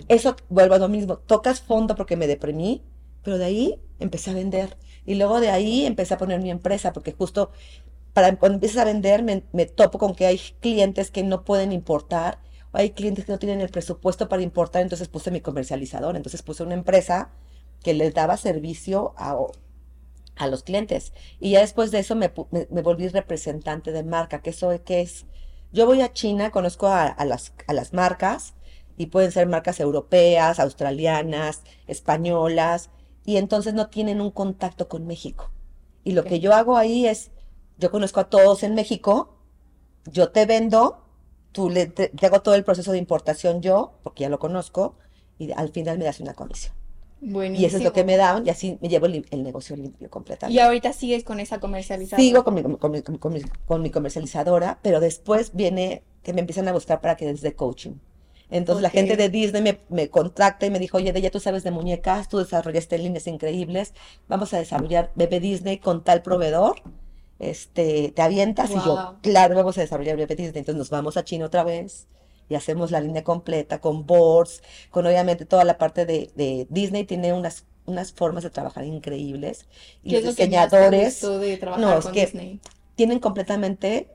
eso 0.07 0.35
vuelvo 0.49 0.75
a 0.75 0.79
lo 0.79 0.87
mismo. 0.87 1.17
Tocas 1.17 1.61
fondo 1.61 1.95
porque 1.95 2.15
me 2.15 2.27
deprimí, 2.27 2.81
pero 3.23 3.37
de 3.37 3.45
ahí 3.45 3.79
empecé 3.99 4.31
a 4.31 4.33
vender. 4.33 4.77
Y 5.05 5.15
luego 5.15 5.39
de 5.39 5.49
ahí 5.49 5.85
empecé 5.85 6.13
a 6.13 6.17
poner 6.17 6.41
mi 6.41 6.51
empresa, 6.51 6.93
porque 6.93 7.13
justo 7.13 7.51
para 8.13 8.35
cuando 8.37 8.55
empiezas 8.55 8.79
a 8.79 8.85
vender, 8.85 9.23
me, 9.23 9.43
topo 9.65 9.97
con 9.99 10.15
que 10.15 10.25
hay 10.25 10.39
clientes 10.61 11.11
que 11.11 11.23
no 11.23 11.43
pueden 11.45 11.71
importar, 11.71 12.39
o 12.73 12.77
hay 12.77 12.91
clientes 12.91 13.25
que 13.25 13.31
no 13.31 13.39
tienen 13.39 13.61
el 13.61 13.69
presupuesto 13.69 14.29
para 14.29 14.41
importar, 14.43 14.81
entonces 14.81 15.07
puse 15.07 15.31
mi 15.31 15.41
comercializador, 15.41 16.15
entonces 16.15 16.41
puse 16.43 16.63
una 16.63 16.73
empresa 16.75 17.31
que 17.83 17.93
les 17.93 18.13
daba 18.13 18.37
servicio 18.37 19.13
a, 19.17 19.37
a 20.35 20.47
los 20.47 20.63
clientes. 20.63 21.13
Y 21.39 21.51
ya 21.51 21.61
después 21.61 21.91
de 21.91 21.99
eso 21.99 22.15
me, 22.15 22.31
me- 22.51 22.67
me 22.69 22.81
volví 22.81 23.07
representante 23.07 23.91
de 23.91 24.03
marca, 24.03 24.41
que 24.41 24.49
eso 24.51 24.71
que 24.83 25.01
es, 25.01 25.25
yo 25.71 25.85
voy 25.85 26.01
a 26.01 26.13
China, 26.13 26.51
conozco 26.51 26.87
a, 26.87 27.05
a 27.07 27.25
las, 27.25 27.53
a 27.67 27.73
las 27.73 27.93
marcas, 27.93 28.53
y 28.97 29.07
pueden 29.07 29.31
ser 29.31 29.47
marcas 29.47 29.79
europeas, 29.79 30.59
australianas, 30.59 31.63
españolas, 31.87 32.89
y 33.25 33.37
entonces 33.37 33.73
no 33.73 33.87
tienen 33.89 34.21
un 34.21 34.31
contacto 34.31 34.87
con 34.87 35.05
México. 35.07 35.49
Y 36.03 36.13
lo 36.13 36.21
Ok. 36.21 36.27
que 36.27 36.39
yo 36.39 36.53
hago 36.53 36.77
ahí 36.77 37.05
es, 37.07 37.31
yo 37.77 37.91
conozco 37.91 38.19
a 38.19 38.29
todos 38.29 38.63
en 38.63 38.75
México, 38.75 39.35
yo 40.05 40.31
te 40.31 40.45
vendo, 40.45 41.03
tú 41.51 41.69
le, 41.69 41.85
te, 41.87 42.09
te 42.09 42.25
hago 42.25 42.41
todo 42.41 42.55
el 42.55 42.63
proceso 42.63 42.91
de 42.91 42.97
importación 42.97 43.61
yo, 43.61 43.93
porque 44.03 44.23
ya 44.23 44.29
lo 44.29 44.39
conozco, 44.39 44.95
y 45.37 45.51
al 45.51 45.69
final 45.69 45.97
me 45.97 46.05
das 46.05 46.19
una 46.19 46.33
comisión. 46.33 46.73
Buenísimo. 47.21 47.61
Y 47.61 47.65
eso 47.65 47.77
es 47.77 47.83
lo 47.83 47.93
que 47.93 48.03
me 48.03 48.17
dan, 48.17 48.47
y 48.47 48.49
así 48.49 48.79
me 48.81 48.89
llevo 48.89 49.05
el, 49.05 49.27
el 49.29 49.43
negocio 49.43 49.75
limpio 49.75 50.07
Y 50.07 50.09
completamente. 50.09 50.61
ahorita 50.61 50.91
sigues 50.93 51.23
con 51.23 51.39
esa 51.39 51.59
comercialización. 51.59 52.19
Sigo 52.19 52.43
con 52.43 52.55
mi, 52.55 52.63
con 52.63 52.91
mi- 52.91 53.01
con 53.03 53.33
mi- 53.33 53.41
con 53.67 53.81
mi 53.83 53.91
comercializadora, 53.91 54.79
pero 54.81 54.99
después 54.99 55.51
viene 55.53 56.03
que 56.23 56.33
me 56.33 56.41
empiezan 56.41 56.67
a 56.67 56.73
buscar 56.73 56.99
para 56.99 57.15
que 57.15 57.25
les 57.25 57.41
dé 57.41 57.53
coaching. 57.55 57.93
Entonces 58.51 58.83
la 58.83 58.89
gente 58.89 59.15
de 59.17 59.29
Disney 59.29 59.61
me, 59.61 59.79
me 59.89 60.09
contacta 60.09 60.65
y 60.65 60.69
me 60.69 60.77
dijo, 60.77 60.97
oye, 60.97 61.19
ya 61.19 61.31
tú 61.31 61.39
sabes 61.39 61.63
de 61.63 61.71
muñecas, 61.71 62.27
tú 62.27 62.37
desarrollaste 62.37 62.97
líneas 62.97 63.25
increíbles, 63.27 63.93
vamos 64.27 64.53
a 64.53 64.59
desarrollar 64.59 65.11
Bebé 65.15 65.39
Disney 65.39 65.77
con 65.77 66.03
tal 66.03 66.21
proveedor, 66.21 66.75
este, 67.39 68.11
te 68.15 68.21
avientas 68.21 68.69
y 68.69 68.75
yo, 68.75 69.15
claro, 69.23 69.55
vamos 69.55 69.77
a 69.77 69.81
desarrollar 69.81 70.17
Bebé 70.17 70.35
Disney. 70.35 70.59
Entonces 70.59 70.75
nos 70.75 70.89
vamos 70.89 71.17
a 71.17 71.23
China 71.23 71.45
otra 71.45 71.63
vez 71.63 72.07
y 72.49 72.55
hacemos 72.55 72.91
la 72.91 72.99
línea 72.99 73.23
completa 73.23 73.79
con 73.79 74.05
boards, 74.05 74.61
con 74.89 75.05
obviamente 75.07 75.45
toda 75.45 75.63
la 75.63 75.77
parte 75.77 76.05
de, 76.05 76.29
de 76.35 76.67
Disney 76.69 77.05
tiene 77.05 77.31
unas, 77.33 77.65
unas 77.85 78.11
formas 78.11 78.43
de 78.43 78.49
trabajar 78.49 78.83
increíbles 78.83 79.65
y 80.03 80.09
¿Qué 80.11 80.17
es 80.17 80.25
los 80.25 80.35
diseñadores 80.35 81.21
gustó 81.21 81.39
de 81.39 81.57
trabajar 81.57 81.85
no, 81.85 81.97
es 81.97 82.05
que- 82.07 82.25
Disney? 82.25 82.59
tienen 82.95 83.19
completamente 83.19 84.09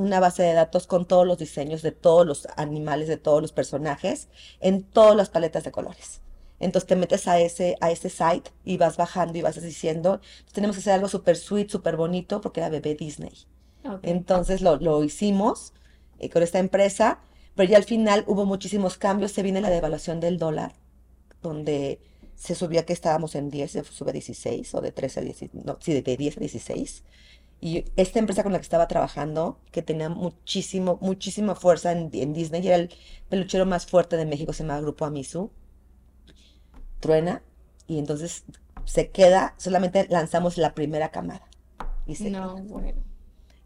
una 0.00 0.18
base 0.18 0.42
de 0.42 0.54
datos 0.54 0.86
con 0.86 1.04
todos 1.04 1.26
los 1.26 1.38
diseños 1.38 1.82
de 1.82 1.92
todos 1.92 2.26
los 2.26 2.48
animales, 2.56 3.06
de 3.06 3.18
todos 3.18 3.42
los 3.42 3.52
personajes, 3.52 4.28
en 4.60 4.82
todas 4.82 5.14
las 5.14 5.28
paletas 5.28 5.62
de 5.64 5.70
colores. 5.70 6.22
Entonces 6.58 6.88
te 6.88 6.96
metes 6.96 7.28
a 7.28 7.38
ese, 7.38 7.76
a 7.80 7.90
ese 7.90 8.08
site 8.08 8.50
y 8.64 8.78
vas 8.78 8.96
bajando 8.96 9.38
y 9.38 9.42
vas 9.42 9.60
diciendo, 9.60 10.20
tenemos 10.52 10.76
que 10.76 10.80
hacer 10.80 10.94
algo 10.94 11.08
súper 11.08 11.36
sweet, 11.36 11.68
súper 11.68 11.96
bonito, 11.96 12.40
porque 12.40 12.60
era 12.60 12.70
bebé 12.70 12.94
Disney. 12.94 13.32
Entonces 14.02 14.62
lo, 14.62 14.76
lo 14.76 15.04
hicimos 15.04 15.74
eh, 16.18 16.30
con 16.30 16.42
esta 16.42 16.58
empresa, 16.58 17.20
pero 17.54 17.70
ya 17.70 17.76
al 17.76 17.84
final 17.84 18.24
hubo 18.26 18.46
muchísimos 18.46 18.96
cambios. 18.96 19.32
Se 19.32 19.42
viene 19.42 19.60
la 19.60 19.70
devaluación 19.70 20.20
del 20.20 20.38
dólar, 20.38 20.72
donde 21.42 22.00
se 22.36 22.54
subía 22.54 22.86
que 22.86 22.94
estábamos 22.94 23.34
en 23.34 23.50
10, 23.50 23.70
se 23.70 23.84
sube 23.84 24.10
a 24.10 24.12
16, 24.14 24.74
o 24.74 24.80
de 24.80 24.92
13 24.92 25.20
a 25.20 25.22
16, 25.24 25.64
no, 25.64 25.76
sí, 25.80 26.00
de 26.00 26.16
10 26.16 26.38
a 26.38 26.40
16. 26.40 27.04
Y 27.60 27.84
esta 27.96 28.18
empresa 28.18 28.42
con 28.42 28.52
la 28.52 28.58
que 28.58 28.62
estaba 28.62 28.88
trabajando, 28.88 29.58
que 29.72 29.82
tenía 29.82 30.08
muchísimo, 30.08 30.98
muchísima 31.02 31.54
fuerza 31.54 31.92
en, 31.92 32.10
en 32.14 32.32
Disney, 32.32 32.62
y 32.62 32.68
era 32.68 32.76
el 32.76 32.90
peluchero 33.28 33.66
más 33.66 33.86
fuerte 33.86 34.16
de 34.16 34.26
México, 34.26 34.52
se 34.52 34.62
llama 34.64 34.80
Grupo 34.80 35.04
Amisu, 35.04 35.50
truena, 37.00 37.42
y 37.86 37.98
entonces 37.98 38.44
se 38.84 39.10
queda, 39.10 39.54
solamente 39.58 40.06
lanzamos 40.10 40.56
la 40.58 40.74
primera 40.74 41.10
camada. 41.10 41.46
Y 42.06 42.16
se 42.16 42.30
No, 42.30 42.54
queda. 42.54 42.62
bueno. 42.62 42.92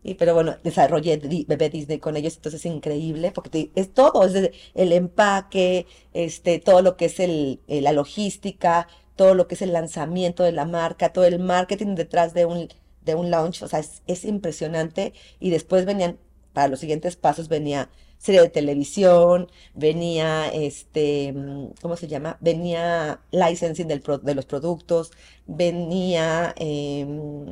Y, 0.03 0.15
pero 0.15 0.35
bueno, 0.35 0.57
desarrollé 0.63 1.17
Di- 1.17 1.47
Bebé 1.49 1.71
Disney 1.71 1.99
con 1.99 2.17
ellos, 2.17 2.37
entonces 2.37 2.61
es 2.61 2.67
increíble, 2.67 3.33
porque 3.33 3.51
te- 3.51 3.73
es 3.75 3.93
todo, 3.95 4.25
es 4.25 4.51
el 4.75 4.93
empaque, 4.93 5.87
este, 6.13 6.59
todo 6.59 6.83
lo 6.83 6.97
que 6.97 7.07
es 7.07 7.21
el, 7.21 7.61
eh, 7.69 7.81
la 7.81 7.93
logística, 7.93 8.87
todo 9.17 9.35
lo 9.35 9.49
que 9.49 9.55
es 9.55 9.63
el 9.63 9.73
lanzamiento 9.73 10.43
de 10.43 10.53
la 10.53 10.67
marca, 10.67 11.13
todo 11.13 11.25
el 11.25 11.39
marketing 11.39 11.95
detrás 11.95 12.35
de 12.35 12.45
un, 12.47 12.69
de 13.05 13.15
un 13.15 13.31
launch, 13.31 13.63
o 13.63 13.69
sea, 13.69 13.81
es, 13.81 14.03
es 14.07 14.25
impresionante. 14.25 15.13
Y 15.41 15.51
después 15.51 15.85
venían, 15.87 16.19
para 16.53 16.69
los 16.69 16.81
siguientes 16.81 17.17
pasos, 17.17 17.49
venía 17.49 17.91
serie 18.19 18.41
de 18.41 18.49
televisión, 18.49 19.49
venía, 19.75 20.49
este, 20.49 21.33
mm, 21.33 21.73
¿cómo 21.83 21.97
se 21.97 22.09
llama? 22.09 22.39
Venía 22.41 23.21
licensing 23.33 23.87
del 23.89 24.01
pro- 24.01 24.19
de 24.19 24.35
los 24.35 24.47
productos, 24.47 25.11
venía... 25.47 26.55
em, 26.57 27.47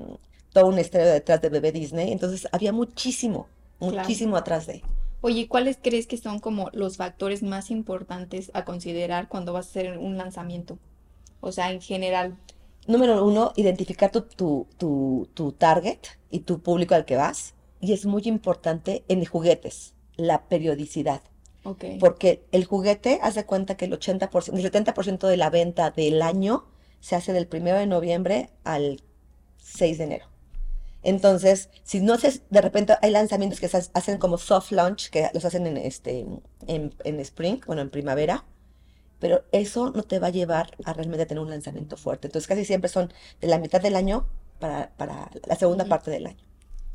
toda 0.52 0.66
una 0.66 0.82
historia 0.82 1.06
detrás 1.06 1.40
de 1.40 1.48
Bebé 1.48 1.72
Disney. 1.72 2.12
Entonces 2.12 2.46
había 2.52 2.72
muchísimo, 2.72 3.46
Claro. 3.78 3.96
muchísimo 3.96 4.36
atrás 4.36 4.66
de. 4.66 4.82
Oye, 5.22 5.48
¿cuáles 5.48 5.78
crees 5.80 6.06
que 6.06 6.18
son 6.18 6.40
como 6.40 6.68
los 6.74 6.96
factores 6.98 7.42
más 7.42 7.70
importantes 7.70 8.50
a 8.52 8.64
considerar 8.64 9.28
cuando 9.28 9.52
vas 9.54 9.66
a 9.66 9.70
hacer 9.70 9.98
un 9.98 10.18
lanzamiento? 10.18 10.78
O 11.40 11.52
sea, 11.52 11.72
en 11.72 11.80
general. 11.80 12.36
Número 12.86 13.24
uno, 13.24 13.52
identificar 13.56 14.10
tu, 14.10 14.22
tu, 14.22 14.66
tu, 14.76 15.28
tu 15.34 15.52
target 15.52 15.98
y 16.30 16.40
tu 16.40 16.60
público 16.60 16.94
al 16.94 17.04
que 17.04 17.16
vas. 17.16 17.54
Y 17.80 17.92
es 17.92 18.06
muy 18.06 18.22
importante 18.24 19.04
en 19.08 19.24
juguetes, 19.24 19.94
la 20.16 20.48
periodicidad. 20.48 21.22
Ok. 21.64 21.84
Porque 22.00 22.44
el 22.50 22.64
juguete, 22.64 23.20
haz 23.22 23.34
de 23.34 23.46
cuenta 23.46 23.76
que 23.76 23.84
el 23.84 23.92
80%, 23.92 24.56
el 24.56 24.72
70% 24.72 25.28
de 25.28 25.36
la 25.36 25.50
venta 25.50 25.90
del 25.90 26.22
año 26.22 26.64
se 27.00 27.16
hace 27.16 27.32
del 27.32 27.46
primero 27.46 27.78
de 27.78 27.86
noviembre 27.86 28.50
al 28.64 29.02
6 29.58 29.98
de 29.98 30.04
enero. 30.04 30.26
Entonces, 31.04 31.68
si 31.82 32.00
no 32.00 32.16
se, 32.18 32.40
de 32.50 32.60
repente 32.60 32.94
hay 33.02 33.10
lanzamientos 33.10 33.58
que 33.58 33.68
se 33.68 33.76
hacen 33.92 34.18
como 34.18 34.38
soft 34.38 34.70
launch, 34.70 35.10
que 35.10 35.28
los 35.34 35.44
hacen 35.44 35.66
en 35.66 35.76
este, 35.76 36.26
en, 36.66 36.94
en 37.04 37.20
spring, 37.20 37.60
bueno, 37.66 37.82
en 37.82 37.90
primavera, 37.90 38.44
pero 39.22 39.44
eso 39.52 39.90
no 39.94 40.02
te 40.02 40.18
va 40.18 40.26
a 40.26 40.30
llevar 40.30 40.76
a 40.84 40.92
realmente 40.92 41.26
tener 41.26 41.40
un 41.42 41.48
lanzamiento 41.50 41.96
fuerte. 41.96 42.26
Entonces, 42.26 42.48
casi 42.48 42.64
siempre 42.64 42.88
son 42.90 43.12
de 43.40 43.46
la 43.46 43.58
mitad 43.60 43.80
del 43.80 43.94
año 43.94 44.26
para, 44.58 44.90
para 44.96 45.30
la 45.46 45.54
segunda 45.54 45.84
parte 45.84 46.10
del 46.10 46.26
año. 46.26 46.42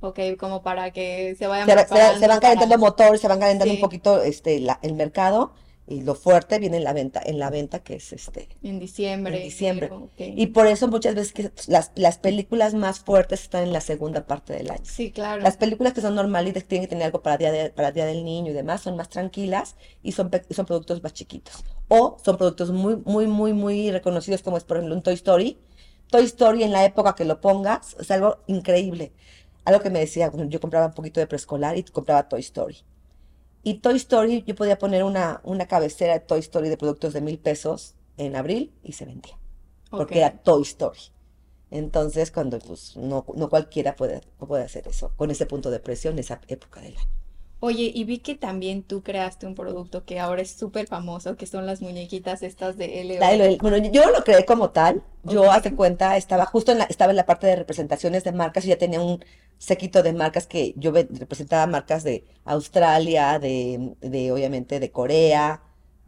Ok, 0.02 0.20
como 0.38 0.62
para 0.62 0.92
que 0.92 1.36
se 1.40 1.48
vayan 1.48 1.68
Se, 1.68 1.74
va- 1.74 1.86
se- 1.88 2.28
van 2.28 2.40
calentando 2.42 2.76
para... 2.76 2.78
motores, 2.78 3.22
se 3.22 3.28
van 3.30 3.40
calentando 3.40 3.74
un 3.74 3.80
poquito 3.80 4.22
este, 4.22 4.60
la- 4.60 4.78
el 4.82 4.94
mercado 4.94 5.54
y 5.88 6.02
lo 6.02 6.16
fuerte 6.16 6.60
viene 6.60 6.78
en 6.78 6.84
la 6.84 6.94
venta, 6.94 7.22
en 7.26 7.40
la 7.40 7.50
venta 7.50 7.80
que 7.80 7.96
es 7.96 8.12
este, 8.14 8.50
En 8.62 8.80
diciembre, 8.80 9.38
en 9.38 9.44
diciembre. 9.44 9.88
enero, 9.88 10.04
ok. 10.06 10.22
Y 10.36 10.48
por 10.48 10.68
eso 10.68 10.88
muchas 10.90 11.16
veces 11.16 11.34
que 11.34 11.52
las, 11.68 11.92
las 11.96 12.18
películas 12.18 12.74
más 12.74 13.00
fuertes 13.00 13.42
están 13.44 13.64
en 13.64 13.74
la 13.74 13.82
segunda 13.82 14.26
parte 14.28 14.54
del 14.54 14.70
año. 14.70 14.82
Sí, 14.84 15.12
claro. 15.12 15.42
Las 15.42 15.58
películas 15.58 15.94
que 15.94 16.02
son 16.02 16.16
normalitas, 16.16 16.64
que 16.64 16.70
tienen 16.70 16.86
que 16.88 16.90
tener 16.90 17.06
algo 17.06 17.22
para 17.22 17.38
día, 17.38 17.52
de- 17.52 17.70
para 17.72 17.92
día 17.92 18.06
del 18.06 18.26
niño 18.26 18.52
y 18.52 18.54
demás, 18.54 18.82
son 18.82 18.98
más 18.98 19.10
tranquilas 19.10 19.76
y 20.04 20.12
son, 20.12 20.30
son 20.50 20.66
productos 20.66 21.02
más 21.04 21.14
chiquitos. 21.14 21.64
O 21.88 22.18
son 22.24 22.38
productos 22.38 22.72
muy, 22.72 22.98
muy, 23.06 23.28
muy, 23.28 23.54
muy 23.54 23.90
reconocidos, 23.92 24.42
como 24.44 24.58
es 24.58 24.64
por 24.66 24.78
ejemplo 24.78 24.96
un 24.96 25.02
Toy 25.04 25.14
Story. 25.14 25.58
Toy 26.10 26.26
Story 26.26 26.64
en 26.64 26.72
la 26.72 26.84
época 26.86 27.16
que 27.16 27.26
lo 27.26 27.40
pongas 27.42 27.96
es 28.00 28.12
algo 28.12 28.40
increíble. 28.48 29.14
Algo 29.66 29.82
que 29.82 29.90
me 29.90 30.00
decía, 30.00 30.32
yo 30.48 30.60
compraba 30.60 30.88
un 30.88 30.94
poquito 30.94 31.20
de 31.20 31.28
preescolar 31.28 31.78
y 31.78 31.84
compraba 31.84 32.28
Toy 32.30 32.40
Story. 32.42 32.78
Y 33.64 33.76
Toy 33.76 33.98
Story, 33.98 34.44
yo 34.46 34.56
podía 34.56 34.78
poner 34.78 35.04
una, 35.04 35.42
una 35.44 35.68
cabecera 35.68 36.14
de 36.14 36.20
Toy 36.22 36.40
Story 36.40 36.70
de 36.70 36.78
productos 36.78 37.14
de 37.14 37.22
mil 37.22 37.40
pesos 37.40 37.96
en 38.18 38.36
abril 38.36 38.74
y 38.84 38.94
se 38.94 39.06
vendía 39.06 39.38
porque 39.90 40.20
era 40.20 40.38
Toy 40.38 40.64
Story. 40.64 41.00
Entonces, 41.70 42.32
cuando 42.32 42.60
pues 42.60 42.96
no, 42.96 43.26
no 43.36 43.50
cualquiera 43.50 43.96
puede, 43.96 44.22
puede 44.40 44.64
hacer 44.64 44.88
eso, 44.88 45.12
con 45.16 45.32
ese 45.32 45.46
punto 45.46 45.70
de 45.70 45.80
precio 45.80 46.12
en 46.12 46.20
esa 46.20 46.42
época 46.48 46.82
del 46.82 46.96
año. 46.98 47.10
Oye, 47.60 47.92
y 47.94 48.04
vi 48.04 48.20
que 48.20 48.36
también 48.36 48.84
tú 48.84 49.02
creaste 49.04 49.48
un 49.48 49.56
producto 49.56 50.06
que 50.06 50.20
ahora 50.20 50.42
es 50.44 50.52
súper 50.52 50.88
famoso, 50.88 51.36
que 51.38 51.48
son 51.48 51.66
las 51.66 51.82
muñequitas 51.82 52.44
estas 52.44 52.78
de 52.78 52.88
La- 53.20 53.34
LO. 53.34 53.44
el- 53.46 53.58
bueno, 53.58 53.78
yo 53.78 54.10
lo 54.12 54.24
creé 54.24 54.46
como 54.46 54.70
tal, 54.72 55.04
yo 55.24 55.42
Ok. 55.44 55.48
hace 55.52 55.74
cuenta, 55.76 56.18
estaba 56.18 56.46
justo 56.46 56.72
en 56.72 56.78
la, 56.80 56.84
estaba 56.86 57.12
en 57.12 57.16
la 57.16 57.26
parte 57.26 57.48
de 57.48 57.56
representaciones 57.56 58.24
de 58.24 58.32
marcas 58.32 58.66
y 58.66 58.70
ya 58.70 58.78
tenía 58.78 59.02
un 59.02 59.24
séquito 59.58 60.04
de 60.04 60.14
marcas 60.14 60.46
que 60.46 60.74
yo 60.78 60.92
representaba 60.92 61.66
marcas 61.68 62.04
de 62.04 62.26
Australia, 62.46 63.40
de, 63.40 63.96
de 64.02 64.32
obviamente 64.32 64.80
de 64.80 64.92
Corea, 64.92 65.64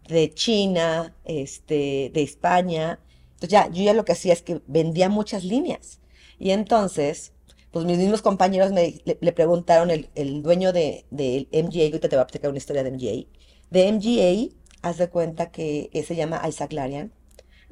de 0.07 0.31
China, 0.33 1.15
este, 1.25 2.11
de 2.13 2.21
España. 2.21 2.99
Entonces 3.33 3.49
ya, 3.49 3.67
yo 3.71 3.83
ya 3.83 3.93
lo 3.93 4.05
que 4.05 4.11
hacía 4.13 4.33
es 4.33 4.41
que 4.43 4.61
vendía 4.67 5.09
muchas 5.09 5.43
líneas. 5.43 5.99
Y 6.37 6.51
entonces, 6.51 7.33
pues 7.71 7.85
mis 7.85 7.97
mismos 7.97 8.21
compañeros 8.21 8.71
me, 8.71 9.01
le, 9.05 9.17
le 9.21 9.31
preguntaron, 9.33 9.91
el, 9.91 10.09
el 10.15 10.41
dueño 10.43 10.73
de, 10.73 11.05
de 11.11 11.47
MGA, 11.51 11.85
ahorita 11.85 12.09
te 12.09 12.15
voy 12.15 12.23
a 12.23 12.27
platicar 12.27 12.49
una 12.49 12.57
historia 12.57 12.83
de 12.83 12.91
MGA, 12.91 13.27
de 13.69 13.91
MGA, 13.91 14.55
haz 14.81 14.97
de 14.97 15.09
cuenta 15.09 15.51
que 15.51 15.89
eh, 15.93 16.03
se 16.03 16.15
llama 16.15 16.41
Isaac 16.47 16.73
Larian 16.73 17.13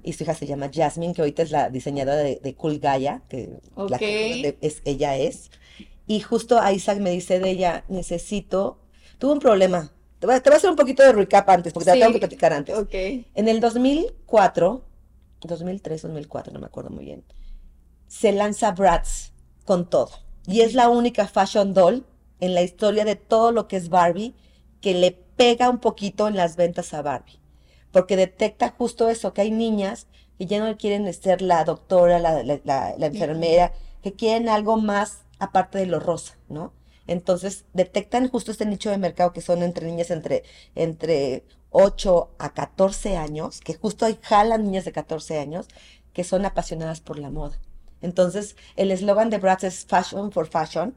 y 0.04 0.14
su 0.14 0.24
hija 0.24 0.36
se 0.36 0.48
llama 0.48 0.70
Jasmine, 0.74 1.14
que 1.14 1.22
ahorita 1.22 1.44
es 1.44 1.52
la 1.52 1.70
diseñadora 1.70 2.18
de, 2.18 2.40
de 2.44 2.56
Cool 2.56 2.80
Gaia, 2.80 3.24
que 3.30 3.60
la 3.88 4.02
que 4.02 4.58
es, 4.62 4.82
ella 4.86 5.18
es. 5.18 5.52
Y 6.08 6.22
justo 6.22 6.60
Isaac 6.72 7.00
me 7.00 7.12
dice 7.12 7.40
de 7.40 7.50
ella, 7.50 7.86
necesito, 7.90 8.80
tuve 9.20 9.34
un 9.34 9.40
problema. 9.40 9.92
Te 10.20 10.28
voy 10.28 10.36
a, 10.36 10.42
te 10.44 10.50
voy 10.50 10.56
a 10.56 10.58
hacer 10.58 10.70
un 10.70 10.76
poquito 10.76 11.04
de 11.04 11.12
recap 11.14 11.50
antes, 11.50 11.74
porque 11.74 11.86
te 11.86 11.92
la 11.92 11.98
tengo 11.98 12.14
que 12.14 12.20
Sí, 12.20 12.20
platicar 12.20 12.54
antes. 12.54 12.88
En 13.36 13.48
el 13.48 13.60
2004, 13.60 14.86
2003, 15.42 16.02
2004, 16.04 16.54
no 16.54 16.60
me 16.60 16.68
acuerdo 16.68 16.90
muy 16.92 17.06
bien, 17.06 17.24
se 18.08 18.32
lanza 18.32 18.72
Bratz 18.72 19.34
con 19.68 19.88
todo. 19.88 20.10
Y 20.48 20.62
es 20.62 20.74
la 20.74 20.90
única 20.90 21.28
fashion 21.28 21.74
doll 21.74 22.06
en 22.40 22.56
la 22.56 22.62
historia 22.62 23.04
de 23.04 23.18
todo 23.18 23.52
lo 23.52 23.68
que 23.68 23.76
es 23.76 23.90
Barbie 23.90 24.34
que 24.82 24.94
le 24.94 25.12
pega 25.12 25.70
un 25.70 25.80
poquito 25.80 26.28
en 26.28 26.38
las 26.38 26.56
ventas 26.56 26.94
a 26.94 27.02
Barbie. 27.02 27.40
Porque 27.92 28.16
detecta 28.16 28.74
justo 28.76 29.10
eso, 29.10 29.34
que 29.34 29.42
hay 29.42 29.52
niñas 29.52 30.08
que 30.38 30.46
ya 30.46 30.66
no 30.66 30.78
quieren 30.78 31.14
ser 31.14 31.42
la 31.42 31.66
doctora, 31.66 32.18
la, 32.18 32.44
la, 32.44 32.96
la 32.98 33.06
enfermera, 33.06 33.74
que 34.02 34.14
quieren 34.14 34.48
algo 34.48 34.78
más 34.78 35.24
aparte 35.38 35.80
de 35.80 35.86
lo 35.86 36.00
rosa, 36.00 36.38
¿no? 36.48 36.72
Entonces 37.06 37.66
detectan 37.74 38.30
justo 38.30 38.52
este 38.52 38.66
nicho 38.66 38.90
de 38.90 38.98
mercado 38.98 39.34
que 39.34 39.42
son 39.42 39.64
entre 39.64 39.88
niñas 39.88 40.12
entre, 40.12 40.44
entre 40.76 41.44
8 41.72 42.32
a 42.38 42.54
14 42.54 43.18
años, 43.18 43.60
que 43.60 43.74
justo 43.74 44.06
hay 44.06 44.18
jalan 44.22 44.64
niñas 44.64 44.86
de 44.86 44.94
14 44.94 45.40
años 45.40 45.68
que 46.14 46.24
son 46.24 46.46
apasionadas 46.46 47.02
por 47.02 47.20
la 47.20 47.30
moda. 47.30 47.60
Entonces, 48.02 48.56
el 48.76 48.92
eslogan 48.92 49.30
de 49.30 49.38
Bratz 49.38 49.64
es 49.64 49.86
Fashion 49.86 50.32
for 50.32 50.48
Fashion 50.48 50.96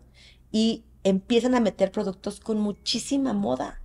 y 0.53 0.85
empiezan 1.05 1.55
a 1.55 1.61
meter 1.61 1.91
productos 1.93 2.41
con 2.41 2.61
muchísima 2.61 3.33
moda 3.33 3.81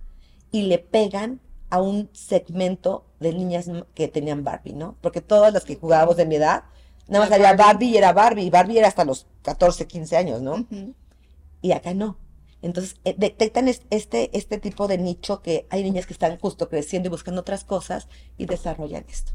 y 0.50 0.62
le 0.62 0.78
pegan 0.78 1.40
a 1.70 1.80
un 1.80 2.08
segmento 2.12 3.04
de 3.20 3.32
niñas 3.32 3.70
que 3.94 4.08
tenían 4.08 4.44
Barbie, 4.44 4.72
¿no? 4.72 4.96
Porque 5.00 5.20
todas 5.20 5.52
las 5.52 5.64
que 5.64 5.76
jugábamos 5.76 6.16
de 6.16 6.26
mi 6.26 6.36
edad, 6.36 6.64
nada 7.08 7.24
más 7.24 7.32
había 7.32 7.54
Barbie 7.54 7.90
y 7.90 7.96
era 7.96 8.12
Barbie, 8.12 8.44
y 8.44 8.50
Barbie 8.50 8.78
era 8.78 8.88
hasta 8.88 9.04
los 9.04 9.26
14, 9.42 9.86
15 9.86 10.16
años, 10.16 10.42
¿no? 10.42 10.66
Y 11.62 11.72
acá 11.72 11.94
no. 11.94 12.18
Entonces, 12.62 12.96
eh, 13.04 13.14
detectan 13.16 13.68
este, 13.68 14.36
este 14.36 14.58
tipo 14.58 14.88
de 14.88 14.98
nicho 14.98 15.42
que 15.42 15.66
hay 15.70 15.82
niñas 15.82 16.06
que 16.06 16.12
están 16.12 16.38
justo 16.38 16.68
creciendo 16.68 17.08
y 17.08 17.10
buscando 17.10 17.40
otras 17.40 17.64
cosas 17.64 18.08
y 18.36 18.46
desarrollan 18.46 19.04
esto. 19.08 19.32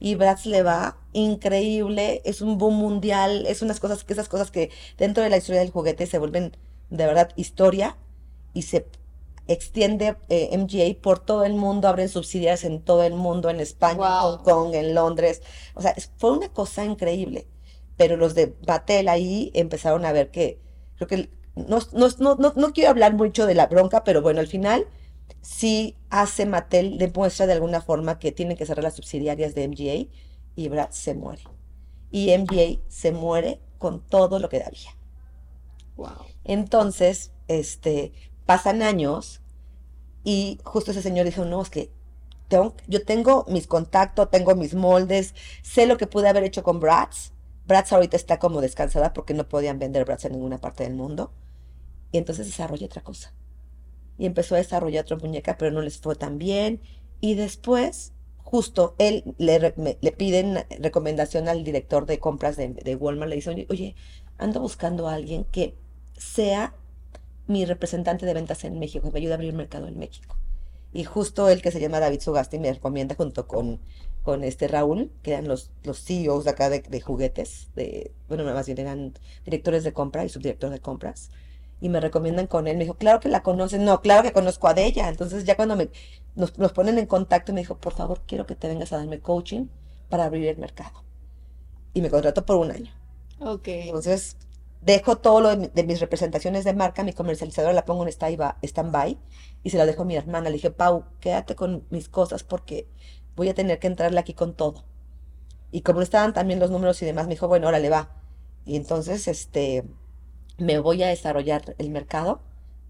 Y 0.00 0.16
Bratz 0.16 0.46
le 0.46 0.62
va 0.62 0.96
increíble, 1.12 2.22
es 2.24 2.40
un 2.40 2.58
boom 2.58 2.74
mundial, 2.74 3.46
es 3.46 3.62
unas 3.62 3.78
cosas 3.78 4.02
que 4.02 4.14
esas 4.14 4.28
cosas 4.28 4.50
que 4.50 4.70
dentro 4.98 5.22
de 5.22 5.30
la 5.30 5.36
historia 5.36 5.60
del 5.60 5.70
juguete 5.70 6.06
se 6.06 6.18
vuelven 6.18 6.56
de 6.88 7.06
verdad 7.06 7.30
historia 7.36 7.96
y 8.54 8.62
se 8.62 8.86
extiende 9.46 10.16
eh, 10.28 10.56
MGA 10.56 11.00
por 11.02 11.18
todo 11.18 11.44
el 11.44 11.54
mundo, 11.54 11.88
abren 11.88 12.08
subsidiarias 12.08 12.64
en 12.64 12.80
todo 12.80 13.02
el 13.02 13.14
mundo, 13.14 13.50
en 13.50 13.60
España, 13.60 14.06
en 14.06 14.22
Hong 14.22 14.42
Kong, 14.42 14.74
en 14.74 14.94
Londres. 14.94 15.42
O 15.74 15.82
sea, 15.82 15.94
fue 16.18 16.32
una 16.32 16.48
cosa 16.48 16.84
increíble. 16.84 17.46
Pero 17.96 18.16
los 18.16 18.34
de 18.34 18.54
Batel 18.66 19.08
ahí 19.08 19.50
empezaron 19.54 20.04
a 20.04 20.12
ver 20.12 20.30
que, 20.30 20.60
creo 20.96 21.08
que 21.08 21.30
no, 21.54 21.80
no, 21.92 22.08
no, 22.36 22.52
no, 22.56 22.72
quiero 22.72 22.90
hablar 22.90 23.14
mucho 23.14 23.46
de 23.46 23.54
la 23.54 23.66
bronca, 23.66 24.04
pero 24.04 24.22
bueno, 24.22 24.40
al 24.40 24.46
final 24.46 24.86
sí 25.40 25.96
hace 26.10 26.46
Mattel, 26.46 26.98
demuestra 26.98 27.46
de 27.46 27.54
alguna 27.54 27.80
forma 27.80 28.18
que 28.18 28.32
tienen 28.32 28.56
que 28.56 28.66
cerrar 28.66 28.84
las 28.84 28.96
subsidiarias 28.96 29.54
de 29.54 29.68
MGA 29.68 30.12
y 30.56 30.68
Brad 30.68 30.90
se 30.90 31.14
muere. 31.14 31.42
Y 32.10 32.36
MGA 32.36 32.80
se 32.88 33.12
muere 33.12 33.60
con 33.78 34.00
todo 34.00 34.38
lo 34.38 34.48
que 34.48 34.62
había. 34.62 34.90
Wow. 35.96 36.26
Entonces, 36.44 37.32
este, 37.48 38.12
pasan 38.46 38.82
años 38.82 39.40
y 40.24 40.58
justo 40.64 40.90
ese 40.90 41.02
señor 41.02 41.24
dijo, 41.26 41.44
no, 41.44 41.62
es 41.62 41.70
que 41.70 41.92
tengo, 42.48 42.74
yo 42.88 43.04
tengo 43.04 43.46
mis 43.48 43.66
contactos, 43.66 44.30
tengo 44.30 44.54
mis 44.54 44.74
moldes, 44.74 45.34
sé 45.62 45.86
lo 45.86 45.96
que 45.96 46.06
pude 46.06 46.28
haber 46.28 46.44
hecho 46.44 46.62
con 46.62 46.80
Bratz. 46.80 47.32
Bratz 47.66 47.92
ahorita 47.92 48.16
está 48.16 48.38
como 48.38 48.60
descansada 48.60 49.12
porque 49.12 49.34
no 49.34 49.48
podían 49.48 49.78
vender 49.78 50.04
Bratz 50.04 50.24
en 50.24 50.32
ninguna 50.32 50.58
parte 50.58 50.84
del 50.84 50.94
mundo. 50.94 51.32
Y 52.12 52.18
entonces 52.18 52.46
desarrolla 52.46 52.86
otra 52.86 53.02
cosa. 53.02 53.32
Y 54.20 54.26
empezó 54.26 54.54
a 54.54 54.58
desarrollar 54.58 55.02
otra 55.02 55.16
muñeca, 55.16 55.56
pero 55.58 55.72
no 55.72 55.80
les 55.80 55.98
fue 55.98 56.14
tan 56.14 56.38
bien. 56.38 56.80
Y 57.20 57.34
después, 57.34 58.12
justo 58.44 58.94
él 58.98 59.34
le, 59.38 59.74
le 60.00 60.12
piden 60.12 60.64
recomendación 60.78 61.48
al 61.48 61.64
director 61.64 62.06
de 62.06 62.20
compras 62.20 62.56
de, 62.56 62.68
de 62.68 62.94
Walmart, 62.94 63.30
le 63.30 63.36
dice, 63.36 63.66
oye, 63.68 63.96
ando 64.38 64.60
buscando 64.60 65.08
a 65.08 65.14
alguien 65.14 65.44
que 65.44 65.74
sea 66.16 66.74
mi 67.46 67.64
representante 67.64 68.26
de 68.26 68.34
ventas 68.34 68.62
en 68.64 68.78
México, 68.78 69.08
que 69.08 69.12
me 69.14 69.18
ayude 69.20 69.32
a 69.32 69.34
abrir 69.36 69.50
el 69.50 69.56
mercado 69.56 69.88
en 69.88 69.98
México. 69.98 70.36
Y 70.92 71.04
justo 71.04 71.48
él 71.48 71.62
que 71.62 71.70
se 71.70 71.80
llama 71.80 72.00
David 72.00 72.20
Sugasti 72.20 72.58
me 72.58 72.72
recomienda 72.72 73.14
junto 73.14 73.46
con, 73.46 73.80
con 74.22 74.44
este 74.44 74.68
Raúl, 74.68 75.10
que 75.22 75.32
eran 75.32 75.48
los, 75.48 75.70
los 75.82 76.04
CEOs 76.04 76.44
de 76.44 76.50
acá 76.50 76.68
de, 76.68 77.00
juguetes, 77.00 77.68
de, 77.74 78.12
bueno, 78.28 78.44
más 78.44 78.66
bien 78.66 78.78
eran 78.78 79.14
directores 79.44 79.84
de 79.84 79.92
compra 79.92 80.24
y 80.24 80.28
subdirectores 80.28 80.74
de 80.74 80.80
compras. 80.80 81.30
Y 81.80 81.88
me 81.88 82.00
recomiendan 82.00 82.46
con 82.46 82.66
él. 82.68 82.76
Me 82.76 82.84
dijo, 82.84 82.94
claro 82.94 83.20
que 83.20 83.28
la 83.28 83.42
conocen. 83.42 83.84
No, 83.84 84.00
claro 84.00 84.22
que 84.22 84.32
conozco 84.32 84.68
a 84.68 84.74
ella. 84.78 85.08
Entonces 85.08 85.44
ya 85.44 85.56
cuando 85.56 85.76
me, 85.76 85.88
nos, 86.34 86.58
nos 86.58 86.72
ponen 86.72 86.98
en 86.98 87.06
contacto, 87.06 87.52
me 87.52 87.60
dijo, 87.60 87.76
por 87.78 87.94
favor, 87.94 88.20
quiero 88.26 88.46
que 88.46 88.54
te 88.54 88.68
vengas 88.68 88.92
a 88.92 88.98
darme 88.98 89.20
coaching 89.20 89.66
para 90.08 90.24
abrir 90.24 90.48
el 90.48 90.58
mercado. 90.58 91.02
Y 91.94 92.02
me 92.02 92.10
contrató 92.10 92.44
por 92.44 92.56
un 92.56 92.70
año. 92.70 92.92
Ok. 93.40 93.68
Entonces, 93.68 94.36
dejo 94.82 95.16
todo 95.16 95.40
lo 95.40 95.56
de, 95.56 95.84
mis 95.84 96.00
representaciones 96.00 96.64
de 96.64 96.74
marca, 96.74 97.02
mi 97.02 97.12
comercializadora 97.12 97.72
la 97.72 97.84
pongo 97.84 98.04
en 98.04 98.08
stand-by 98.62 99.18
y 99.62 99.70
se 99.70 99.78
la 99.78 99.86
dejo 99.86 100.02
a 100.02 100.04
mi 100.04 100.16
hermana. 100.16 100.50
Le 100.50 100.56
dije, 100.56 100.70
Pau, 100.70 101.04
quédate 101.20 101.54
con 101.54 101.84
mis 101.90 102.08
cosas 102.08 102.44
porque 102.44 102.86
voy 103.36 103.48
a 103.48 103.54
tener 103.54 103.78
que 103.78 103.86
entrarle 103.86 104.20
aquí 104.20 104.34
con 104.34 104.54
todo. 104.54 104.84
Y 105.72 105.82
como 105.82 106.02
estaban 106.02 106.32
también 106.32 106.60
los 106.60 106.70
números 106.70 107.00
y 107.02 107.06
demás, 107.06 107.26
me 107.26 107.34
dijo, 107.34 107.48
bueno, 107.48 107.68
órale, 107.68 107.90
va. 107.90 108.10
Y 108.64 108.76
entonces, 108.76 109.28
este, 109.28 109.84
me 110.60 110.78
voy 110.78 111.02
a 111.02 111.08
desarrollar 111.08 111.74
el 111.78 111.90
mercado 111.90 112.40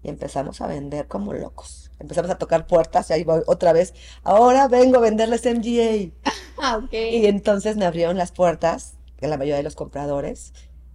y 0.03 0.09
empezamos 0.09 0.61
a 0.61 0.67
vender 0.67 1.07
como 1.07 1.33
locos. 1.33 1.91
Empezamos 1.99 2.31
a 2.31 2.37
tocar 2.37 2.67
puertas 2.67 3.09
y 3.09 3.13
ahí 3.13 3.23
voy 3.23 3.41
otra 3.45 3.73
vez. 3.73 3.93
Ahora 4.23 4.67
vengo 4.67 4.97
a 4.97 5.01
venderles 5.01 5.45
MGA. 5.45 6.11
Ah, 6.63 6.79
y 6.91 7.25
entonces 7.25 7.75
me 7.75 7.85
abrieron 7.85 8.17
las 8.17 8.31
puertas, 8.31 8.93
que 9.17 9.25
la 9.27 9.37
mayoría 9.37 9.57
de 9.57 9.63
los 9.63 9.73
compradores, 9.73 10.53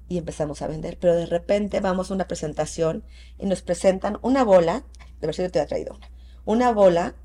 y 0.09 0.17
empezamos 0.17 0.63
a 0.63 0.69
vender. 0.69 0.97
Pero 0.97 1.17
de 1.17 1.27
repente 1.27 1.81
vamos 1.81 2.09
a 2.09 2.15
una 2.15 2.29
presentación 2.29 3.03
y 3.37 3.47
nos 3.47 3.63
presentan 3.63 4.21
una 4.23 4.45
bola, 4.45 4.85
de 5.21 5.27
ver 5.27 5.35
si 5.35 5.43
yo 5.43 5.51
te 5.51 5.59
he 5.59 5.67
traído 5.67 5.97
una, 5.97 6.11
una 6.45 6.73
bola 6.73 7.17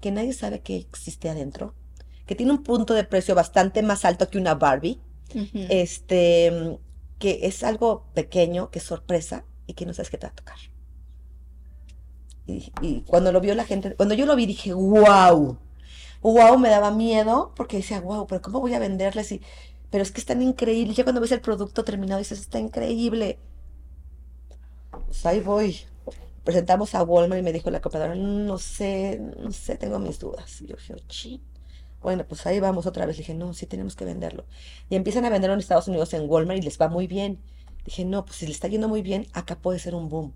que 0.00 0.12
nadie 0.12 0.32
sabe 0.32 0.60
que 0.60 0.76
existe 0.76 1.28
adentro, 1.28 1.74
que 2.24 2.36
tiene 2.36 2.52
un 2.52 2.62
punto 2.62 2.94
de 2.94 3.02
precio 3.02 3.34
bastante 3.34 3.82
más 3.82 4.04
alto 4.04 4.28
que 4.30 4.38
una 4.38 4.54
Barbie, 4.54 5.00
este, 5.54 6.78
que 7.18 7.40
es 7.42 7.62
algo 7.62 8.04
pequeño, 8.14 8.70
que 8.70 8.78
es 8.78 8.84
sorpresa 8.84 9.44
y 9.66 9.74
que 9.74 9.86
no 9.86 9.92
sabes 9.92 10.10
qué 10.10 10.18
te 10.18 10.26
va 10.26 10.32
a 10.32 10.36
tocar. 10.36 10.58
Y, 12.46 13.02
cuando 13.06 13.30
lo 13.30 13.42
vio 13.42 13.54
la 13.54 13.64
gente, 13.64 13.94
cuando 13.94 14.14
yo 14.14 14.24
lo 14.24 14.34
vi 14.34 14.46
dije, 14.46 14.72
wow, 14.72 15.58
wow, 16.22 16.58
me 16.58 16.70
daba 16.70 16.90
miedo 16.90 17.52
porque 17.54 17.76
decía, 17.76 18.00
wow, 18.00 18.26
pero 18.26 18.40
¿cómo 18.40 18.60
voy 18.60 18.72
a 18.72 18.78
venderles? 18.78 19.32
Y 19.32 19.42
pero 19.90 20.02
es 20.02 20.12
que 20.12 20.20
es 20.20 20.26
tan 20.26 20.42
increíble. 20.42 20.94
Ya 20.94 21.04
cuando 21.04 21.20
ves 21.20 21.32
el 21.32 21.40
producto 21.40 21.84
terminado 21.84 22.18
dices, 22.18 22.40
está 22.40 22.58
increíble. 22.58 23.38
Pues 25.06 25.24
ahí 25.26 25.40
voy. 25.40 25.76
Presentamos 26.44 26.94
a 26.94 27.02
Walmart 27.02 27.40
y 27.40 27.44
me 27.44 27.52
dijo 27.52 27.70
la 27.70 27.80
compradora, 27.80 28.14
no 28.14 28.58
sé, 28.58 29.20
no 29.38 29.50
sé, 29.52 29.76
tengo 29.76 29.98
mis 29.98 30.18
dudas. 30.18 30.60
Y 30.60 30.66
yo 30.66 30.76
dije, 30.76 30.94
ching. 31.08 31.47
Bueno, 32.00 32.24
pues 32.26 32.46
ahí 32.46 32.60
vamos 32.60 32.86
otra 32.86 33.06
vez. 33.06 33.16
dije, 33.16 33.34
no, 33.34 33.54
sí 33.54 33.66
tenemos 33.66 33.96
que 33.96 34.04
venderlo. 34.04 34.44
Y 34.88 34.96
empiezan 34.96 35.24
a 35.24 35.30
venderlo 35.30 35.54
en 35.54 35.60
Estados 35.60 35.88
Unidos 35.88 36.14
en 36.14 36.28
Walmart 36.28 36.58
y 36.58 36.62
les 36.62 36.80
va 36.80 36.88
muy 36.88 37.06
bien. 37.06 37.40
Dije, 37.84 38.04
no, 38.04 38.24
pues 38.24 38.36
si 38.38 38.46
le 38.46 38.52
está 38.52 38.68
yendo 38.68 38.88
muy 38.88 39.02
bien, 39.02 39.26
acá 39.32 39.56
puede 39.56 39.78
ser 39.78 39.94
un 39.94 40.08
boom. 40.08 40.32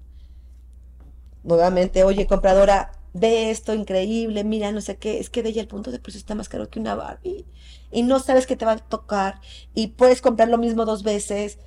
Nuevamente, 1.44 2.04
oye, 2.04 2.26
compradora, 2.26 2.92
ve 3.14 3.50
esto 3.50 3.74
increíble, 3.74 4.44
mira, 4.44 4.72
no 4.72 4.80
sé 4.80 4.96
qué, 4.96 5.18
es 5.18 5.28
que 5.28 5.42
de 5.42 5.50
ella 5.50 5.62
el 5.62 5.68
punto 5.68 5.90
de 5.90 5.98
precio 5.98 6.18
está 6.18 6.34
más 6.34 6.48
caro 6.48 6.70
que 6.70 6.80
una 6.80 6.94
Barbie 6.94 7.44
y 7.90 8.02
no 8.02 8.20
sabes 8.20 8.46
qué 8.46 8.56
te 8.56 8.64
va 8.64 8.72
a 8.72 8.78
tocar 8.78 9.40
y 9.74 9.88
puedes 9.88 10.22
comprar 10.22 10.48
lo 10.48 10.58
mismo 10.58 10.84
dos 10.84 11.02
veces 11.02 11.58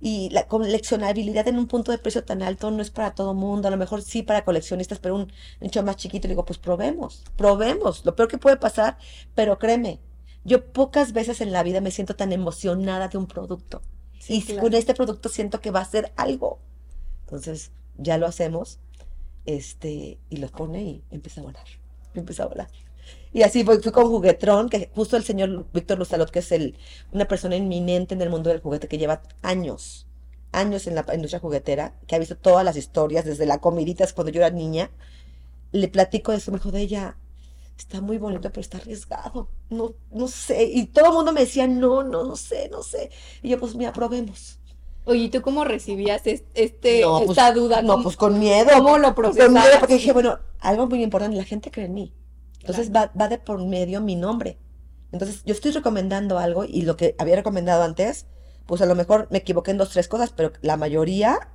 y 0.00 0.28
la 0.30 0.46
coleccionabilidad 0.46 1.48
en 1.48 1.58
un 1.58 1.66
punto 1.66 1.92
de 1.92 1.98
precio 1.98 2.24
tan 2.24 2.42
alto 2.42 2.70
no 2.70 2.82
es 2.82 2.90
para 2.90 3.14
todo 3.14 3.34
mundo, 3.34 3.68
a 3.68 3.70
lo 3.70 3.76
mejor 3.76 4.02
sí 4.02 4.22
para 4.22 4.44
coleccionistas, 4.44 4.98
pero 4.98 5.14
un 5.14 5.32
nicho 5.60 5.82
más 5.82 5.96
chiquito, 5.96 6.28
digo, 6.28 6.44
pues 6.44 6.58
probemos, 6.58 7.24
probemos, 7.36 8.04
lo 8.04 8.14
peor 8.14 8.28
que 8.28 8.38
puede 8.38 8.56
pasar, 8.56 8.98
pero 9.34 9.58
créeme, 9.58 10.00
yo 10.44 10.64
pocas 10.72 11.12
veces 11.12 11.40
en 11.40 11.52
la 11.52 11.62
vida 11.62 11.80
me 11.80 11.90
siento 11.90 12.16
tan 12.16 12.32
emocionada 12.32 13.08
de 13.08 13.18
un 13.18 13.26
producto 13.26 13.82
y 14.28 14.42
con 14.56 14.74
este 14.74 14.94
producto 14.94 15.28
siento 15.28 15.60
que 15.60 15.70
va 15.70 15.80
a 15.80 15.84
ser 15.84 16.12
algo. 16.16 16.58
Entonces, 17.24 17.72
ya 17.96 18.18
lo 18.18 18.26
hacemos 18.26 18.78
este, 19.46 20.18
y 20.30 20.36
los 20.36 20.50
pone 20.50 20.82
y 20.82 21.04
empieza 21.10 21.40
a 21.40 21.44
volar, 21.44 21.64
empieza 22.14 22.44
a 22.44 22.46
volar. 22.46 22.68
Y 23.34 23.42
así 23.42 23.64
fui, 23.64 23.78
fui 23.78 23.90
con 23.90 24.08
Juguetrón, 24.08 24.68
que 24.68 24.90
justo 24.94 25.16
el 25.16 25.24
señor 25.24 25.66
Víctor 25.72 25.98
Luzalot, 25.98 26.30
que 26.30 26.38
es 26.38 26.52
el, 26.52 26.78
una 27.12 27.26
persona 27.26 27.56
inminente 27.56 28.14
en 28.14 28.22
el 28.22 28.30
mundo 28.30 28.48
del 28.48 28.60
juguete, 28.60 28.86
que 28.86 28.96
lleva 28.96 29.22
años, 29.42 30.06
años 30.52 30.86
en 30.86 30.94
la 30.94 31.04
industria 31.12 31.40
juguetera, 31.40 31.94
que 32.06 32.14
ha 32.14 32.20
visto 32.20 32.36
todas 32.36 32.64
las 32.64 32.76
historias, 32.76 33.24
desde 33.24 33.44
la 33.44 33.58
comiditas 33.58 34.12
cuando 34.12 34.30
yo 34.30 34.40
era 34.40 34.50
niña, 34.50 34.92
le 35.72 35.88
platico 35.88 36.30
de 36.30 36.38
eso, 36.38 36.52
me 36.52 36.58
dijo 36.58 36.70
de 36.70 36.82
ella, 36.82 37.16
está 37.76 38.00
muy 38.00 38.18
bonito, 38.18 38.50
pero 38.50 38.60
está 38.60 38.78
arriesgado, 38.78 39.48
no, 39.68 39.94
no 40.12 40.28
sé, 40.28 40.62
y 40.62 40.86
todo 40.86 41.06
el 41.06 41.14
mundo 41.14 41.32
me 41.32 41.40
decía, 41.40 41.66
no, 41.66 42.04
no, 42.04 42.22
no 42.22 42.36
sé, 42.36 42.68
no 42.70 42.84
sé, 42.84 43.10
y 43.42 43.48
yo, 43.48 43.58
pues, 43.58 43.74
mira, 43.74 43.92
probemos. 43.92 44.60
Oye, 45.06 45.24
¿y 45.24 45.28
tú 45.28 45.42
cómo 45.42 45.64
recibías 45.64 46.22
este, 46.24 46.46
pues, 46.54 47.30
esta 47.30 47.52
duda? 47.52 47.82
No, 47.82 48.00
pues 48.00 48.16
con 48.16 48.38
miedo. 48.38 48.70
¿Cómo 48.74 48.96
lo 48.96 49.12
procesabas? 49.14 49.52
Con 49.52 49.54
miedo, 49.54 49.80
porque 49.80 49.94
dije, 49.94 50.12
bueno, 50.12 50.38
algo 50.60 50.86
muy 50.86 51.02
importante, 51.02 51.36
la 51.36 51.44
gente 51.44 51.72
cree 51.72 51.86
en 51.86 51.94
mí. 51.94 52.14
Entonces 52.64 52.90
va, 52.90 53.12
va 53.20 53.28
de 53.28 53.36
por 53.38 53.62
medio 53.62 54.00
mi 54.00 54.16
nombre. 54.16 54.58
Entonces 55.12 55.42
yo 55.44 55.52
estoy 55.52 55.72
recomendando 55.72 56.38
algo 56.38 56.64
y 56.64 56.82
lo 56.82 56.96
que 56.96 57.14
había 57.18 57.36
recomendado 57.36 57.82
antes, 57.82 58.26
pues 58.66 58.80
a 58.80 58.86
lo 58.86 58.94
mejor 58.94 59.28
me 59.30 59.38
equivoqué 59.38 59.70
en 59.70 59.78
dos, 59.78 59.90
tres 59.90 60.08
cosas, 60.08 60.32
pero 60.34 60.52
la 60.62 60.76
mayoría 60.76 61.50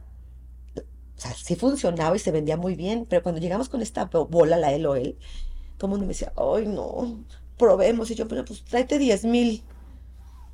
o 0.77 1.21
sea, 1.21 1.33
sí 1.33 1.55
funcionaba 1.55 2.15
y 2.15 2.19
se 2.19 2.31
vendía 2.31 2.55
muy 2.55 2.75
bien, 2.75 3.05
pero 3.09 3.21
cuando 3.21 3.41
llegamos 3.41 3.67
con 3.67 3.81
esta 3.81 4.05
bola, 4.05 4.55
la 4.55 4.77
LOL, 4.77 5.17
todo 5.77 5.87
el 5.87 5.89
mundo 5.89 6.05
me 6.05 6.13
decía, 6.13 6.31
ay, 6.37 6.65
no, 6.65 7.25
probemos. 7.57 8.09
Y 8.11 8.15
yo, 8.15 8.27
pero 8.27 8.45
pues 8.45 8.63
tráete 8.63 8.97
10 8.97 9.25
mil, 9.25 9.61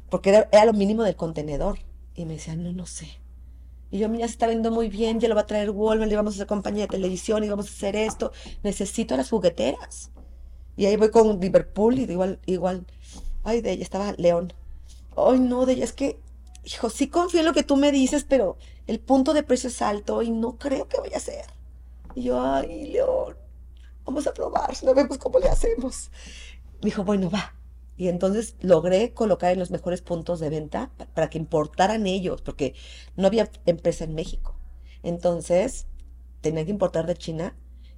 porque 0.09 0.29
era, 0.29 0.49
era, 0.51 0.65
lo 0.65 0.73
mínimo 0.73 1.03
del 1.03 1.15
contenedor. 1.15 1.79
Y 2.15 2.25
me 2.25 2.33
decían, 2.33 2.63
no, 2.63 2.71
no 2.71 2.87
sé. 2.87 3.07
Y 3.91 3.99
yo, 3.99 4.09
mira, 4.09 4.25
se 4.27 4.31
está 4.31 4.47
vendiendo 4.47 4.71
muy 4.71 4.89
bien, 4.89 5.19
ya 5.19 5.27
lo 5.27 5.35
va 5.35 5.41
a 5.41 5.45
traer 5.45 5.69
Walmart, 5.69 6.09
le 6.09 6.15
vamos 6.15 6.33
a 6.33 6.37
hacer 6.37 6.47
compañía 6.47 6.85
de 6.85 6.89
televisión 6.89 7.43
y 7.43 7.49
vamos 7.49 7.67
a 7.67 7.69
hacer 7.69 7.95
esto. 7.95 8.31
Necesito 8.63 9.15
las 9.15 9.29
jugueteras. 9.29 10.09
Y 10.77 10.85
ahí 10.85 10.97
voy 10.97 11.09
con 11.09 11.39
Liverpool 11.39 11.99
y 11.99 12.03
igual, 12.03 12.39
igual, 12.45 12.85
ay, 13.43 13.61
de 13.61 13.71
ella 13.71 13.83
estaba 13.83 14.13
León. 14.13 14.53
Ay, 15.15 15.39
no, 15.39 15.65
de 15.65 15.73
ella 15.73 15.85
es 15.85 15.93
que, 15.93 16.19
hijo, 16.63 16.89
sí 16.89 17.07
confío 17.07 17.39
en 17.39 17.45
lo 17.45 17.53
que 17.53 17.63
tú 17.63 17.77
me 17.77 17.91
dices, 17.91 18.25
pero 18.27 18.57
el 18.87 18.99
punto 18.99 19.33
de 19.33 19.43
precio 19.43 19.69
es 19.69 19.81
alto 19.81 20.21
y 20.21 20.31
no 20.31 20.57
creo 20.57 20.87
que 20.87 20.99
vaya 20.99 21.17
a 21.17 21.21
ser. 21.21 21.45
Y 22.15 22.23
yo, 22.23 22.41
ay, 22.41 22.91
León, 22.91 23.35
vamos 24.05 24.27
a 24.27 24.33
probar, 24.33 24.75
no 24.83 24.93
vemos 24.93 25.17
cómo 25.17 25.39
le 25.39 25.49
hacemos. 25.49 26.11
Dijo, 26.81 27.03
bueno, 27.03 27.29
va. 27.29 27.55
Y 27.97 28.09
entonces 28.09 28.55
logré 28.59 29.13
colocar 29.13 29.53
en 29.53 29.59
los 29.59 29.71
mejores 29.71 30.01
puntos 30.01 30.39
de 30.39 30.49
venta 30.49 30.91
para 31.13 31.29
que 31.29 31.37
importaran 31.37 32.07
ellos, 32.07 32.41
porque 32.41 32.75
no 33.15 33.27
había 33.27 33.49
empresa 33.65 34.03
en 34.03 34.15
México. 34.15 34.55
Entonces, 35.01 35.87
tenía 36.41 36.65
que 36.65 36.71
importar 36.71 37.05
de 37.05 37.15
China 37.15 37.55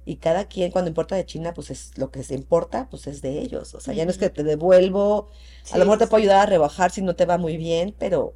y 0.08 0.16
cada 0.16 0.46
quien 0.46 0.70
cuando 0.70 0.88
importa 0.88 1.16
de 1.16 1.26
China, 1.26 1.52
pues 1.52 1.70
es 1.70 1.98
lo 1.98 2.10
que 2.10 2.24
se 2.24 2.34
importa, 2.34 2.88
pues 2.88 3.06
es 3.06 3.20
de 3.20 3.40
ellos. 3.40 3.74
O 3.74 3.80
sea, 3.80 3.92
ya 3.92 4.06
no 4.06 4.10
es 4.10 4.16
que 4.16 4.30
te 4.30 4.42
devuelvo, 4.42 5.28
a 5.70 5.76
lo 5.76 5.84
mejor 5.84 5.98
te 5.98 6.06
puedo 6.06 6.22
ayudar 6.22 6.40
a 6.40 6.46
rebajar 6.46 6.90
si 6.90 7.02
no 7.02 7.14
te 7.14 7.26
va 7.26 7.36
muy 7.36 7.58
bien, 7.58 7.94
pero, 7.98 8.32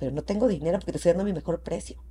pero 0.00 0.10
no 0.10 0.24
tengo 0.24 0.48
dinero 0.48 0.80
porque 0.80 0.90
te 0.90 0.98
estoy 0.98 1.12
dando 1.12 1.22
mi 1.22 1.32
mejor 1.32 1.60
precio. 1.60 2.02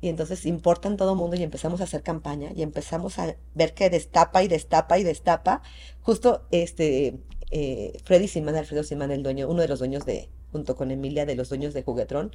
Y 0.00 0.08
entonces 0.08 0.46
importan 0.46 0.96
todo 0.96 1.14
el 1.14 1.18
mundo 1.18 1.34
y 1.34 1.42
empezamos 1.42 1.80
a 1.80 1.84
hacer 1.84 2.04
campaña 2.04 2.52
y 2.54 2.62
empezamos 2.62 3.18
a 3.18 3.34
ver 3.56 3.74
que 3.74 3.90
destapa 3.90 4.44
y 4.44 4.46
destapa 4.46 5.00
y 5.00 5.02
destapa. 5.02 5.60
Justo 6.00 6.46
este 6.52 7.18
eh, 7.50 7.98
Freddy 8.04 8.28
Simán, 8.28 8.54
Alfredo 8.54 8.84
Simán, 8.84 9.10
el 9.10 9.24
dueño, 9.24 9.48
uno 9.48 9.62
de 9.62 9.66
los 9.66 9.80
dueños 9.80 10.06
de, 10.06 10.28
junto 10.52 10.76
con 10.76 10.92
Emilia, 10.92 11.26
de 11.26 11.34
los 11.34 11.48
dueños 11.48 11.74
de 11.74 11.82
Juguetrón, 11.82 12.30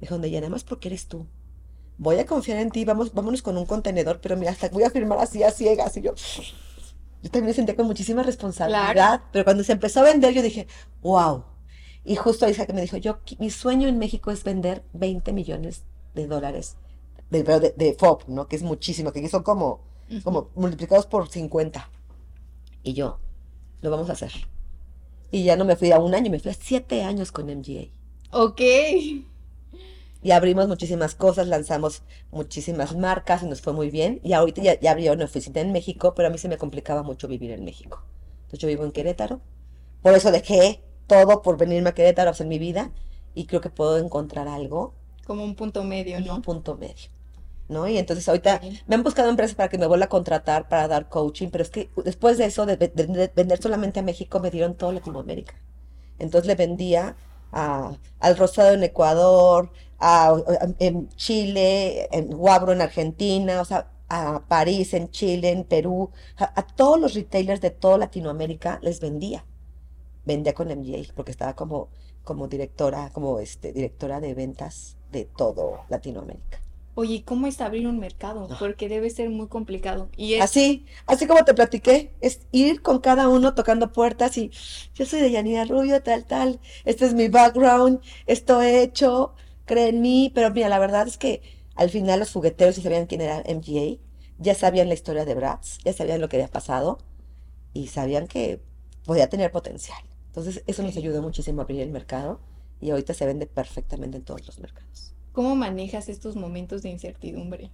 dijo, 0.00 0.16
donde 0.16 0.32
ya 0.32 0.40
nada 0.40 0.50
más 0.50 0.64
porque 0.64 0.88
eres 0.88 1.06
tú. 1.06 1.28
Voy 2.00 2.18
a 2.18 2.24
confiar 2.24 2.56
en 2.58 2.70
ti, 2.70 2.86
vamos, 2.86 3.12
vámonos 3.12 3.42
con 3.42 3.58
un 3.58 3.66
contenedor, 3.66 4.20
pero 4.22 4.34
mira, 4.34 4.52
hasta 4.52 4.70
voy 4.70 4.84
a 4.84 4.90
firmar 4.90 5.18
así 5.18 5.42
a 5.42 5.50
ciegas. 5.50 5.94
Y 5.98 6.00
yo, 6.00 6.14
yo 7.22 7.30
también 7.30 7.48
me 7.48 7.52
sentía 7.52 7.76
con 7.76 7.86
muchísima 7.86 8.22
responsabilidad, 8.22 9.20
pero 9.30 9.44
cuando 9.44 9.62
se 9.64 9.72
empezó 9.72 10.00
a 10.00 10.04
vender, 10.04 10.32
yo 10.32 10.40
dije, 10.40 10.66
wow. 11.02 11.44
Y 12.02 12.16
justo 12.16 12.46
ahí 12.46 12.54
que 12.54 12.72
me 12.72 12.80
dijo, 12.80 12.96
yo, 12.96 13.18
mi 13.38 13.50
sueño 13.50 13.86
en 13.86 13.98
México 13.98 14.30
es 14.30 14.44
vender 14.44 14.82
20 14.94 15.34
millones 15.34 15.84
de 16.14 16.26
dólares 16.26 16.78
de, 17.28 17.42
de, 17.42 17.74
de 17.76 17.94
FOB, 17.98 18.28
¿no? 18.28 18.48
Que 18.48 18.56
es 18.56 18.62
muchísimo, 18.62 19.12
que 19.12 19.28
son 19.28 19.42
como, 19.42 19.80
como 20.24 20.48
multiplicados 20.54 21.04
por 21.04 21.28
50. 21.28 21.90
Y 22.82 22.94
yo, 22.94 23.18
lo 23.82 23.90
vamos 23.90 24.08
a 24.08 24.14
hacer. 24.14 24.32
Y 25.30 25.44
ya 25.44 25.56
no 25.56 25.66
me 25.66 25.76
fui 25.76 25.92
a 25.92 25.98
un 25.98 26.14
año, 26.14 26.30
me 26.30 26.40
fui 26.40 26.50
a 26.50 26.54
siete 26.54 27.02
años 27.04 27.30
con 27.30 27.46
MGA. 27.46 27.88
Ok. 28.32 28.60
Y 30.22 30.32
abrimos 30.32 30.68
muchísimas 30.68 31.14
cosas, 31.14 31.46
lanzamos 31.46 32.02
muchísimas 32.30 32.96
marcas 32.96 33.42
y 33.42 33.46
nos 33.46 33.62
fue 33.62 33.72
muy 33.72 33.90
bien. 33.90 34.20
Y 34.22 34.34
ahorita 34.34 34.62
ya, 34.62 34.78
ya 34.78 34.90
abrió 34.90 35.12
una 35.12 35.24
oficina 35.24 35.60
en 35.60 35.72
México, 35.72 36.14
pero 36.14 36.28
a 36.28 36.30
mí 36.30 36.38
se 36.38 36.48
me 36.48 36.58
complicaba 36.58 37.02
mucho 37.02 37.26
vivir 37.26 37.52
en 37.52 37.64
México. 37.64 38.02
Entonces 38.42 38.60
yo 38.60 38.68
vivo 38.68 38.84
en 38.84 38.92
Querétaro. 38.92 39.40
Por 40.02 40.14
eso 40.14 40.30
dejé 40.30 40.82
todo 41.06 41.42
por 41.42 41.56
venirme 41.56 41.90
a 41.90 41.94
Querétaro 41.94 42.28
a 42.28 42.32
hacer 42.32 42.46
mi 42.46 42.58
vida. 42.58 42.90
Y 43.34 43.46
creo 43.46 43.60
que 43.60 43.70
puedo 43.70 43.98
encontrar 43.98 44.48
algo. 44.48 44.94
Como 45.26 45.44
un 45.44 45.54
punto 45.54 45.84
medio, 45.84 46.20
¿no? 46.20 46.36
Un 46.36 46.42
punto 46.42 46.76
medio. 46.76 47.08
¿no? 47.70 47.88
Y 47.88 47.96
entonces 47.96 48.28
ahorita 48.28 48.60
me 48.86 48.96
han 48.96 49.02
buscado 49.02 49.30
empresas 49.30 49.54
para 49.54 49.68
que 49.68 49.78
me 49.78 49.86
vuelva 49.86 50.06
a 50.06 50.08
contratar 50.08 50.68
para 50.68 50.88
dar 50.88 51.08
coaching, 51.08 51.48
pero 51.50 51.62
es 51.62 51.70
que 51.70 51.88
después 52.04 52.36
de 52.36 52.46
eso, 52.46 52.66
de, 52.66 52.76
vender 52.76 53.62
solamente 53.62 54.00
a 54.00 54.02
México, 54.02 54.40
me 54.40 54.50
dieron 54.50 54.74
todo 54.74 54.92
Latinoamérica. 54.92 55.54
Entonces 56.18 56.48
le 56.48 56.56
vendía 56.56 57.16
a, 57.52 57.92
al 58.18 58.36
Rosado 58.36 58.72
en 58.72 58.82
Ecuador, 58.82 59.70
a, 60.00 60.34
en 60.78 61.08
Chile, 61.10 62.08
en 62.10 62.28
Guabro 62.28 62.72
en 62.72 62.80
Argentina, 62.80 63.60
o 63.60 63.64
sea, 63.64 63.90
a 64.08 64.42
París 64.48 64.92
en 64.94 65.10
Chile, 65.10 65.50
en 65.50 65.64
Perú, 65.64 66.10
a, 66.36 66.66
todos 66.66 67.00
los 67.00 67.14
retailers 67.14 67.60
de 67.60 67.70
toda 67.70 67.98
Latinoamérica 67.98 68.80
les 68.82 69.00
vendía. 69.00 69.44
Vendía 70.24 70.52
con 70.52 70.68
MGA 70.68 71.12
porque 71.14 71.30
estaba 71.30 71.54
como, 71.54 71.88
como 72.24 72.48
directora, 72.48 73.10
como 73.12 73.38
este, 73.38 73.72
directora 73.72 74.20
de 74.20 74.34
ventas 74.34 74.96
de 75.12 75.24
todo 75.24 75.80
Latinoamérica. 75.88 76.60
Oye, 76.96 77.22
¿cómo 77.24 77.46
es 77.46 77.60
abrir 77.60 77.86
un 77.86 77.98
mercado? 77.98 78.48
Porque 78.58 78.88
debe 78.88 79.08
ser 79.10 79.30
muy 79.30 79.46
complicado. 79.46 80.08
Y 80.16 80.34
Así, 80.34 80.84
así 81.06 81.26
como 81.26 81.44
te 81.44 81.54
platiqué, 81.54 82.12
es 82.20 82.40
ir 82.50 82.82
con 82.82 82.98
cada 82.98 83.28
uno 83.28 83.54
tocando 83.54 83.92
puertas 83.92 84.36
y 84.36 84.50
yo 84.94 85.06
soy 85.06 85.20
de 85.20 85.30
Yanina 85.30 85.64
Rubio, 85.64 86.02
tal, 86.02 86.24
tal, 86.24 86.60
este 86.84 87.06
es 87.06 87.14
mi 87.14 87.28
background, 87.28 88.00
esto 88.26 88.60
he 88.60 88.82
hecho, 88.82 89.34
cree 89.70 89.88
en 89.88 90.00
mí, 90.00 90.32
pero 90.34 90.50
mira, 90.50 90.68
la 90.68 90.80
verdad 90.80 91.06
es 91.06 91.16
que 91.16 91.42
al 91.76 91.90
final 91.90 92.18
los 92.18 92.32
jugueteros 92.32 92.76
ya 92.76 92.82
sabían 92.82 93.06
quién 93.06 93.20
era 93.20 93.44
MGA, 93.46 93.98
ya 94.38 94.54
sabían 94.54 94.88
la 94.88 94.94
historia 94.94 95.24
de 95.24 95.34
Bratz, 95.34 95.78
ya 95.84 95.92
sabían 95.92 96.20
lo 96.20 96.28
que 96.28 96.36
había 96.36 96.48
pasado 96.48 96.98
y 97.72 97.86
sabían 97.86 98.26
que 98.26 98.60
podía 99.06 99.28
tener 99.28 99.52
potencial. 99.52 100.02
Entonces, 100.26 100.64
eso 100.66 100.82
nos 100.82 100.96
ayudó 100.96 101.22
muchísimo 101.22 101.60
a 101.60 101.64
abrir 101.64 101.82
el 101.82 101.90
mercado 101.90 102.40
y 102.80 102.90
ahorita 102.90 103.14
se 103.14 103.26
vende 103.26 103.46
perfectamente 103.46 104.16
en 104.16 104.24
todos 104.24 104.44
los 104.44 104.58
mercados. 104.58 105.14
¿Cómo 105.32 105.54
manejas 105.54 106.08
estos 106.08 106.34
momentos 106.34 106.82
de 106.82 106.88
incertidumbre? 106.88 107.70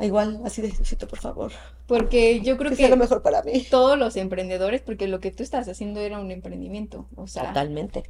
Igual, 0.00 0.40
así 0.44 0.62
de 0.62 0.72
por 1.06 1.18
favor. 1.18 1.52
Porque 1.86 2.40
yo 2.40 2.56
creo 2.56 2.74
que, 2.74 2.88
lo 2.88 2.96
mejor 2.96 3.22
para 3.22 3.42
mí. 3.42 3.66
Todos 3.70 3.98
los 3.98 4.16
emprendedores, 4.16 4.80
porque 4.80 5.08
lo 5.08 5.20
que 5.20 5.30
tú 5.30 5.42
estás 5.42 5.68
haciendo 5.68 6.00
era 6.00 6.18
un 6.20 6.30
emprendimiento, 6.30 7.06
o 7.16 7.26
sea, 7.26 7.48
totalmente. 7.48 8.04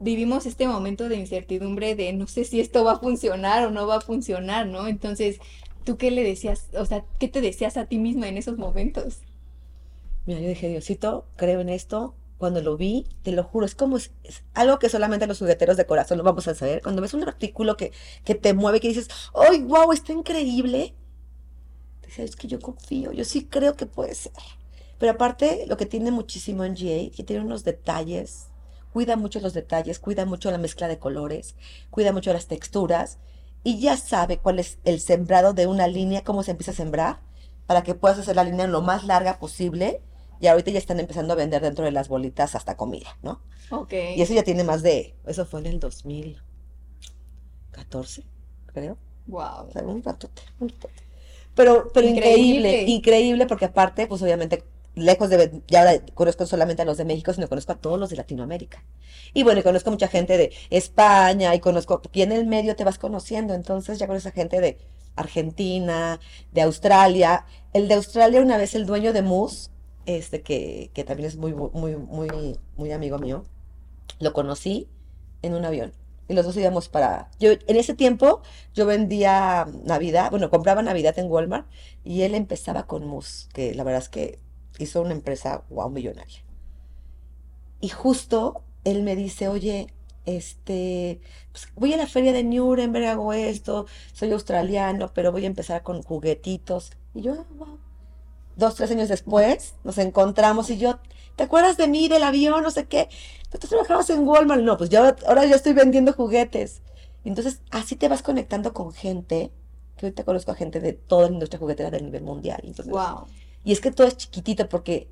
Vivimos 0.00 0.46
este 0.46 0.68
momento 0.68 1.08
de 1.08 1.16
incertidumbre 1.16 1.94
de 1.96 2.12
no 2.12 2.26
sé 2.26 2.44
si 2.44 2.60
esto 2.60 2.84
va 2.84 2.92
a 2.92 2.98
funcionar 3.00 3.66
o 3.66 3.70
no 3.70 3.86
va 3.86 3.96
a 3.96 4.00
funcionar, 4.00 4.66
¿no? 4.66 4.86
Entonces, 4.86 5.38
¿tú 5.84 5.96
qué 5.96 6.10
le 6.10 6.22
decías, 6.22 6.68
o 6.74 6.84
sea, 6.86 7.04
qué 7.18 7.28
te 7.28 7.40
decías 7.40 7.76
a 7.76 7.86
ti 7.86 7.98
misma 7.98 8.28
en 8.28 8.36
esos 8.36 8.58
momentos? 8.58 9.18
Mira, 10.26 10.40
yo 10.40 10.48
dije, 10.48 10.68
Diosito, 10.68 11.26
creo 11.36 11.60
en 11.60 11.68
esto, 11.68 12.14
cuando 12.38 12.62
lo 12.62 12.76
vi, 12.76 13.06
te 13.22 13.32
lo 13.32 13.42
juro, 13.42 13.66
es 13.66 13.74
como 13.74 13.96
es, 13.96 14.12
algo 14.54 14.78
que 14.78 14.88
solamente 14.88 15.26
los 15.26 15.38
jugueteros 15.38 15.76
de 15.76 15.86
corazón 15.86 16.18
lo 16.18 16.24
vamos 16.24 16.46
a 16.46 16.54
saber. 16.54 16.82
Cuando 16.82 17.02
ves 17.02 17.14
un 17.14 17.24
artículo 17.24 17.76
que, 17.76 17.92
que 18.24 18.34
te 18.36 18.54
mueve, 18.54 18.80
que 18.80 18.88
dices, 18.88 19.08
¡ay, 19.34 19.62
wow, 19.62 19.92
está 19.92 20.12
increíble! 20.12 20.94
Dices, 22.06 22.30
es 22.30 22.36
que 22.36 22.46
yo 22.46 22.60
confío, 22.60 23.12
yo 23.12 23.24
sí 23.24 23.46
creo 23.46 23.74
que 23.74 23.86
puede 23.86 24.14
ser. 24.14 24.32
Pero 24.98 25.12
aparte, 25.12 25.64
lo 25.66 25.76
que 25.76 25.86
tiene 25.86 26.10
muchísimo 26.10 26.64
en 26.64 26.74
GA, 26.74 27.14
que 27.14 27.24
tiene 27.24 27.44
unos 27.44 27.64
detalles, 27.64 28.48
cuida 28.92 29.16
mucho 29.16 29.40
los 29.40 29.54
detalles, 29.54 29.98
cuida 29.98 30.24
mucho 30.24 30.50
la 30.50 30.58
mezcla 30.58 30.88
de 30.88 30.98
colores, 30.98 31.54
cuida 31.90 32.12
mucho 32.12 32.32
las 32.32 32.46
texturas, 32.46 33.18
y 33.64 33.80
ya 33.80 33.96
sabe 33.96 34.38
cuál 34.38 34.58
es 34.58 34.78
el 34.84 35.00
sembrado 35.00 35.52
de 35.52 35.66
una 35.66 35.88
línea, 35.88 36.24
cómo 36.24 36.42
se 36.42 36.52
empieza 36.52 36.72
a 36.72 36.74
sembrar, 36.74 37.20
para 37.66 37.82
que 37.82 37.94
puedas 37.94 38.18
hacer 38.18 38.36
la 38.36 38.44
línea 38.44 38.66
lo 38.66 38.80
más 38.80 39.04
larga 39.04 39.38
posible 39.38 40.00
y 40.40 40.46
ahorita 40.46 40.70
ya 40.70 40.78
están 40.78 41.00
empezando 41.00 41.34
a 41.34 41.36
vender 41.36 41.60
dentro 41.60 41.84
de 41.84 41.90
las 41.90 42.08
bolitas 42.08 42.54
hasta 42.54 42.76
comida, 42.76 43.18
¿no? 43.22 43.42
Ok. 43.70 43.92
Y 44.16 44.22
eso 44.22 44.32
ya 44.32 44.42
tiene 44.42 44.64
más 44.64 44.82
de, 44.82 45.14
eso 45.26 45.44
fue 45.44 45.60
en 45.60 45.66
el 45.66 45.78
2014, 45.80 48.24
creo. 48.66 48.96
Wow. 49.26 49.66
O 49.68 49.72
sea, 49.72 49.82
un 49.82 50.02
ratote, 50.02 50.40
un 50.60 50.70
ratote. 50.70 51.02
Pero, 51.54 51.90
pero 51.92 52.06
increíble. 52.06 52.84
increíble, 52.84 53.46
porque 53.46 53.66
aparte, 53.66 54.06
pues 54.06 54.22
obviamente, 54.22 54.64
lejos 54.98 55.30
de, 55.30 55.62
ya 55.66 56.04
conozco 56.14 56.46
solamente 56.46 56.82
a 56.82 56.84
los 56.84 56.96
de 56.96 57.04
México, 57.04 57.32
sino 57.32 57.48
conozco 57.48 57.72
a 57.72 57.76
todos 57.76 57.98
los 57.98 58.10
de 58.10 58.16
Latinoamérica. 58.16 58.84
Y 59.34 59.42
bueno, 59.42 59.60
y 59.60 59.62
conozco 59.62 59.90
mucha 59.90 60.08
gente 60.08 60.36
de 60.36 60.52
España, 60.70 61.54
y 61.54 61.60
conozco, 61.60 62.02
aquí 62.04 62.22
en 62.22 62.32
el 62.32 62.46
medio 62.46 62.76
te 62.76 62.84
vas 62.84 62.98
conociendo, 62.98 63.54
entonces 63.54 63.98
ya 63.98 64.06
conoces 64.06 64.26
a 64.26 64.34
gente 64.34 64.60
de 64.60 64.78
Argentina, 65.16 66.20
de 66.52 66.62
Australia. 66.62 67.44
El 67.72 67.88
de 67.88 67.94
Australia, 67.94 68.40
una 68.40 68.56
vez 68.56 68.74
el 68.74 68.86
dueño 68.86 69.12
de 69.12 69.22
Moose, 69.22 69.70
este 70.06 70.42
que, 70.42 70.90
que 70.94 71.04
también 71.04 71.28
es 71.28 71.36
muy, 71.36 71.52
muy, 71.52 71.96
muy, 71.96 72.58
muy 72.76 72.92
amigo 72.92 73.18
mío, 73.18 73.44
lo 74.20 74.32
conocí 74.32 74.88
en 75.42 75.54
un 75.54 75.64
avión. 75.64 75.92
Y 76.28 76.34
los 76.34 76.44
dos 76.44 76.56
íbamos 76.56 76.88
para... 76.88 77.30
Yo, 77.40 77.52
en 77.52 77.76
ese 77.76 77.94
tiempo 77.94 78.42
yo 78.74 78.84
vendía 78.84 79.66
Navidad, 79.84 80.30
bueno, 80.30 80.50
compraba 80.50 80.82
Navidad 80.82 81.18
en 81.18 81.30
Walmart 81.30 81.66
y 82.04 82.22
él 82.22 82.34
empezaba 82.34 82.86
con 82.86 83.06
Mus, 83.06 83.48
que 83.54 83.74
la 83.74 83.82
verdad 83.82 84.02
es 84.02 84.08
que 84.10 84.38
hizo 84.78 85.02
una 85.02 85.12
empresa, 85.12 85.64
wow, 85.70 85.90
millonaria. 85.90 86.44
Y 87.80 87.88
justo 87.88 88.62
él 88.84 89.02
me 89.02 89.16
dice, 89.16 89.48
oye, 89.48 89.88
este, 90.24 91.20
pues 91.52 91.68
voy 91.76 91.92
a 91.94 91.96
la 91.96 92.06
feria 92.06 92.32
de 92.32 92.44
Nuremberg, 92.44 93.06
hago 93.06 93.32
esto, 93.32 93.86
soy 94.12 94.32
australiano, 94.32 95.12
pero 95.14 95.32
voy 95.32 95.44
a 95.44 95.48
empezar 95.48 95.82
con 95.82 96.02
juguetitos. 96.02 96.92
Y 97.14 97.22
yo, 97.22 97.46
wow, 97.56 97.78
dos, 98.56 98.74
tres 98.74 98.90
años 98.90 99.08
después, 99.08 99.74
nos 99.84 99.98
encontramos 99.98 100.68
y 100.70 100.78
yo, 100.78 100.98
¿te 101.36 101.44
acuerdas 101.44 101.76
de 101.76 101.88
mí, 101.88 102.08
del 102.08 102.24
avión, 102.24 102.62
no 102.62 102.70
sé 102.70 102.86
qué? 102.86 103.08
¿Tú 103.50 103.66
trabajabas 103.66 104.10
en 104.10 104.26
Walmart? 104.26 104.62
No, 104.62 104.76
pues 104.76 104.90
yo 104.90 105.02
ahora 105.26 105.46
ya 105.46 105.56
estoy 105.56 105.72
vendiendo 105.72 106.12
juguetes. 106.12 106.82
Entonces, 107.24 107.60
así 107.70 107.96
te 107.96 108.08
vas 108.08 108.22
conectando 108.22 108.72
con 108.72 108.92
gente, 108.92 109.50
que 109.96 110.06
ahorita 110.06 110.24
conozco 110.24 110.50
a 110.52 110.54
gente 110.54 110.80
de 110.80 110.92
toda 110.92 111.28
la 111.28 111.34
industria 111.34 111.58
juguetera 111.58 111.90
del 111.90 112.04
nivel 112.04 112.22
mundial. 112.22 112.60
Entonces, 112.64 112.92
Wow. 112.92 113.26
Y 113.64 113.72
es 113.72 113.80
que 113.80 113.90
todo 113.90 114.06
es 114.06 114.16
chiquitito 114.16 114.68
porque 114.68 115.08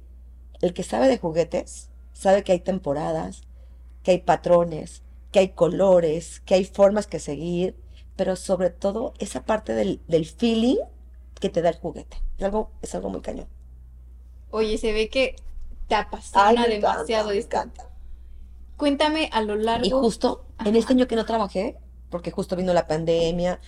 el 0.61 0.73
que 0.73 0.83
sabe 0.83 1.09
de 1.09 1.19
juguetes 1.19 1.91
sabe 2.13 2.43
que 2.43 2.53
hay 2.53 2.61
temporadas, 2.61 3.43
que 4.03 4.13
hay 4.13 4.19
patrones, 4.19 5.03
que 5.33 5.41
hay 5.41 5.49
colores, 5.51 6.41
que 6.41 6.55
hay 6.55 6.65
formas 6.65 7.07
que 7.07 7.19
seguir, 7.19 7.77
pero 8.17 8.37
sobre 8.37 8.71
todo 8.71 9.13
esa 9.19 9.45
parte 9.45 9.75
del, 9.75 10.01
del 10.09 10.25
feeling 10.27 10.79
que 11.41 11.51
te 11.51 11.63
da 11.63 11.71
el 11.71 11.77
juguete. 11.77 12.17
Es 12.39 12.45
algo, 12.45 12.71
es 12.83 12.95
algo 12.95 13.11
muy 13.11 13.21
cañón. 13.21 13.47
Oye, 14.51 14.79
se 14.79 14.93
ve 14.93 15.09
que 15.09 15.37
te 15.89 15.95
apasiona 15.95 16.67
me 16.67 16.77
encanta, 16.77 16.93
demasiado 16.95 17.29
me 17.29 17.37
encanta. 17.39 17.91
Cuéntame 18.77 19.29
a 19.33 19.43
lo 19.43 19.57
largo. 19.57 19.87
Y 19.87 19.91
justo 19.91 20.45
en 20.65 20.77
este 20.77 20.93
año 20.93 21.07
que 21.07 21.17
no 21.17 21.27
trabajé, 21.27 21.77
porque 22.11 22.31
justo 22.31 22.57
vino 22.57 22.73
la 22.73 22.87
pandemia, 22.87 23.61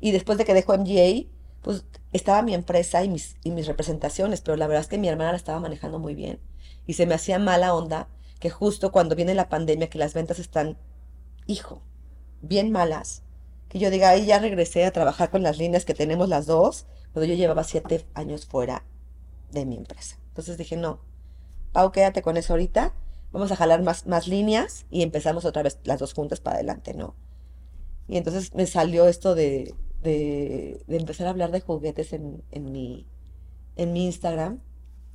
y 0.00 0.12
después 0.12 0.38
de 0.38 0.44
que 0.44 0.54
dejó 0.54 0.76
MGA, 0.76 1.26
pues 1.66 1.84
estaba 2.12 2.42
mi 2.42 2.54
empresa 2.54 3.02
y 3.02 3.08
mis, 3.08 3.66
representaciones, 3.66 4.40
pero 4.40 4.56
la 4.56 4.68
verdad 4.68 4.82
es 4.82 4.88
que 4.88 4.98
mi 4.98 5.08
hermana 5.08 5.32
la 5.32 5.36
estaba 5.36 5.58
manejando 5.58 5.98
muy 5.98 6.14
bien. 6.14 6.38
Y 6.86 6.92
se 6.92 7.06
me 7.06 7.14
hacía 7.16 7.40
mala 7.40 7.74
onda 7.74 8.06
que 8.38 8.50
justo 8.50 8.92
cuando 8.92 9.16
viene 9.16 9.34
la 9.34 9.48
pandemia, 9.48 9.90
que 9.90 9.98
las 9.98 10.14
ventas 10.14 10.38
están, 10.38 10.78
hijo, 11.48 11.82
bien 12.40 12.70
malas, 12.70 13.24
que 13.68 13.80
yo 13.80 13.90
diga, 13.90 14.10
ahí 14.10 14.26
ya 14.26 14.38
regresé 14.38 14.84
a 14.84 14.92
trabajar 14.92 15.28
con 15.28 15.42
las 15.42 15.58
líneas 15.58 15.84
que 15.84 15.92
tenemos 15.92 16.28
las 16.28 16.46
dos, 16.46 16.86
cuando 17.12 17.26
yo 17.26 17.34
llevaba 17.34 17.64
siete 17.64 18.06
años 18.14 18.46
fuera 18.46 18.84
de 19.50 19.66
mi 19.66 19.76
empresa. 19.76 20.18
Entonces 20.28 20.58
dije, 20.58 20.76
no, 20.76 21.00
Pau, 21.72 21.90
quédate 21.90 22.22
con 22.22 22.36
eso 22.36 22.52
ahorita, 22.52 22.94
vamos 23.32 23.50
a 23.50 23.56
jalar 23.56 23.82
más 23.82 24.28
líneas 24.28 24.86
y 24.88 25.02
empezamos 25.02 25.44
otra 25.44 25.64
vez 25.64 25.80
las 25.82 25.98
dos 25.98 26.14
juntas 26.14 26.38
para 26.38 26.58
adelante, 26.58 26.94
¿no? 26.94 27.16
Y 28.06 28.18
entonces 28.18 28.54
me 28.54 28.66
salió 28.66 29.08
esto 29.08 29.34
de, 29.34 29.74
de, 30.06 30.80
de 30.86 30.96
empezar 30.96 31.26
a 31.26 31.30
hablar 31.30 31.50
de 31.50 31.60
juguetes 31.60 32.12
en, 32.12 32.42
en 32.50 32.72
mi, 32.72 33.06
en 33.76 33.92
mi 33.92 34.06
Instagram. 34.06 34.60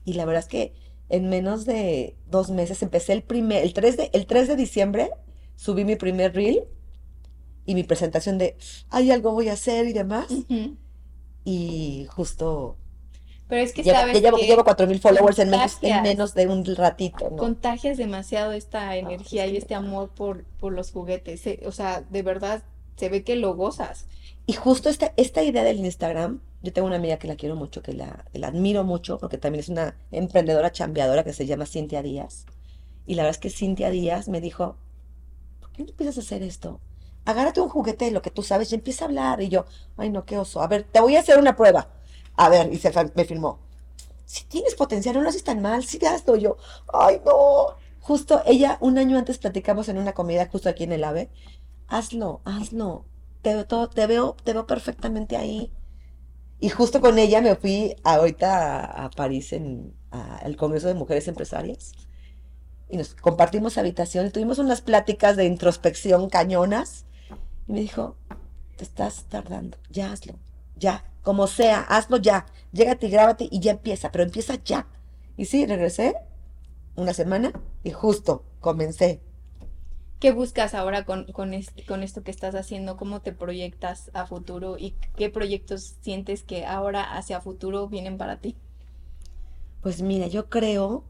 Y 0.06 0.14
la 0.14 0.26
verdad 0.26 0.44
es 0.44 0.48
que 0.48 0.74
en 1.10 1.30
menos 1.30 1.66
de 1.66 2.16
dos 2.28 2.50
meses 2.50 2.82
empecé 2.84 3.14
el 3.14 3.24
primer, 3.24 3.64
el 3.64 3.74
3 3.74 3.98
de, 3.98 4.10
el 4.14 4.26
3 4.26 4.48
de 4.48 4.56
diciembre, 4.56 5.12
subí 5.56 5.84
mi 5.84 5.96
primer 5.96 6.34
reel 6.34 6.64
y 7.66 7.76
mi 7.76 7.84
presentación 7.84 8.38
de, 8.38 8.56
hay 8.90 9.12
algo 9.12 9.34
voy 9.34 9.50
a 9.50 9.54
hacer 9.54 9.88
y 9.88 9.94
demás. 9.94 10.32
Ujú. 10.32 10.78
Y 11.44 12.08
justo 12.10 12.78
Pero 13.48 13.62
es 13.62 13.74
que 13.74 13.84
llevo, 13.84 13.98
sabes 13.98 14.14
ya 14.14 14.22
llevo, 14.22 14.38
que 14.38 14.46
llevo 14.46 14.64
4000 14.64 15.00
followers 15.00 15.40
en 15.40 15.50
menos, 15.50 15.78
en 15.82 16.02
menos 16.04 16.34
de 16.34 16.48
un 16.48 16.64
ratito, 16.76 17.30
¿no? 17.32 17.38
contagias 17.38 17.98
demasiado 17.98 18.52
esta 18.52 18.96
energía 18.96 19.46
sí, 19.46 19.54
y 19.54 19.58
este 19.58 19.74
amor 19.76 20.10
por, 20.10 20.46
por 20.60 20.72
los 20.72 20.92
juguetes. 20.92 21.44
O 21.66 21.72
sea, 21.72 22.02
de 22.02 22.22
verdad 22.22 22.64
se 22.96 23.10
ve 23.10 23.24
que 23.24 23.36
lo 23.36 23.56
gozas. 23.56 24.06
Y 24.52 24.54
justo 24.54 24.90
esta, 24.90 25.14
esta 25.16 25.44
idea 25.44 25.64
del 25.64 25.80
Instagram, 25.80 26.42
yo 26.62 26.74
tengo 26.74 26.86
una 26.86 26.98
amiga 26.98 27.16
que 27.16 27.30
la 27.30 27.38
quiero 27.38 27.56
mucho, 27.56 27.82
que 27.82 27.94
la, 27.94 28.26
admiro 28.44 28.84
mucho, 28.84 29.18
porque 29.18 29.38
también 29.38 29.62
es 29.62 29.70
una 29.70 29.96
emprendedora 30.12 30.74
chambeadora 30.74 31.24
que 31.24 31.32
se 31.32 31.46
llama 31.46 31.66
Cintia 31.66 32.04
Díaz. 32.04 32.48
Y 33.08 33.16
la 33.16 33.24
verdad 33.24 33.38
es 33.38 33.42
que 33.42 33.50
Cintia 33.50 33.90
Díaz 33.90 34.28
me 34.28 34.42
dijo, 34.42 34.76
¿por 35.62 35.72
qué 35.72 35.84
no 35.84 35.92
empiezas 35.92 36.18
a 36.18 36.20
hacer 36.20 36.44
esto? 36.44 36.82
Agárrate 37.24 37.62
un 37.62 37.70
juguete 37.70 38.04
de 38.04 38.12
lo 38.12 38.22
que 38.22 38.30
tú 38.30 38.44
sabes 38.44 38.70
y 38.74 38.76
empieza 38.76 39.06
a 39.06 39.08
hablar. 39.08 39.42
Y 39.42 39.48
yo, 39.48 39.64
ay 39.96 40.10
no, 40.10 40.26
qué 40.26 40.38
oso. 40.38 40.62
A 40.62 40.68
ver, 40.68 40.84
te 40.84 41.00
voy 41.00 41.16
a 41.16 41.22
hacer 41.22 41.40
una 41.40 41.56
prueba. 41.56 41.88
A 42.36 42.50
ver, 42.50 42.74
y 42.74 42.78
se 42.78 42.92
me 43.16 43.24
filmó. 43.24 43.58
Si 44.26 44.44
tienes 44.44 44.76
potencial, 44.76 45.16
no 45.16 45.22
lo 45.22 45.30
haces 45.30 45.46
tan 45.46 45.62
mal, 45.62 45.86
sí. 45.86 45.98
Y 45.98 46.42
yo, 46.42 46.58
ay 46.92 47.22
no. 47.26 47.78
Justo 48.02 48.42
ella, 48.46 48.78
un 48.82 48.98
año 48.98 49.18
antes 49.18 49.38
platicamos 49.38 49.88
en 49.88 49.98
una 49.98 50.12
comida 50.12 50.50
justo 50.52 50.68
aquí 50.68 50.84
en 50.84 50.92
el 50.92 51.06
AVE. 51.06 51.30
Hazlo, 51.88 52.42
hazlo. 52.44 53.06
Te 53.42 53.54
veo, 53.56 53.66
todo- 53.66 53.90
te 53.90 54.08
veo, 54.08 54.36
te 54.44 54.54
veo 54.54 54.68
perfectamente 54.68 55.38
ahí. 55.38 55.72
Y 56.60 56.70
justo 56.70 57.02
con 57.02 57.20
ella 57.20 57.42
me 57.42 57.56
fui 57.56 57.96
ahorita 58.04 58.80
a, 58.86 59.06
a 59.06 59.10
París 59.12 59.54
en, 59.54 59.94
al 60.12 60.56
Congreso 60.58 60.88
de 60.90 60.96
Mujeres 60.96 61.28
Empresarias. 61.28 61.94
Y 62.90 62.98
nos 62.98 63.16
compartimos 63.16 63.78
habitación 63.78 64.28
y 64.28 64.32
tuvimos 64.32 64.60
unas 64.60 64.82
pláticas 64.82 65.38
de 65.38 65.46
introspección 65.46 66.30
cañonas. 66.30 67.06
Y 67.68 67.74
me 67.74 67.82
dijo, 67.82 68.18
te 68.78 68.84
estás 68.86 69.26
tardando, 69.30 69.78
ya 69.90 70.12
hazlo, 70.14 70.36
ya, 70.78 71.06
como 71.24 71.48
sea, 71.48 71.82
hazlo 71.82 72.18
ya. 72.18 72.48
Llégate 72.74 73.08
y 73.08 73.12
grábate 73.12 73.50
y 73.52 73.60
ya 73.62 73.72
empieza, 73.72 74.12
pero 74.12 74.24
empieza 74.26 74.56
ya. 74.64 74.88
Y 75.38 75.46
sí, 75.46 75.66
regresé 75.66 76.16
una 76.96 77.14
semana 77.14 77.54
y 77.84 77.92
justo 77.92 78.46
comencé. 78.62 79.22
¿Qué 80.22 80.32
buscas 80.32 80.74
ahora 80.74 81.04
con, 81.04 81.26
con, 81.34 81.54
est- 81.54 81.86
con 81.86 82.02
esto 82.04 82.24
que 82.24 82.32
estás 82.32 82.56
haciendo? 82.56 82.96
¿Cómo 82.96 83.22
te 83.22 83.34
proyectas 83.34 84.10
a 84.14 84.26
futuro 84.26 84.78
y 84.78 84.96
qué 85.18 85.30
proyectos 85.30 85.98
sientes 86.02 86.44
que 86.44 86.66
ahora 86.66 87.18
hacia 87.18 87.42
futuro 87.42 87.90
vienen 87.90 88.18
para 88.18 88.40
ti? 88.40 88.56
Pues 89.82 90.02
mira, 90.02 90.28
yo 90.28 90.50
creo 90.50 91.04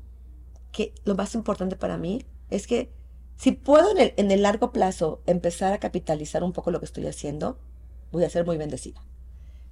que 0.71 0.93
lo 1.05 1.15
más 1.15 1.35
importante 1.35 1.75
para 1.77 1.97
mí 1.97 2.25
es 2.49 2.67
que 2.67 2.91
si 3.37 3.53
puedo 3.53 3.91
en 3.97 4.31
el, 4.31 4.41
largo 4.43 4.71
plazo 4.73 5.21
empezar 5.27 5.73
a 5.73 5.79
capitalizar 5.79 6.43
un 6.43 6.53
poco 6.53 6.71
lo 6.71 6.79
que 6.79 6.85
estoy 6.85 7.07
haciendo, 7.07 7.59
voy 8.11 8.23
a 8.25 8.29
ser 8.29 8.45
muy 8.45 8.57
bendecida. 8.57 9.01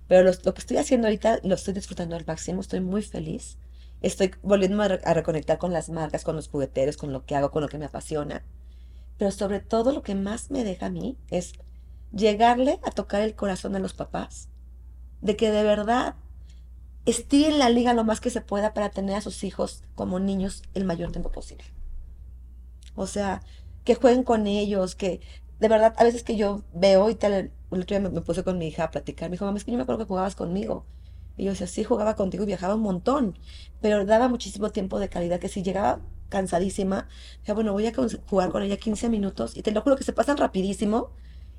Pero 0.08 0.32
lo 0.46 0.54
que 0.54 0.62
estoy 0.62 0.78
haciendo 0.78 1.08
ahorita 1.08 1.40
lo 1.44 1.56
estoy 1.56 1.74
disfrutando 1.74 2.16
al 2.16 2.26
máximo, 2.28 2.62
estoy 2.62 2.82
muy 2.82 3.04
feliz. 3.04 3.58
Estoy 4.02 4.32
volviendo 4.44 4.82
a, 4.84 4.86
a 4.88 5.14
reconectar 5.16 5.58
con 5.60 5.74
las 5.74 5.90
marcas, 5.90 6.24
con 6.26 6.36
los 6.36 6.50
jugueteros, 6.50 6.98
con 6.98 7.14
lo 7.14 7.26
que 7.26 7.36
hago, 7.36 7.52
con 7.52 7.62
lo 7.64 7.70
que 7.70 7.80
me 7.80 7.86
apasiona. 7.86 8.44
Pero 9.20 9.32
sobre 9.32 9.60
todo 9.60 9.92
lo 9.92 10.02
que 10.02 10.16
más 10.16 10.50
me 10.50 10.64
deja 10.64 10.88
a 10.88 10.90
mí 10.90 11.18
es 11.30 11.54
llegarle 12.12 12.80
a 12.84 12.92
tocar 12.92 13.22
el 13.22 13.36
corazón 13.36 13.76
a 13.76 13.80
los 13.80 13.94
papás. 13.94 14.50
De 15.22 15.36
que 15.36 15.52
de 15.52 15.64
verdad 15.64 16.16
estiren 17.06 17.60
la 17.60 17.70
liga 17.70 17.94
lo 17.94 18.06
más 18.06 18.22
que 18.22 18.30
se 18.30 18.40
pueda 18.40 18.74
para 18.74 18.90
tener 18.90 19.16
a 19.18 19.22
sus 19.22 19.44
hijos 19.44 19.84
como 19.94 20.20
niños 20.20 20.64
el 20.74 20.86
mayor 20.86 21.12
tiempo 21.12 21.32
posible. 21.32 21.66
O 22.96 23.08
sea, 23.08 23.42
que 23.84 23.96
jueguen 23.96 24.24
con 24.24 24.48
ellos, 24.48 24.96
que 24.96 25.20
de 25.60 25.68
verdad, 25.68 25.94
a 25.98 26.04
veces 26.06 26.24
que 26.24 26.38
yo 26.38 26.64
veo 26.74 27.10
y 27.10 27.16
tal, 27.16 27.34
el 27.34 27.52
otro 27.70 28.00
día 28.00 28.00
me, 28.00 28.22
puse 28.22 28.44
con 28.46 28.58
mi 28.58 28.68
hija 28.68 28.86
a 28.86 28.92
platicar, 28.92 29.30
me 29.30 29.34
dijo, 29.34 29.46
mamá, 29.46 29.58
es 29.58 29.66
que 29.66 29.72
yo 29.72 29.78
me 29.78 29.84
acuerdo 29.84 30.00
que 30.00 30.08
jugabas 30.08 30.36
conmigo. 30.36 30.86
Y 31.36 31.44
yo 31.44 31.52
decía, 31.52 31.68
sí, 31.68 31.84
jugaba 31.84 32.16
contigo 32.16 32.44
y 32.44 32.48
viajaba 32.48 32.76
un 32.76 32.82
montón, 32.82 33.38
pero 33.82 34.06
daba 34.06 34.30
muchísimo 34.30 34.70
tiempo 34.70 35.00
de 35.00 35.10
calidad, 35.10 35.40
que 35.40 35.50
si 35.50 35.62
llegaba 35.62 36.00
cansadísima, 36.30 37.08
decía, 37.40 37.54
bueno, 37.54 37.74
voy 37.74 37.88
a 37.88 37.94
jugar 38.30 38.52
con 38.52 38.64
ella 38.64 38.78
15 38.78 39.10
minutos 39.10 39.58
y 39.58 39.62
te 39.62 39.72
lo 39.72 39.82
juro 39.82 39.96
que 39.96 40.04
se 40.04 40.14
pasan 40.14 40.38
rapidísimo 40.38 41.10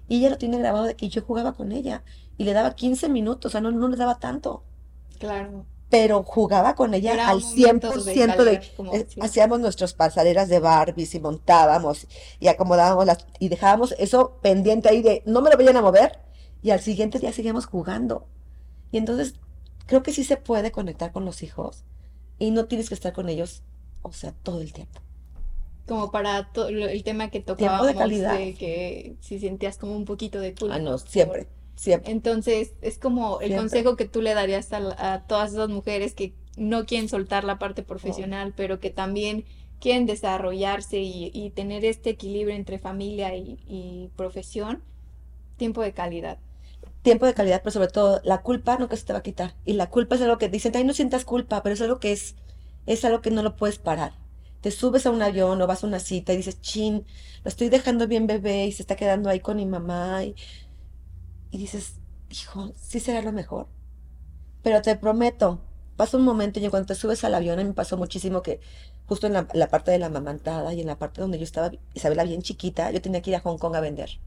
y 0.08 0.18
ella 0.18 0.30
lo 0.30 0.38
tiene 0.38 0.58
grabado 0.58 0.84
de 0.86 0.96
que 0.96 1.08
yo 1.08 1.22
jugaba 1.22 1.52
con 1.52 1.72
ella 1.72 2.02
y 2.38 2.44
le 2.44 2.52
daba 2.52 2.74
15 2.74 3.08
minutos, 3.08 3.50
o 3.50 3.52
sea, 3.52 3.60
no, 3.60 3.70
no 3.70 3.88
le 3.88 3.96
daba 3.96 4.18
tanto 4.18 4.64
Claro. 5.18 5.66
pero 5.90 6.22
jugaba 6.22 6.74
con 6.74 6.94
ella 6.94 7.12
Era 7.12 7.28
al 7.28 7.40
momentos 7.42 8.06
de 8.06 8.14
100% 8.14 8.16
de, 8.16 8.26
calidad, 8.36 8.62
como 8.76 8.94
eh, 8.94 8.98
decías. 9.00 9.26
hacíamos 9.26 9.60
nuestras 9.60 9.92
pasarelas 9.92 10.48
de 10.48 10.58
Barbies 10.60 11.14
y 11.14 11.20
montábamos 11.20 12.06
y 12.38 12.48
acomodábamos 12.48 13.04
las 13.04 13.26
y 13.38 13.50
dejábamos 13.50 13.94
eso 13.98 14.38
pendiente 14.40 14.88
ahí 14.88 15.02
de 15.02 15.22
no 15.26 15.42
me 15.42 15.50
lo 15.50 15.58
vayan 15.58 15.76
a 15.76 15.82
mover 15.82 16.18
y 16.62 16.70
al 16.70 16.80
siguiente 16.80 17.18
día 17.18 17.32
seguíamos 17.32 17.66
jugando. 17.66 18.26
Y 18.92 18.98
entonces 18.98 19.34
creo 19.86 20.02
que 20.02 20.12
sí 20.12 20.24
se 20.24 20.36
puede 20.36 20.70
conectar 20.70 21.12
con 21.12 21.24
los 21.24 21.42
hijos 21.42 21.84
y 22.38 22.50
no 22.50 22.66
tienes 22.66 22.88
que 22.88 22.94
estar 22.94 23.12
con 23.12 23.28
ellos, 23.28 23.62
o 24.02 24.12
sea, 24.12 24.32
todo 24.32 24.60
el 24.60 24.72
tiempo. 24.72 25.00
Como 25.86 26.10
para 26.12 26.52
to- 26.52 26.70
lo- 26.70 26.88
el 26.88 27.02
tema 27.02 27.30
que 27.30 27.40
Tiempo 27.40 27.54
tocábamos 27.54 27.86
de 27.86 27.94
calidad. 27.94 28.38
de 28.38 28.54
que 28.54 29.16
si 29.20 29.38
sentías 29.40 29.76
como 29.76 29.96
un 29.96 30.04
poquito 30.04 30.38
de 30.40 30.54
culpa 30.54 30.76
Ah, 30.76 30.78
no, 30.78 30.98
siempre, 30.98 31.48
siempre. 31.74 32.12
Entonces, 32.12 32.74
es 32.82 32.98
como 32.98 33.40
el 33.40 33.48
Siempre. 33.48 33.56
consejo 33.56 33.96
que 33.96 34.06
tú 34.06 34.22
le 34.22 34.34
darías 34.34 34.72
a, 34.72 35.14
a 35.14 35.26
todas 35.26 35.52
esas 35.52 35.68
mujeres 35.68 36.14
que 36.14 36.34
no 36.56 36.86
quieren 36.86 37.08
soltar 37.08 37.44
la 37.44 37.58
parte 37.58 37.82
profesional, 37.82 38.52
pero 38.56 38.80
que 38.80 38.90
también 38.90 39.44
quieren 39.80 40.06
desarrollarse 40.06 40.98
y, 41.00 41.30
y 41.34 41.50
tener 41.50 41.84
este 41.84 42.10
equilibrio 42.10 42.54
entre 42.54 42.78
familia 42.78 43.34
y, 43.36 43.58
y 43.66 44.10
profesión, 44.16 44.82
tiempo 45.56 45.82
de 45.82 45.92
calidad. 45.94 46.38
tiempo 47.02 47.26
de 47.26 47.34
calidad, 47.34 47.60
pero 47.62 47.72
sobre 47.72 47.88
todo 47.88 48.20
la 48.24 48.42
culpa 48.42 48.76
nunca 48.78 48.96
se 48.96 49.04
te 49.04 49.12
va 49.12 49.20
a 49.20 49.22
quitar. 49.22 49.54
Y 49.64 49.74
la 49.74 49.88
culpa 49.90 50.14
es 50.16 50.22
algo 50.22 50.38
que 50.38 50.48
dicen, 50.48 50.72
ay, 50.76 50.84
no 50.84 50.92
sientas 50.92 51.24
culpa, 51.24 51.62
pero 51.62 51.74
es 51.74 51.80
algo 51.80 51.98
que 52.00 52.12
es, 52.12 52.36
es 52.86 53.04
algo 53.04 53.20
que 53.20 53.30
no 53.30 53.42
lo 53.42 53.56
puedes 53.56 53.78
parar. 53.78 54.12
Te 54.60 54.70
subes 54.70 55.06
a 55.06 55.10
un 55.10 55.22
avión 55.22 55.60
o 55.62 55.66
vas 55.66 55.84
a 55.84 55.86
una 55.86 56.00
cita 56.00 56.32
y 56.32 56.38
dices, 56.38 56.60
chin, 56.60 57.06
lo 57.44 57.48
estoy 57.48 57.68
dejando 57.68 58.06
bien 58.06 58.26
bebé 58.26 58.66
y 58.66 58.72
se 58.72 58.82
está 58.82 58.96
quedando 58.96 59.30
ahí 59.30 59.40
con 59.40 59.56
mi 59.56 59.66
mamá. 59.66 60.24
Y, 60.24 60.34
y 61.50 61.58
dices, 61.58 61.94
hijo, 62.30 62.72
sí 62.76 63.00
será 63.00 63.22
lo 63.22 63.32
mejor. 63.32 63.68
Pero 64.62 64.82
te 64.82 64.96
prometo, 64.96 65.60
pasa 65.96 66.16
un 66.16 66.24
momento 66.24 66.60
y 66.60 66.64
en 66.64 66.70
cuanto 66.70 66.88
te 66.88 67.00
subes 67.00 67.24
al 67.24 67.34
avión, 67.34 67.58
a 67.58 67.62
mí 67.62 67.68
me 67.68 67.74
pasó 67.74 67.96
muchísimo 67.96 68.42
que 68.42 68.60
justo 69.06 69.26
en 69.26 69.32
la, 69.32 69.68
parte 69.68 69.90
de 69.90 69.98
la 69.98 70.06
amamantada 70.06 70.72
y 70.72 70.80
en 70.80 70.86
la 70.86 70.98
parte 70.98 71.20
donde 71.20 71.38
yo 71.38 71.44
estaba, 71.44 71.72
Isabela 71.94 72.24
bien 72.24 72.42
chiquita, 72.42 72.90
yo 72.90 73.02
tenía 73.02 73.22
que 73.22 73.30
ir 73.30 73.36
a 73.36 73.40
Hong 73.40 73.58
Kong 73.58 73.74
a 73.74 73.80
vender. 73.80 74.20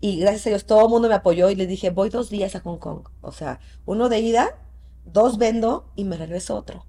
Y 0.00 0.20
gracias 0.20 0.46
a 0.46 0.50
Dios 0.50 0.66
todo 0.66 0.84
el 0.84 0.90
mundo 0.90 1.08
me 1.08 1.14
apoyó 1.14 1.50
y 1.50 1.54
les 1.54 1.68
dije, 1.68 1.90
voy 1.90 2.10
dos 2.10 2.30
días 2.30 2.54
a 2.54 2.60
Hong 2.60 2.78
Kong. 2.78 3.08
O 3.22 3.32
sea, 3.32 3.60
uno 3.86 4.08
de 4.08 4.20
ida, 4.20 4.58
dos 5.04 5.38
vendo 5.38 5.90
y 5.96 6.04
me 6.04 6.16
regreso 6.16 6.56
otro. 6.56 6.84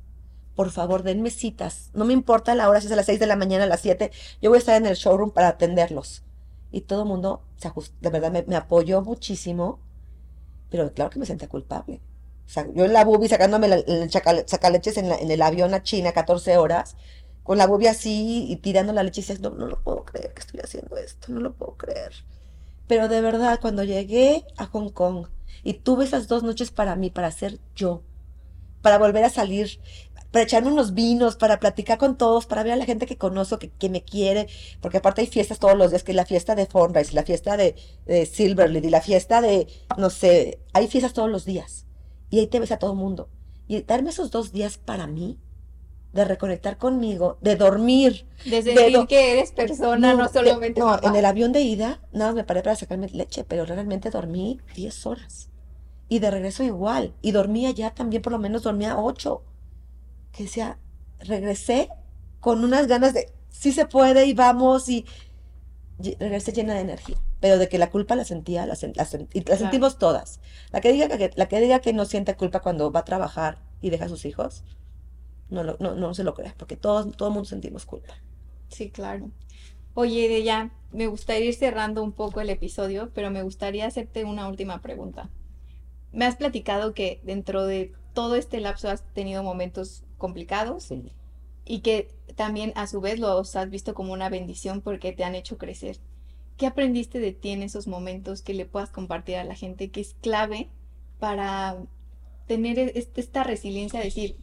Por 0.62 0.70
favor, 0.70 1.02
denme 1.02 1.32
citas. 1.32 1.90
No 1.96 2.06
me 2.06 2.14
importa 2.14 2.54
la 2.54 2.70
hora, 2.70 2.80
si 2.80 2.86
es 2.86 2.94
a 2.94 2.96
las 2.96 3.08
6 3.08 3.20
de 3.20 3.26
la 3.26 3.36
mañana, 3.36 3.64
a 3.64 3.68
las 3.68 3.82
7. 3.82 4.12
Yo 4.44 4.52
voy 4.52 4.58
a 4.58 4.60
estar 4.60 4.76
en 4.76 4.86
el 4.86 4.96
showroom 4.96 5.32
para 5.32 5.48
atenderlos. 5.48 6.22
y 6.72 6.82
todo 6.82 7.02
el 7.02 7.08
mundo 7.08 7.42
de 8.00 8.10
verdad 8.12 8.46
me, 8.46 8.56
apoyó 8.56 9.02
muchísimo, 9.02 9.80
pero 10.70 10.94
claro 10.94 11.10
que 11.10 11.18
me 11.18 11.26
sentía 11.26 11.50
culpable. 11.50 12.00
Yo 12.76 12.86
en 12.86 12.94
la 12.94 13.04
bubi 13.06 13.28
sacándome 13.28 13.74
el 13.88 14.12
sacaleches 14.12 14.98
en, 14.98 15.32
el 15.32 15.42
avión 15.42 15.74
a 15.74 15.82
China 15.82 16.12
14 16.12 16.56
horas, 16.58 16.96
con 17.42 17.58
la 17.58 17.66
bubi 17.66 17.88
así 17.88 18.46
y 18.48 18.56
tirando 18.58 18.94
la 18.94 19.02
leche 19.02 19.22
y 19.22 19.24
decías, 19.24 19.40
no, 19.40 19.50
no 19.50 19.66
lo 19.66 19.82
puedo 19.82 20.06
creer 20.06 20.32
que 20.36 20.42
estoy 20.42 20.60
haciendo 20.60 20.96
esto, 20.96 21.32
no 21.32 21.40
lo 21.40 21.54
puedo 21.54 21.76
creer. 21.76 22.14
Pero 22.88 23.08
de 23.08 23.20
verdad, 23.22 23.58
cuando 23.60 23.84
llegué 23.84 24.46
a 24.58 24.68
Hong 24.68 24.92
Kong 24.92 25.26
y 25.64 25.74
tuve 25.74 26.06
esas 26.06 26.28
dos 26.28 26.44
noches 26.44 26.70
para 26.70 26.96
mí, 26.96 27.10
para 27.10 27.32
ser 27.32 27.58
yo, 27.76 28.04
para 28.82 28.98
volver 28.98 29.24
a 29.24 29.30
salir, 29.30 29.80
para 30.32 30.44
echarme 30.44 30.72
unos 30.72 30.94
vinos, 30.94 31.36
para 31.36 31.60
platicar 31.60 31.98
con 31.98 32.18
todos, 32.18 32.46
para 32.46 32.64
ver 32.64 32.74
a 32.74 32.76
la 32.78 32.86
gente 32.86 33.06
que 33.06 33.18
conozco, 33.18 33.60
que, 33.60 33.70
que 33.70 33.90
me 33.90 34.04
quiere, 34.04 34.48
porque 34.80 34.98
aparte 34.98 35.22
hay 35.22 35.28
fiestas 35.28 35.60
todos 35.60 35.78
los 35.78 35.92
días, 35.92 36.04
que 36.04 36.12
es 36.12 36.16
la 36.16 36.26
fiesta 36.26 36.56
de 36.56 36.66
Funrise, 36.66 37.14
la 37.14 37.24
fiesta 37.24 37.58
de, 37.58 37.76
de 38.06 38.82
y 38.84 38.90
la 38.90 39.02
fiesta 39.02 39.42
de, 39.42 39.68
no 39.98 40.10
sé, 40.10 40.60
hay 40.74 40.88
fiestas 40.88 41.14
todos 41.14 41.30
los 41.30 41.46
días. 41.46 41.86
Y 42.30 42.40
ahí 42.40 42.48
te 42.48 42.60
ves 42.60 42.72
a 42.72 42.78
todo 42.80 42.92
el 42.94 42.98
mundo. 42.98 43.30
Y 43.68 43.82
darme 43.82 44.10
esos 44.10 44.32
dos 44.32 44.52
días 44.54 44.78
para 44.78 45.06
mí, 45.06 45.38
de 46.14 46.26
reconectar 46.26 46.78
conmigo, 46.78 47.38
de 47.42 47.56
dormir, 47.56 48.26
De 48.46 48.62
de 48.62 48.64
sentir 48.64 49.08
que 49.08 49.32
eres 49.34 49.52
persona, 49.52 50.14
no, 50.14 50.24
de- 50.28 50.30
solamente 50.34 50.80
no, 50.82 50.96
en 50.96 51.16
el 51.16 51.26
avión 51.26 51.52
de 51.54 51.62
ida, 51.62 52.02
nada 52.12 52.28
más 52.32 52.36
me 52.36 52.44
paré 52.44 52.62
para 52.64 52.76
sacarme 52.76 53.08
leche, 53.10 53.44
pero 53.46 53.66
realmente 53.66 54.10
dormí 54.10 54.60
10 54.76 55.06
horas. 55.06 55.50
Y 56.10 56.20
de 56.20 56.30
regreso 56.32 56.64
igual. 56.64 57.14
Y 57.22 57.32
dormía 57.32 57.72
ya 57.72 57.92
también, 57.94 58.22
por 58.22 58.34
lo 58.34 58.40
menos 58.40 58.64
dormía 58.64 58.98
8. 59.00 59.42
Que 60.32 60.44
decía, 60.44 60.78
regresé 61.20 61.90
con 62.40 62.64
unas 62.64 62.88
ganas 62.88 63.14
de, 63.14 63.32
sí 63.50 63.72
se 63.72 63.86
puede 63.86 64.26
y 64.26 64.34
vamos 64.34 64.90
y 64.90 65.06
lle- 66.00 66.18
regresé 66.20 66.52
llena 66.54 66.74
de 66.74 66.82
energía. 66.82 67.18
Pero 67.40 67.58
de 67.58 67.68
que 67.70 67.78
la 67.80 67.90
culpa 67.90 68.16
la 68.16 68.24
sentía, 68.24 68.66
la, 68.66 68.76
sen- 68.76 68.96
la 68.96 69.06
sen- 69.06 69.28
y 69.34 69.40
la 69.40 69.46
Claro. 69.46 69.60
sentimos 69.62 69.98
todas. 69.98 70.40
La 70.72 70.80
que, 70.82 70.92
diga 70.94 71.08
que, 71.18 71.32
la 71.36 71.48
que 71.48 71.60
diga 71.60 71.80
que 71.80 71.94
no 71.94 72.06
siente 72.06 72.36
culpa 72.36 72.62
cuando 72.62 72.92
va 72.92 73.02
a 73.02 73.06
trabajar 73.06 73.60
y 73.82 73.90
deja 73.90 74.06
a 74.06 74.10
sus 74.10 74.26
hijos, 74.26 74.64
no, 75.50 75.64
lo- 75.64 75.78
no, 75.80 75.96
no 75.96 76.14
se 76.14 76.24
lo 76.24 76.34
crea, 76.34 76.54
porque 76.58 76.78
todos, 76.78 77.16
todo 77.18 77.30
el 77.30 77.34
mundo 77.34 77.50
sentimos 77.50 77.86
culpa. 77.86 78.14
Sí, 78.70 78.90
claro. 78.90 79.32
Oye, 79.96 80.30
de 80.30 80.44
ya, 80.44 80.72
me 80.94 81.08
gustaría 81.08 81.48
ir 81.50 81.54
cerrando 81.56 82.02
un 82.04 82.14
poco 82.14 82.40
el 82.42 82.50
episodio, 82.50 83.12
pero 83.14 83.30
me 83.32 83.44
gustaría 83.44 83.86
hacerte 83.86 84.24
una 84.24 84.48
última 84.48 84.82
pregunta. 84.82 85.30
Me 86.14 86.26
has 86.26 86.36
platicado 86.38 86.94
que 86.94 87.20
dentro 87.24 87.66
de 87.66 87.92
todo 88.14 88.36
este 88.36 88.60
lapso 88.62 88.90
has 88.90 89.04
tenido 89.14 89.44
momentos 89.44 90.04
complicados 90.22 90.84
Sí. 90.86 91.12
y 91.66 91.80
que 91.82 92.08
también 92.38 92.72
a 92.76 92.88
su 92.88 93.02
vez 93.02 93.20
los 93.20 93.56
has 93.58 93.70
visto 93.70 93.94
como 93.94 94.14
una 94.14 94.30
bendición 94.30 94.80
porque 94.82 95.12
te 95.12 95.26
han 95.26 95.36
hecho 95.36 95.58
crecer. 95.58 95.98
¿Qué 96.58 96.68
aprendiste 96.68 97.20
de 97.20 97.34
ti 97.34 97.50
en 97.50 97.64
esos 97.64 97.88
momentos 97.88 98.42
que 98.42 98.54
le 98.54 98.66
puedas 98.66 98.90
compartir 98.90 99.36
a 99.38 99.44
la 99.44 99.56
gente 99.56 99.90
que 99.92 100.02
es 100.02 100.16
clave 100.22 100.70
para 101.20 101.78
tener 102.48 102.80
e- 102.80 102.92
est- 102.96 103.18
esta 103.18 103.44
resiliencia 103.44 104.00
de 104.00 104.06
decir 104.06 104.38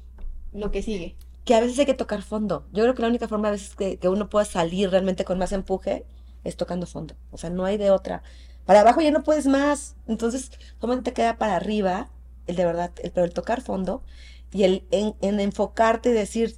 lo 0.53 0.71
que 0.71 0.83
sigue? 0.83 1.17
que 1.45 1.55
a 1.55 1.61
veces 1.61 1.79
hay 1.79 1.87
que 1.87 1.95
tocar 1.95 2.21
fondo. 2.21 2.67
Yo 2.75 2.83
creo 2.83 2.95
que 2.95 3.01
la 3.01 3.09
única 3.09 3.27
forma 3.27 3.49
a 3.49 3.53
veces 3.53 3.75
que, 3.75 3.97
que 3.97 4.09
uno 4.11 4.29
pueda 4.29 4.45
salir 4.45 4.91
realmente 4.91 5.25
con 5.25 5.39
más 5.39 5.53
empuje 5.53 6.05
es 6.45 6.57
tocando 6.59 6.85
fondo. 6.87 7.15
O 7.31 7.39
sea, 7.39 7.49
no 7.49 7.65
hay 7.65 7.79
de 7.79 7.91
otra. 7.91 8.23
Para 8.67 8.81
abajo 8.83 9.01
ya 9.01 9.11
no 9.11 9.23
puedes 9.23 9.47
más. 9.47 9.97
Entonces, 10.07 10.51
solamente 10.79 11.11
te 11.11 11.15
queda 11.15 11.39
para 11.39 11.57
arriba, 11.57 12.11
el 12.47 12.57
de 12.57 12.67
verdad, 12.67 12.93
el, 13.03 13.13
pero 13.13 13.25
el 13.25 13.33
tocar 13.33 13.63
fondo 13.63 14.03
y 14.53 14.65
el 14.65 14.85
en, 14.91 15.15
en 15.21 15.41
enfocarte 15.41 16.11
y 16.11 16.13
decir, 16.13 16.57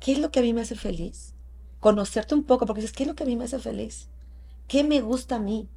¿qué 0.00 0.12
es 0.12 0.18
lo 0.18 0.30
que 0.30 0.40
a 0.40 0.42
mí 0.42 0.52
me 0.52 0.62
hace 0.62 0.74
feliz? 0.74 1.34
Conocerte 1.80 2.34
un 2.34 2.44
poco, 2.44 2.66
porque 2.66 2.82
dices, 2.82 2.96
¿qué 2.96 3.04
es 3.04 3.08
lo 3.08 3.14
que 3.14 3.24
a 3.24 3.26
mí 3.26 3.36
me 3.36 3.44
hace 3.44 3.58
feliz? 3.58 4.08
¿Qué 4.68 4.84
me 4.84 5.00
gusta 5.00 5.36
a 5.36 5.38
mí? 5.40 5.68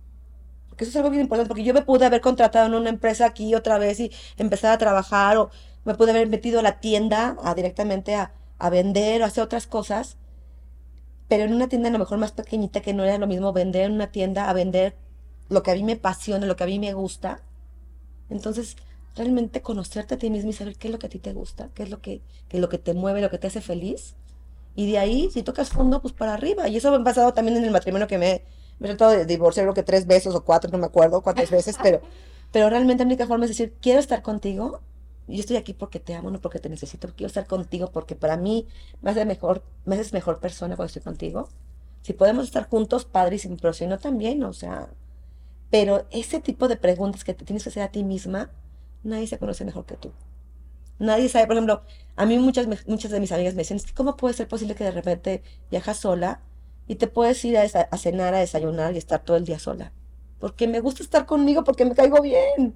Porque 0.70 0.84
eso 0.84 0.92
es 0.92 0.96
algo 0.98 1.10
bien 1.10 1.22
importante, 1.22 1.48
porque 1.48 1.64
yo 1.64 1.74
me 1.74 1.82
pude 1.82 2.06
haber 2.06 2.22
contratado 2.22 2.68
en 2.68 2.76
una 2.76 2.90
empresa 2.90 3.26
aquí 3.26 3.56
otra 3.56 3.78
vez 3.78 4.00
y 4.00 4.12
empezar 4.38 4.72
a 4.74 4.78
trabajar, 4.78 5.38
o 5.38 5.50
me 5.86 5.96
pude 5.96 6.12
haber 6.12 6.28
metido 6.28 6.60
a 6.60 6.64
la 6.64 6.80
tienda 6.80 7.38
a, 7.44 7.56
directamente 7.56 8.16
a, 8.16 8.34
a 8.60 8.70
vender 8.70 9.22
o 9.22 9.26
hacer 9.26 9.44
otras 9.44 9.68
cosas, 9.68 10.18
pero 11.28 11.44
en 11.44 11.54
una 11.54 11.68
tienda 11.70 11.90
a 11.90 11.92
lo 11.92 12.00
mejor 12.00 12.18
más 12.18 12.32
pequeñita 12.32 12.82
que 12.82 12.94
no 12.94 13.04
era 13.04 13.18
lo 13.18 13.28
mismo 13.28 13.54
vender 13.54 13.86
en 13.86 13.94
una 13.94 14.12
tienda 14.12 14.50
a 14.50 14.54
vender 14.54 14.96
lo 15.50 15.64
que 15.64 15.72
a 15.72 15.76
mí 15.76 15.84
me 15.84 15.94
apasiona, 15.94 16.46
lo 16.46 16.56
que 16.56 16.64
a 16.64 16.68
mí 16.68 16.80
me 16.80 16.94
gusta. 16.94 17.42
Entonces, 18.30 18.78
realmente 19.16 19.62
conocerte 19.62 20.16
a 20.16 20.18
ti 20.18 20.30
mismo 20.30 20.50
y 20.50 20.54
saber 20.54 20.76
qué 20.76 20.88
es 20.88 20.92
lo 20.92 21.00
que 21.00 21.08
a 21.08 21.10
ti 21.10 21.20
te 21.20 21.34
gusta, 21.34 21.70
qué 21.74 21.84
es 21.84 21.90
lo 21.90 22.02
que, 22.02 22.22
qué 22.50 22.58
es 22.58 22.62
lo 22.62 22.70
que 22.70 22.78
te 22.78 22.94
mueve, 22.94 23.22
lo 23.22 23.30
que 23.30 23.38
te 23.38 23.48
hace 23.48 23.62
feliz. 23.62 24.16
Y 24.76 24.92
de 24.92 24.98
ahí, 24.98 25.30
si 25.32 25.42
tocas 25.42 25.70
fondo, 25.70 26.02
pues 26.02 26.14
para 26.14 26.34
arriba. 26.34 26.68
Y 26.68 26.78
eso 26.78 26.92
me 26.92 26.98
ha 26.98 27.04
pasado 27.04 27.34
también 27.34 27.58
en 27.58 27.64
el 27.64 27.72
matrimonio 27.72 28.08
que 28.08 28.18
me, 28.18 28.44
me 28.80 28.88
he 28.88 28.90
tratado 28.90 29.12
de 29.12 29.26
divorciar, 29.26 29.66
creo 29.66 29.74
que 29.74 29.84
tres 29.84 30.06
veces 30.06 30.36
o 30.36 30.44
cuatro, 30.44 30.70
no 30.70 30.78
me 30.78 30.88
acuerdo 30.88 31.22
cuántas 31.22 31.50
veces, 31.50 31.78
pero, 31.82 32.02
pero 32.52 32.70
realmente 32.70 33.04
la 33.04 33.08
única 33.08 33.26
forma 33.26 33.46
es 33.46 33.52
decir, 33.52 33.74
quiero 33.82 34.00
estar 34.00 34.22
contigo. 34.22 34.82
Yo 35.28 35.40
estoy 35.40 35.56
aquí 35.56 35.74
porque 35.74 36.00
te 36.00 36.14
amo, 36.14 36.30
no 36.30 36.40
porque 36.40 36.60
te 36.60 36.70
necesito. 36.70 37.08
Quiero 37.16 37.28
estar 37.28 37.48
contigo 37.48 37.90
porque 37.92 38.16
para 38.16 38.38
mí 38.38 38.68
me 39.02 39.12
hace 39.12 39.26
mejor, 39.26 39.64
me 39.86 39.96
haces 39.96 40.14
mejor 40.14 40.40
persona 40.40 40.76
cuando 40.76 40.88
estoy 40.88 41.02
contigo. 41.02 41.50
Si 42.04 42.14
podemos 42.14 42.46
estar 42.46 42.70
juntos, 42.70 43.06
padrísimo, 43.06 43.58
pero 43.60 43.74
si 43.74 43.88
no 43.88 43.98
también, 43.98 44.44
o 44.44 44.54
sea. 44.54 44.90
Pero 45.72 46.06
ese 46.12 46.40
tipo 46.40 46.68
de 46.68 46.78
preguntas 46.78 47.24
que 47.24 47.34
te 47.34 47.44
tienes 47.44 47.64
que 47.64 47.70
hacer 47.70 47.82
a 47.82 47.92
ti 47.92 48.04
misma, 48.04 48.52
nadie 49.06 49.28
se 49.28 49.40
conoce 49.40 49.66
mejor 49.66 49.86
que 49.86 49.98
tú. 49.98 50.12
Nadie 51.00 51.30
sabe, 51.30 51.48
por 51.48 51.56
ejemplo, 51.56 51.84
a 52.16 52.26
mí 52.26 52.38
muchas, 52.40 52.68
muchas 52.88 53.12
de 53.12 53.20
mis 53.20 53.32
amigas 53.32 53.56
me 53.56 53.64
dicen, 53.64 53.78
"Es 53.78 53.86
que 53.86 53.94
¿cómo 53.94 54.18
puede 54.18 54.34
ser 54.34 54.48
posible 54.48 54.76
que 54.76 54.84
de 54.86 54.92
repente 54.92 55.44
viajas 55.72 55.98
sola 56.00 56.42
y 56.88 56.96
te 56.96 57.08
puedes 57.08 57.44
ir 57.46 57.58
a, 57.58 57.98
cenar, 57.98 58.34
a 58.34 58.40
desayunar 58.40 58.94
y 58.96 58.98
estar 58.98 59.24
todo 59.24 59.38
el 59.38 59.46
día 59.46 59.60
sola? 59.60 59.92
Porque 60.40 60.68
me 60.68 60.80
gusta 60.82 61.04
estar 61.04 61.26
conmigo, 61.26 61.64
porque 61.64 61.86
me 61.86 61.96
caigo 61.96 62.22
bien. 62.22 62.76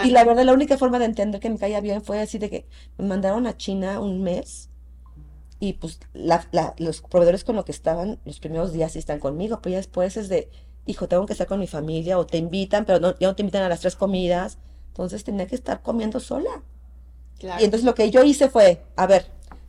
Y 0.00 0.10
la 0.12 0.24
verdad, 0.24 0.44
la 0.44 0.52
única 0.54 0.78
forma 0.78 0.98
de 0.98 1.06
entender 1.06 1.40
que 1.40 1.50
me 1.50 1.58
caía 1.58 1.80
bien 1.80 2.02
fue 2.02 2.20
así 2.20 2.38
de 2.38 2.50
que 2.50 2.66
me 2.98 3.06
mandaron 3.06 3.46
a 3.46 3.56
China 3.56 4.00
un 4.00 4.22
mes 4.22 4.70
y 5.60 5.74
pues 5.74 6.00
la- 6.12 6.46
la- 6.52 6.74
los 6.78 7.00
proveedores 7.02 7.44
con 7.44 7.56
los 7.56 7.64
que 7.64 7.72
estaban 7.72 8.18
los 8.24 8.40
primeros 8.40 8.72
días 8.72 8.92
sí 8.92 8.98
están 8.98 9.20
conmigo, 9.20 9.60
pero 9.62 9.72
ya 9.72 9.78
después 9.78 10.16
es 10.16 10.28
de, 10.28 10.50
hijo, 10.86 11.08
tengo 11.08 11.26
que 11.26 11.32
estar 11.32 11.46
con 11.46 11.60
mi 11.60 11.66
familia 11.66 12.18
o 12.18 12.26
te 12.26 12.38
invitan, 12.38 12.84
pero 12.84 13.00
no, 13.00 13.18
ya 13.18 13.28
no 13.28 13.34
te 13.36 13.42
invitan 13.42 13.62
a 13.62 13.68
las 13.68 13.80
tres 13.80 13.96
comidas. 13.96 14.58
Entonces 14.94 15.24
tenía 15.24 15.48
que 15.48 15.56
estar 15.56 15.82
comiendo 15.82 16.20
sola. 16.20 16.62
Claro. 17.40 17.60
Y 17.60 17.64
entonces 17.64 17.84
lo 17.84 17.96
que 17.96 18.12
yo 18.12 18.22
hice 18.22 18.48
fue, 18.48 18.80
a 18.94 19.08
ver, 19.08 19.26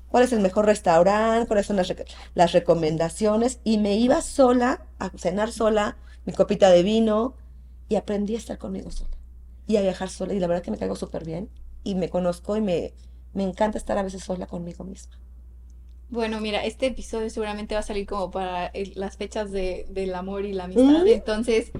¿cuál 0.09 0.23
es 0.23 0.31
el 0.33 0.39
mejor 0.39 0.67
restaurante? 0.67 1.47
¿Cuáles 1.47 1.65
son 1.65 1.77
las, 1.77 1.89
rec- 1.89 2.05
las 2.35 2.51
recomendaciones? 2.51 3.59
Y 3.63 3.79
me 3.79 3.95
iba 3.95 4.21
sola, 4.21 4.85
a 4.99 5.09
cenar 5.17 5.51
sola, 5.51 5.97
mi 6.25 6.33
copita 6.33 6.69
de 6.69 6.83
vino, 6.83 7.33
y 7.89 7.95
aprendí 7.95 8.35
a 8.35 8.37
estar 8.37 8.59
conmigo 8.59 8.91
sola. 8.91 9.09
Y 9.65 9.77
a 9.77 9.81
viajar 9.81 10.09
sola. 10.11 10.35
Y 10.35 10.39
la 10.39 10.45
verdad 10.45 10.61
que 10.61 10.69
me 10.69 10.77
caigo 10.77 10.95
súper 10.95 11.25
bien. 11.25 11.49
Y 11.83 11.95
me 11.95 12.09
conozco 12.09 12.55
y 12.55 12.61
me, 12.61 12.93
me 13.33 13.41
encanta 13.41 13.79
estar 13.79 13.97
a 13.97 14.03
veces 14.03 14.23
sola 14.23 14.45
conmigo 14.45 14.83
misma. 14.83 15.17
Bueno, 16.11 16.39
mira, 16.39 16.63
este 16.63 16.85
episodio 16.85 17.31
seguramente 17.31 17.73
va 17.73 17.79
a 17.79 17.83
salir 17.83 18.05
como 18.05 18.29
para 18.29 18.67
el- 18.67 18.93
las 18.95 19.17
fechas 19.17 19.49
de, 19.51 19.87
del 19.89 20.13
amor 20.13 20.45
y 20.45 20.53
la 20.53 20.65
amistad. 20.65 21.03
Mm. 21.03 21.07
Entonces, 21.07 21.71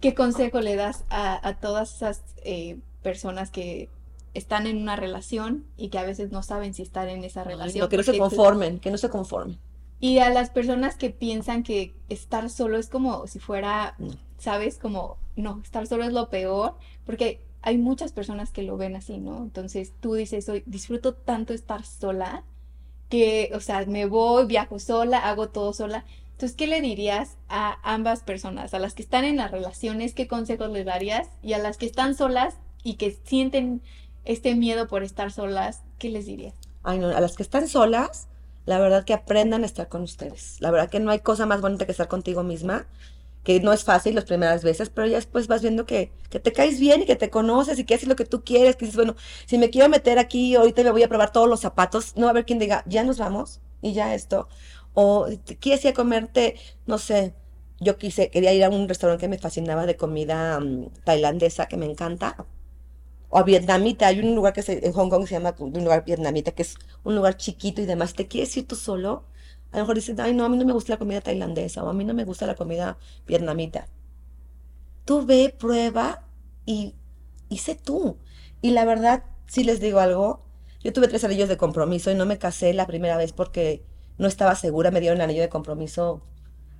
¿qué 0.00 0.14
consejo 0.14 0.60
le 0.60 0.76
das 0.76 1.04
a, 1.10 1.46
a 1.46 1.58
todas 1.60 1.94
esas 1.96 2.22
eh, 2.44 2.78
personas 3.02 3.50
que 3.50 3.88
están 4.34 4.66
en 4.66 4.76
una 4.78 4.96
relación 4.96 5.64
y 5.76 5.88
que 5.88 5.98
a 5.98 6.04
veces 6.04 6.30
no 6.30 6.42
saben 6.42 6.74
si 6.74 6.82
estar 6.82 7.08
en 7.08 7.24
esa 7.24 7.44
relación? 7.44 7.84
No, 7.84 7.88
que 7.88 7.96
no 7.96 8.02
se 8.02 8.18
conformen, 8.18 8.78
que 8.80 8.90
no 8.90 8.98
se 8.98 9.08
conformen. 9.10 9.58
Y 10.00 10.18
a 10.18 10.30
las 10.30 10.50
personas 10.50 10.96
que 10.96 11.10
piensan 11.10 11.62
que 11.62 11.92
estar 12.08 12.50
solo 12.50 12.78
es 12.78 12.88
como 12.88 13.26
si 13.26 13.38
fuera, 13.40 13.94
No. 13.98 14.12
¿sabes? 14.38 14.78
Como, 14.78 15.18
no, 15.36 15.60
estar 15.64 15.86
solo 15.86 16.04
es 16.04 16.12
lo 16.12 16.30
peor, 16.30 16.76
porque 17.04 17.40
hay 17.62 17.78
muchas 17.78 18.12
personas 18.12 18.52
que 18.52 18.62
lo 18.62 18.76
ven 18.76 18.94
así, 18.94 19.18
¿no? 19.18 19.38
Entonces 19.38 19.92
tú 20.00 20.14
dices, 20.14 20.48
hoy 20.48 20.62
disfruto 20.66 21.14
tanto 21.14 21.52
estar 21.52 21.84
sola 21.84 22.44
que, 23.08 23.50
o 23.54 23.60
sea, 23.60 23.84
me 23.86 24.06
voy, 24.06 24.46
viajo 24.46 24.78
sola, 24.78 25.18
hago 25.18 25.48
todo 25.48 25.72
sola. 25.72 26.04
Entonces, 26.38 26.56
¿qué 26.56 26.68
le 26.68 26.80
dirías 26.80 27.36
a 27.48 27.78
ambas 27.82 28.22
personas? 28.22 28.72
A 28.72 28.78
las 28.78 28.94
que 28.94 29.02
están 29.02 29.24
en 29.24 29.38
las 29.38 29.50
relaciones, 29.50 30.14
¿qué 30.14 30.28
consejos 30.28 30.70
les 30.70 30.86
darías? 30.86 31.26
Y 31.42 31.54
a 31.54 31.58
las 31.58 31.78
que 31.78 31.86
están 31.86 32.14
solas 32.14 32.54
y 32.84 32.94
que 32.94 33.18
sienten 33.24 33.82
este 34.24 34.54
miedo 34.54 34.86
por 34.86 35.02
estar 35.02 35.32
solas, 35.32 35.82
¿qué 35.98 36.10
les 36.10 36.26
dirías? 36.26 36.54
Ay, 36.84 37.00
no, 37.00 37.08
a 37.08 37.20
las 37.20 37.34
que 37.34 37.42
están 37.42 37.66
solas, 37.66 38.28
la 38.66 38.78
verdad 38.78 39.04
que 39.04 39.14
aprendan 39.14 39.64
a 39.64 39.66
estar 39.66 39.88
con 39.88 40.02
ustedes. 40.02 40.60
La 40.60 40.70
verdad 40.70 40.88
que 40.88 41.00
no 41.00 41.10
hay 41.10 41.18
cosa 41.18 41.44
más 41.44 41.60
bonita 41.60 41.86
que 41.86 41.90
estar 41.90 42.06
contigo 42.06 42.44
misma, 42.44 42.86
que 43.42 43.58
no 43.58 43.72
es 43.72 43.82
fácil 43.82 44.14
las 44.14 44.26
primeras 44.26 44.62
veces, 44.62 44.90
pero 44.90 45.08
ya 45.08 45.16
después 45.16 45.48
vas 45.48 45.62
viendo 45.62 45.86
que, 45.86 46.12
que 46.30 46.38
te 46.38 46.52
caes 46.52 46.78
bien 46.78 47.02
y 47.02 47.06
que 47.06 47.16
te 47.16 47.30
conoces 47.30 47.80
y 47.80 47.84
que 47.84 47.96
haces 47.96 48.08
lo 48.08 48.14
que 48.14 48.24
tú 48.24 48.44
quieres, 48.44 48.76
que 48.76 48.84
dices, 48.84 48.94
bueno, 48.94 49.16
si 49.46 49.58
me 49.58 49.70
quiero 49.70 49.88
meter 49.88 50.20
aquí, 50.20 50.54
ahorita 50.54 50.84
me 50.84 50.92
voy 50.92 51.02
a 51.02 51.08
probar 51.08 51.32
todos 51.32 51.48
los 51.48 51.58
zapatos, 51.58 52.12
no 52.14 52.26
va 52.26 52.28
a 52.28 52.30
haber 52.30 52.46
quien 52.46 52.60
diga, 52.60 52.84
ya 52.86 53.02
nos 53.02 53.18
vamos 53.18 53.58
y 53.82 53.92
ya 53.92 54.14
esto. 54.14 54.48
O 54.94 55.26
quieres 55.60 55.84
ir 55.84 55.90
a 55.92 55.94
comerte, 55.94 56.56
no 56.86 56.98
sé, 56.98 57.34
yo 57.80 57.98
quise, 57.98 58.30
quería 58.30 58.52
ir 58.54 58.64
a 58.64 58.70
un 58.70 58.88
restaurante 58.88 59.22
que 59.22 59.28
me 59.28 59.38
fascinaba 59.38 59.86
de 59.86 59.96
comida 59.96 60.60
mm, 60.60 60.88
tailandesa, 61.04 61.66
que 61.68 61.76
me 61.76 61.86
encanta 61.86 62.46
o 63.30 63.44
vietnamita. 63.44 64.06
Hay 64.08 64.20
un 64.20 64.34
lugar 64.34 64.52
que 64.52 64.62
se, 64.62 64.86
en 64.86 64.92
Hong 64.92 65.10
Kong 65.10 65.26
se 65.26 65.34
llama 65.34 65.54
un 65.58 65.72
lugar 65.84 66.04
vietnamita, 66.04 66.52
que 66.52 66.62
es 66.62 66.76
un 67.04 67.14
lugar 67.16 67.36
chiquito 67.36 67.80
y 67.82 67.86
demás. 67.86 68.14
¿Te 68.14 68.26
quieres 68.28 68.56
ir 68.56 68.66
tú 68.66 68.76
solo? 68.76 69.24
A 69.72 69.76
lo 69.78 69.82
mejor 69.84 69.96
dicen, 69.96 70.20
ay, 70.20 70.34
no, 70.34 70.44
a 70.44 70.48
mí 70.48 70.56
no 70.56 70.64
me 70.64 70.72
gusta 70.72 70.94
la 70.94 70.98
comida 70.98 71.20
tailandesa 71.20 71.84
o 71.84 71.88
a 71.88 71.92
mí 71.92 72.04
no 72.04 72.14
me 72.14 72.24
gusta 72.24 72.46
la 72.46 72.54
comida 72.54 72.98
vietnamita. 73.26 73.88
Tú 75.04 75.24
ve, 75.26 75.54
prueba 75.58 76.24
y, 76.66 76.94
y 77.48 77.60
tú. 77.82 78.18
Y 78.62 78.70
la 78.70 78.84
verdad, 78.84 79.24
si 79.46 79.64
les 79.64 79.80
digo 79.80 80.00
algo, 80.00 80.44
yo 80.82 80.92
tuve 80.92 81.08
tres 81.08 81.24
anillos 81.24 81.48
de 81.48 81.56
compromiso 81.56 82.10
y 82.10 82.14
no 82.14 82.26
me 82.26 82.38
casé 82.38 82.74
la 82.74 82.86
primera 82.86 83.16
vez 83.16 83.32
porque 83.32 83.82
no 84.18 84.26
estaba 84.26 84.54
segura. 84.54 84.90
Me 84.90 85.00
dieron 85.00 85.18
el 85.18 85.22
anillo 85.22 85.42
de 85.42 85.48
compromiso 85.48 86.22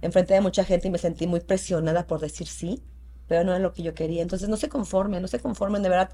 enfrente 0.01 0.35
de 0.35 0.41
mucha 0.41 0.65
gente 0.65 0.89
y 0.89 0.91
me 0.91 0.99
sentí 0.99 1.27
muy 1.27 1.41
presionada 1.41 2.07
por 2.07 2.21
decir 2.21 2.47
sí, 2.47 2.83
pero 3.27 3.45
no 3.45 3.53
era 3.53 3.61
lo 3.61 3.73
que 3.73 3.83
yo 3.83 3.95
quería. 3.95 4.23
Entonces 4.23 4.49
no 4.49 4.57
se 4.57 4.69
conformen, 4.69 5.23
no 5.23 5.29
se 5.29 5.41
conformen 5.41 5.83
de 5.83 5.89
verdad 5.89 6.11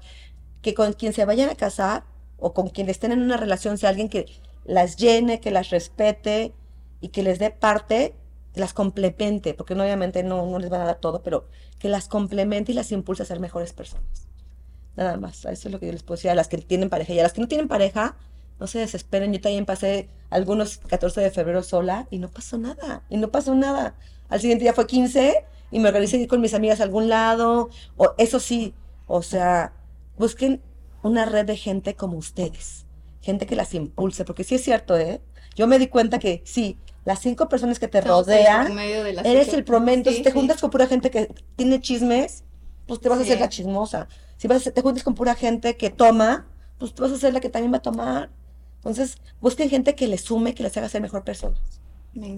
que 0.61 0.73
con 0.73 0.93
quien 0.93 1.13
se 1.13 1.25
vayan 1.25 1.49
a 1.49 1.55
casar 1.55 2.05
o 2.37 2.53
con 2.53 2.69
quien 2.69 2.89
estén 2.89 3.11
en 3.11 3.21
una 3.21 3.37
relación 3.37 3.77
sea 3.77 3.89
alguien 3.89 4.09
que 4.09 4.25
las 4.65 4.97
llene, 4.97 5.39
que 5.39 5.51
las 5.51 5.69
respete 5.69 6.53
y 7.01 7.09
que 7.09 7.23
les 7.23 7.39
dé 7.39 7.51
parte, 7.51 8.15
las 8.55 8.73
complemente, 8.73 9.53
porque 9.53 9.73
obviamente 9.73 10.23
no, 10.23 10.45
no 10.45 10.59
les 10.59 10.71
va 10.71 10.81
a 10.81 10.85
dar 10.85 10.95
todo, 10.95 11.21
pero 11.21 11.47
que 11.77 11.89
las 11.89 12.07
complemente 12.07 12.71
y 12.71 12.75
las 12.75 12.91
impulse 12.91 13.23
a 13.23 13.25
ser 13.25 13.39
mejores 13.39 13.73
personas. 13.73 14.27
Nada 14.95 15.17
más, 15.17 15.45
eso 15.45 15.67
es 15.67 15.71
lo 15.71 15.79
que 15.79 15.87
yo 15.87 15.91
les 15.91 16.03
puedo 16.03 16.15
decir 16.15 16.31
a 16.31 16.35
las 16.35 16.47
que 16.47 16.57
tienen 16.57 16.89
pareja 16.89 17.13
y 17.13 17.19
a 17.19 17.23
las 17.23 17.33
que 17.33 17.41
no 17.41 17.47
tienen 17.47 17.67
pareja, 17.67 18.15
no 18.59 18.67
se 18.67 18.79
desesperen. 18.79 19.33
Yo 19.33 19.41
también 19.41 19.65
pasé 19.65 20.09
algunos 20.29 20.77
14 20.77 21.21
de 21.21 21.31
febrero 21.31 21.63
sola 21.63 22.07
y 22.11 22.19
no 22.19 22.29
pasó 22.29 22.57
nada, 22.57 23.03
y 23.09 23.17
no 23.17 23.29
pasó 23.29 23.55
nada. 23.55 23.95
Al 24.29 24.39
siguiente 24.39 24.63
día 24.63 24.73
fue 24.73 24.87
15 24.87 25.45
y 25.71 25.79
me 25.79 25.89
organicé 25.89 26.17
ir 26.17 26.27
con 26.27 26.41
mis 26.41 26.53
amigas 26.53 26.79
a 26.79 26.83
algún 26.83 27.09
lado, 27.09 27.69
o 27.97 28.13
eso 28.17 28.39
sí, 28.39 28.73
o 29.07 29.21
sea, 29.21 29.73
busquen 30.17 30.61
una 31.03 31.25
red 31.25 31.45
de 31.45 31.57
gente 31.57 31.95
como 31.95 32.17
ustedes, 32.17 32.85
gente 33.21 33.45
que 33.45 33.55
las 33.55 33.73
impulse, 33.73 34.25
porque 34.25 34.43
sí 34.43 34.55
es 34.55 34.63
cierto, 34.63 34.97
¿eh? 34.97 35.21
Yo 35.55 35.67
me 35.67 35.79
di 35.79 35.87
cuenta 35.87 36.19
que 36.19 36.41
sí, 36.45 36.77
las 37.05 37.19
cinco 37.19 37.47
personas 37.47 37.79
que 37.79 37.87
te 37.87 38.01
rodean, 38.01 38.77
eres 38.79 39.53
el 39.53 39.63
promedio. 39.63 40.11
si 40.11 40.21
te 40.21 40.31
juntas 40.31 40.59
con 40.59 40.71
pura 40.71 40.87
gente 40.87 41.11
que 41.11 41.33
tiene 41.55 41.79
chismes, 41.79 42.43
pues 42.87 42.99
te 42.99 43.09
vas 43.09 43.19
a 43.19 43.21
hacer 43.21 43.39
la 43.39 43.49
chismosa. 43.49 44.07
Si 44.37 44.47
vas, 44.47 44.63
te 44.63 44.81
juntas 44.81 45.03
con 45.03 45.15
pura 45.15 45.35
gente 45.35 45.77
que 45.77 45.89
toma, 45.89 46.47
pues 46.77 46.93
tú 46.93 47.03
vas 47.03 47.11
a 47.11 47.17
ser 47.17 47.33
la 47.33 47.39
que 47.39 47.49
también 47.49 47.71
va 47.71 47.77
a 47.77 47.81
tomar. 47.81 48.29
Entonces, 48.85 49.17
busquen 49.41 49.67
gente 49.67 49.95
que 49.95 50.07
les 50.07 50.21
sume, 50.21 50.53
que 50.53 50.61
les 50.61 50.77
haga 50.77 50.87
ser 50.89 51.01
mejor 51.01 51.23
personas. 51.23 51.81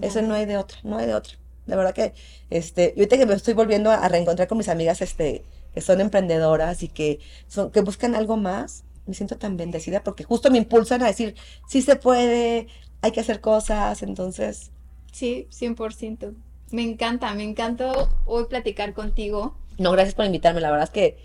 Eso 0.00 0.22
no 0.22 0.32
hay 0.32 0.46
de 0.46 0.56
otra, 0.56 0.78
no 0.82 0.96
hay 0.96 1.06
de 1.06 1.14
otra. 1.14 1.34
De 1.66 1.76
verdad 1.76 1.92
que, 1.92 2.14
este, 2.48 2.94
yo 2.96 3.02
ahorita 3.02 3.18
que 3.18 3.26
me 3.26 3.34
estoy 3.34 3.52
volviendo 3.52 3.90
a 3.90 4.08
reencontrar 4.08 4.48
con 4.48 4.56
mis 4.56 4.70
amigas, 4.70 5.02
este, 5.02 5.44
que 5.74 5.82
son 5.82 6.00
emprendedoras 6.00 6.82
y 6.82 6.88
que 6.88 7.20
son, 7.48 7.70
que 7.70 7.82
buscan 7.82 8.14
algo 8.14 8.38
más, 8.38 8.84
me 9.04 9.12
siento 9.12 9.36
tan 9.36 9.58
bendecida 9.58 10.02
porque 10.02 10.24
justo 10.24 10.50
me 10.50 10.56
impulsan 10.56 11.02
a 11.02 11.08
decir, 11.08 11.34
sí 11.68 11.82
se 11.82 11.96
puede, 11.96 12.68
hay 13.02 13.12
que 13.12 13.20
hacer 13.20 13.42
cosas, 13.42 14.02
entonces. 14.02 14.70
Sí, 15.12 15.48
100%. 15.50 16.34
Me 16.70 16.82
encanta, 16.82 17.34
me 17.34 17.42
encantó 17.42 18.08
hoy 18.24 18.46
platicar 18.46 18.94
contigo. 18.94 19.54
No, 19.76 19.92
gracias 19.92 20.14
por 20.14 20.24
invitarme, 20.24 20.62
la 20.62 20.70
verdad 20.70 20.84
es 20.84 20.90
que 20.90 21.18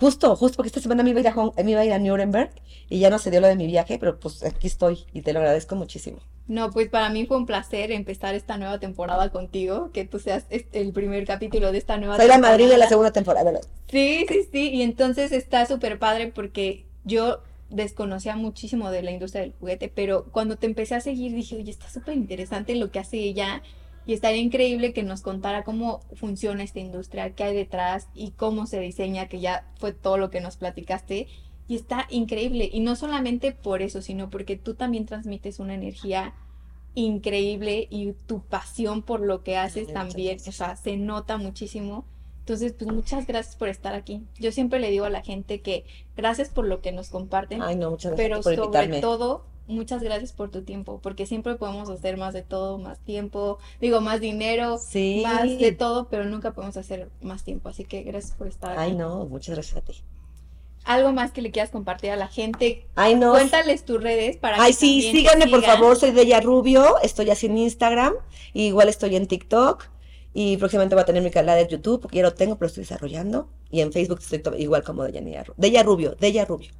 Justo, 0.00 0.34
justo 0.34 0.56
porque 0.56 0.68
esta 0.68 0.80
semana 0.80 1.02
me 1.02 1.10
iba, 1.10 1.18
a 1.18 1.22
ir 1.22 1.28
a, 1.28 1.62
me 1.62 1.70
iba 1.72 1.80
a 1.80 1.84
ir 1.84 1.92
a 1.92 1.98
Nuremberg 1.98 2.50
y 2.88 3.00
ya 3.00 3.10
no 3.10 3.18
se 3.18 3.30
dio 3.30 3.42
lo 3.42 3.48
de 3.48 3.56
mi 3.56 3.66
viaje, 3.66 3.98
pero 3.98 4.18
pues 4.18 4.42
aquí 4.42 4.66
estoy 4.66 5.04
y 5.12 5.20
te 5.20 5.34
lo 5.34 5.40
agradezco 5.40 5.76
muchísimo. 5.76 6.20
No, 6.48 6.70
pues 6.70 6.88
para 6.88 7.10
mí 7.10 7.26
fue 7.26 7.36
un 7.36 7.44
placer 7.44 7.92
empezar 7.92 8.34
esta 8.34 8.56
nueva 8.56 8.80
temporada 8.80 9.28
contigo, 9.30 9.90
que 9.92 10.06
tú 10.06 10.18
seas 10.18 10.46
este, 10.48 10.80
el 10.80 10.92
primer 10.92 11.26
capítulo 11.26 11.70
de 11.70 11.78
esta 11.78 11.98
nueva 11.98 12.16
Soy 12.16 12.22
temporada. 12.26 12.38
Soy 12.38 12.42
la 12.42 12.50
madrina 12.50 12.70
de 12.72 12.78
la 12.78 12.88
segunda 12.88 13.12
temporada, 13.12 13.44
¿verdad? 13.44 13.68
Sí, 13.88 14.24
sí, 14.26 14.48
sí, 14.50 14.70
y 14.70 14.82
entonces 14.82 15.32
está 15.32 15.66
súper 15.66 15.98
padre 15.98 16.32
porque 16.34 16.86
yo 17.04 17.42
desconocía 17.68 18.36
muchísimo 18.36 18.90
de 18.90 19.02
la 19.02 19.10
industria 19.10 19.42
del 19.42 19.52
juguete, 19.52 19.92
pero 19.94 20.24
cuando 20.32 20.56
te 20.56 20.66
empecé 20.66 20.94
a 20.94 21.00
seguir 21.00 21.34
dije, 21.34 21.56
oye, 21.56 21.70
está 21.70 21.88
súper 21.90 22.16
interesante 22.16 22.74
lo 22.74 22.90
que 22.90 22.98
hace 22.98 23.18
ella 23.18 23.62
y 24.10 24.14
estaría 24.14 24.42
increíble 24.42 24.92
que 24.92 25.04
nos 25.04 25.22
contara 25.22 25.62
cómo 25.62 26.00
funciona 26.14 26.64
esta 26.64 26.80
industria, 26.80 27.30
qué 27.36 27.44
hay 27.44 27.54
detrás 27.54 28.08
y 28.12 28.32
cómo 28.32 28.66
se 28.66 28.80
diseña, 28.80 29.28
que 29.28 29.38
ya 29.38 29.70
fue 29.78 29.92
todo 29.92 30.18
lo 30.18 30.30
que 30.30 30.40
nos 30.40 30.56
platicaste. 30.56 31.28
Y 31.68 31.76
está 31.76 32.08
increíble. 32.10 32.68
Y 32.72 32.80
no 32.80 32.96
solamente 32.96 33.52
por 33.52 33.82
eso, 33.82 34.02
sino 34.02 34.28
porque 34.28 34.56
tú 34.56 34.74
también 34.74 35.06
transmites 35.06 35.60
una 35.60 35.74
energía 35.74 36.34
increíble 36.96 37.86
y 37.88 38.14
tu 38.26 38.42
pasión 38.42 39.02
por 39.02 39.20
lo 39.20 39.44
que 39.44 39.56
haces 39.56 39.92
también, 39.92 40.40
o 40.44 40.50
sea, 40.50 40.74
se 40.74 40.96
nota 40.96 41.36
muchísimo. 41.36 42.04
Entonces, 42.40 42.72
pues 42.72 42.90
muchas 42.90 43.28
gracias 43.28 43.54
por 43.54 43.68
estar 43.68 43.94
aquí. 43.94 44.24
Yo 44.40 44.50
siempre 44.50 44.80
le 44.80 44.90
digo 44.90 45.04
a 45.04 45.10
la 45.10 45.22
gente 45.22 45.60
que 45.60 45.84
gracias 46.16 46.48
por 46.48 46.66
lo 46.66 46.80
que 46.80 46.90
nos 46.90 47.10
comparten. 47.10 47.62
Ay, 47.62 47.76
no, 47.76 47.92
muchas 47.92 48.16
gracias 48.16 48.44
pero 48.44 48.66
sobre 48.66 49.00
todo 49.00 49.44
muchas 49.70 50.02
gracias 50.02 50.32
por 50.32 50.50
tu 50.50 50.62
tiempo, 50.62 51.00
porque 51.02 51.26
siempre 51.26 51.54
podemos 51.54 51.88
hacer 51.88 52.16
más 52.16 52.34
de 52.34 52.42
todo, 52.42 52.78
más 52.78 52.98
tiempo, 52.98 53.58
digo, 53.80 54.00
más 54.00 54.20
dinero, 54.20 54.78
más 55.22 55.58
de 55.58 55.72
todo, 55.72 56.08
pero 56.08 56.24
nunca 56.24 56.52
podemos 56.52 56.76
hacer 56.76 57.08
más 57.22 57.44
tiempo. 57.44 57.68
Así 57.68 57.84
que 57.84 58.02
gracias 58.02 58.36
por 58.36 58.48
estar 58.48 58.72
aquí. 58.72 58.80
Ay, 58.80 58.94
no, 58.94 59.26
muchas 59.26 59.54
gracias 59.54 59.76
a 59.76 59.80
ti. 59.80 60.02
Algo 60.84 61.12
más 61.12 61.32
que 61.32 61.42
le 61.42 61.50
quieras 61.50 61.70
compartir 61.70 62.10
a 62.10 62.16
la 62.16 62.28
gente. 62.28 62.86
Ay, 62.94 63.14
no. 63.14 63.32
Cuéntales 63.32 63.84
tus 63.84 64.02
redes 64.02 64.36
para 64.36 64.62
Ay, 64.62 64.72
sí, 64.72 65.02
síganme 65.02 65.46
por 65.46 65.62
favor, 65.62 65.96
soy 65.96 66.10
Deya 66.10 66.40
Rubio, 66.40 66.98
estoy 67.02 67.30
así 67.30 67.46
en 67.46 67.58
Instagram, 67.58 68.14
igual 68.52 68.88
estoy 68.88 69.16
en 69.16 69.26
TikTok. 69.26 69.88
Y 70.32 70.58
próximamente 70.58 70.94
voy 70.94 71.02
a 71.02 71.06
tener 71.06 71.24
mi 71.24 71.30
canal 71.32 71.58
de 71.58 71.68
YouTube, 71.68 72.00
porque 72.00 72.18
ya 72.18 72.22
lo 72.22 72.34
tengo, 72.34 72.56
pero 72.56 72.68
estoy 72.68 72.84
desarrollando. 72.84 73.48
Y 73.68 73.80
en 73.80 73.92
Facebook 73.92 74.20
estoy 74.20 74.62
igual 74.62 74.84
como 74.84 75.02
Deya, 75.02 75.44
Deya 75.56 75.82
Rubio, 75.82 76.14
Deya 76.20 76.44
Rubio 76.44 76.70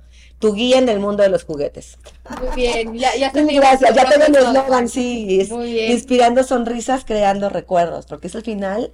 tu 0.40 0.54
guía 0.54 0.78
en 0.78 0.88
el 0.88 0.98
mundo 0.98 1.22
de 1.22 1.28
los 1.28 1.44
juguetes. 1.44 1.98
Muy 2.40 2.56
bien, 2.56 2.94
ya, 2.94 3.14
ya 3.14 3.30
Gracias, 3.30 3.94
ya 3.94 4.08
tengo 4.08 4.24
el 4.24 4.36
eslogan, 4.36 4.88
sí, 4.88 5.46
inspirando 5.88 6.42
sonrisas, 6.42 7.04
creando 7.04 7.50
recuerdos, 7.50 8.06
porque 8.06 8.26
es 8.26 8.34
al 8.34 8.42
final, 8.42 8.90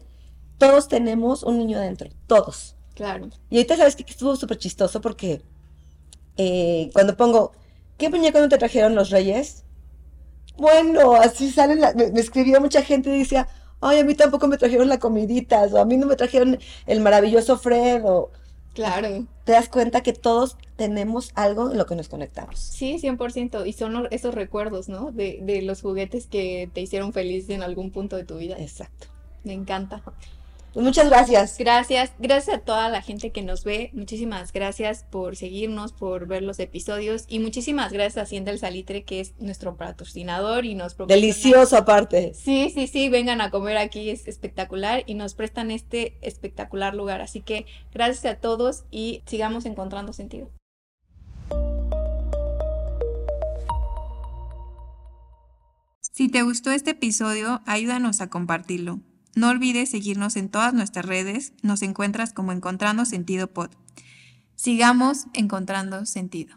todos 0.59 0.89
tenemos 0.89 1.45
un 1.45 1.59
niño 1.59 1.79
dentro, 1.79 2.11
todos. 2.27 2.75
Claro. 2.95 3.29
Y 3.49 3.57
ahorita 3.57 3.77
sabes 3.77 3.95
que 3.95 4.03
estuvo 4.03 4.35
súper 4.37 4.59
chistoso 4.59 5.01
porque 5.01 5.41
eh, 6.37 6.91
cuando 6.93 7.17
pongo, 7.17 7.53
¿qué 7.97 8.11
muñeco 8.11 8.41
no 8.41 8.49
te 8.49 8.59
trajeron 8.59 8.97
los 8.97 9.11
reyes? 9.11 9.63
Bueno, 10.57 11.15
así 11.15 11.53
salen, 11.53 11.79
me, 11.95 12.11
me, 12.11 12.21
escribió 12.21 12.61
mucha 12.61 12.83
gente 12.83 13.15
y 13.15 13.21
decía, 13.21 13.47
ay, 13.81 14.01
a 14.01 14.05
mí 14.05 14.15
tampoco 14.15 14.49
me 14.49 14.59
trajeron 14.59 14.89
la 14.89 14.99
comidita, 14.99 15.63
o 15.63 15.79
a 15.79 15.85
mí 15.85 15.97
no 15.97 16.07
me 16.07 16.17
trajeron 16.17 16.59
el 16.87 17.01
maravilloso 17.01 17.57
Fred, 17.57 18.03
o 18.05 18.33
Claro. 18.77 19.27
Te 19.45 19.53
das 19.53 19.71
cuenta 19.71 20.03
que 20.03 20.13
todos 20.13 20.59
tenemos 20.77 21.33
algo 21.35 21.71
en 21.71 21.79
lo 21.79 21.87
que 21.87 21.97
nos 21.97 22.09
conectamos. 22.09 22.61
Sí, 22.61 22.99
100%. 23.01 23.67
Y 23.67 23.73
son 23.73 24.07
esos 24.11 24.35
recuerdos, 24.35 24.91
¿no? 24.91 25.13
De, 25.13 25.39
de 25.43 25.63
los 25.63 25.81
juguetes 25.81 26.27
que 26.27 26.69
te 26.75 26.83
hicieron 26.83 27.15
feliz 27.15 27.49
en 27.49 27.63
algún 27.63 27.91
punto 27.91 28.17
de 28.17 28.25
tu 28.25 28.37
vida. 28.37 28.55
Exacto. 28.59 29.07
Me 29.45 29.55
encanta. 29.55 30.03
Pues 30.77 30.85
muchas 30.85 31.09
gracias. 31.09 31.57
Gracias, 31.57 32.13
gracias 32.19 32.59
a 32.59 32.61
toda 32.61 32.91
la 32.91 33.01
gente 33.01 33.33
que 33.33 33.41
nos 33.41 33.65
ve. 33.65 33.89
Muchísimas 33.95 34.53
gracias 34.53 35.07
por 35.11 35.35
seguirnos, 35.35 35.95
por 35.95 36.27
ver 36.27 36.43
los 36.43 36.59
episodios 36.59 37.25
y 37.29 37.39
muchísimas 37.39 37.95
gracias 37.95 38.19
a 38.19 38.23
Hacienda 38.25 38.51
el 38.51 38.59
Salitre 38.59 39.03
que 39.03 39.21
es 39.21 39.33
nuestro 39.39 39.79
patrocinador 39.79 40.67
y 40.67 40.75
nos 40.75 40.95
delicioso 40.99 41.79
aparte. 41.79 42.35
Sí, 42.35 42.71
sí, 42.75 42.89
sí, 42.89 43.09
vengan 43.09 43.41
a 43.41 43.51
comer 43.51 43.79
aquí 43.79 44.11
es 44.11 44.29
espectacular 44.29 45.03
y 45.07 45.15
nos 45.15 45.33
prestan 45.33 45.71
este 45.71 46.19
espectacular 46.21 46.95
lugar. 46.95 47.23
Así 47.23 47.41
que 47.41 47.65
gracias 47.91 48.31
a 48.31 48.39
todos 48.39 48.85
y 48.91 49.23
sigamos 49.25 49.65
encontrando 49.65 50.13
sentido. 50.13 50.51
Si 56.03 56.29
te 56.29 56.43
gustó 56.43 56.71
este 56.71 56.91
episodio, 56.91 57.63
ayúdanos 57.65 58.21
a 58.21 58.29
compartirlo. 58.29 59.01
No 59.37 59.51
olvides 59.51 59.91
seguirnos 59.91 60.35
en 60.37 60.49
todas 60.49 60.73
nuestras 60.73 61.05
redes, 61.05 61.53
nos 61.63 61.83
encuentras 61.83 62.33
como 62.33 62.53
Encontrando 62.53 63.05
Sentido 63.05 63.49
Pod. 63.49 63.69
Sigamos 64.55 65.27
encontrando 65.35 66.07
sentido. 66.07 66.57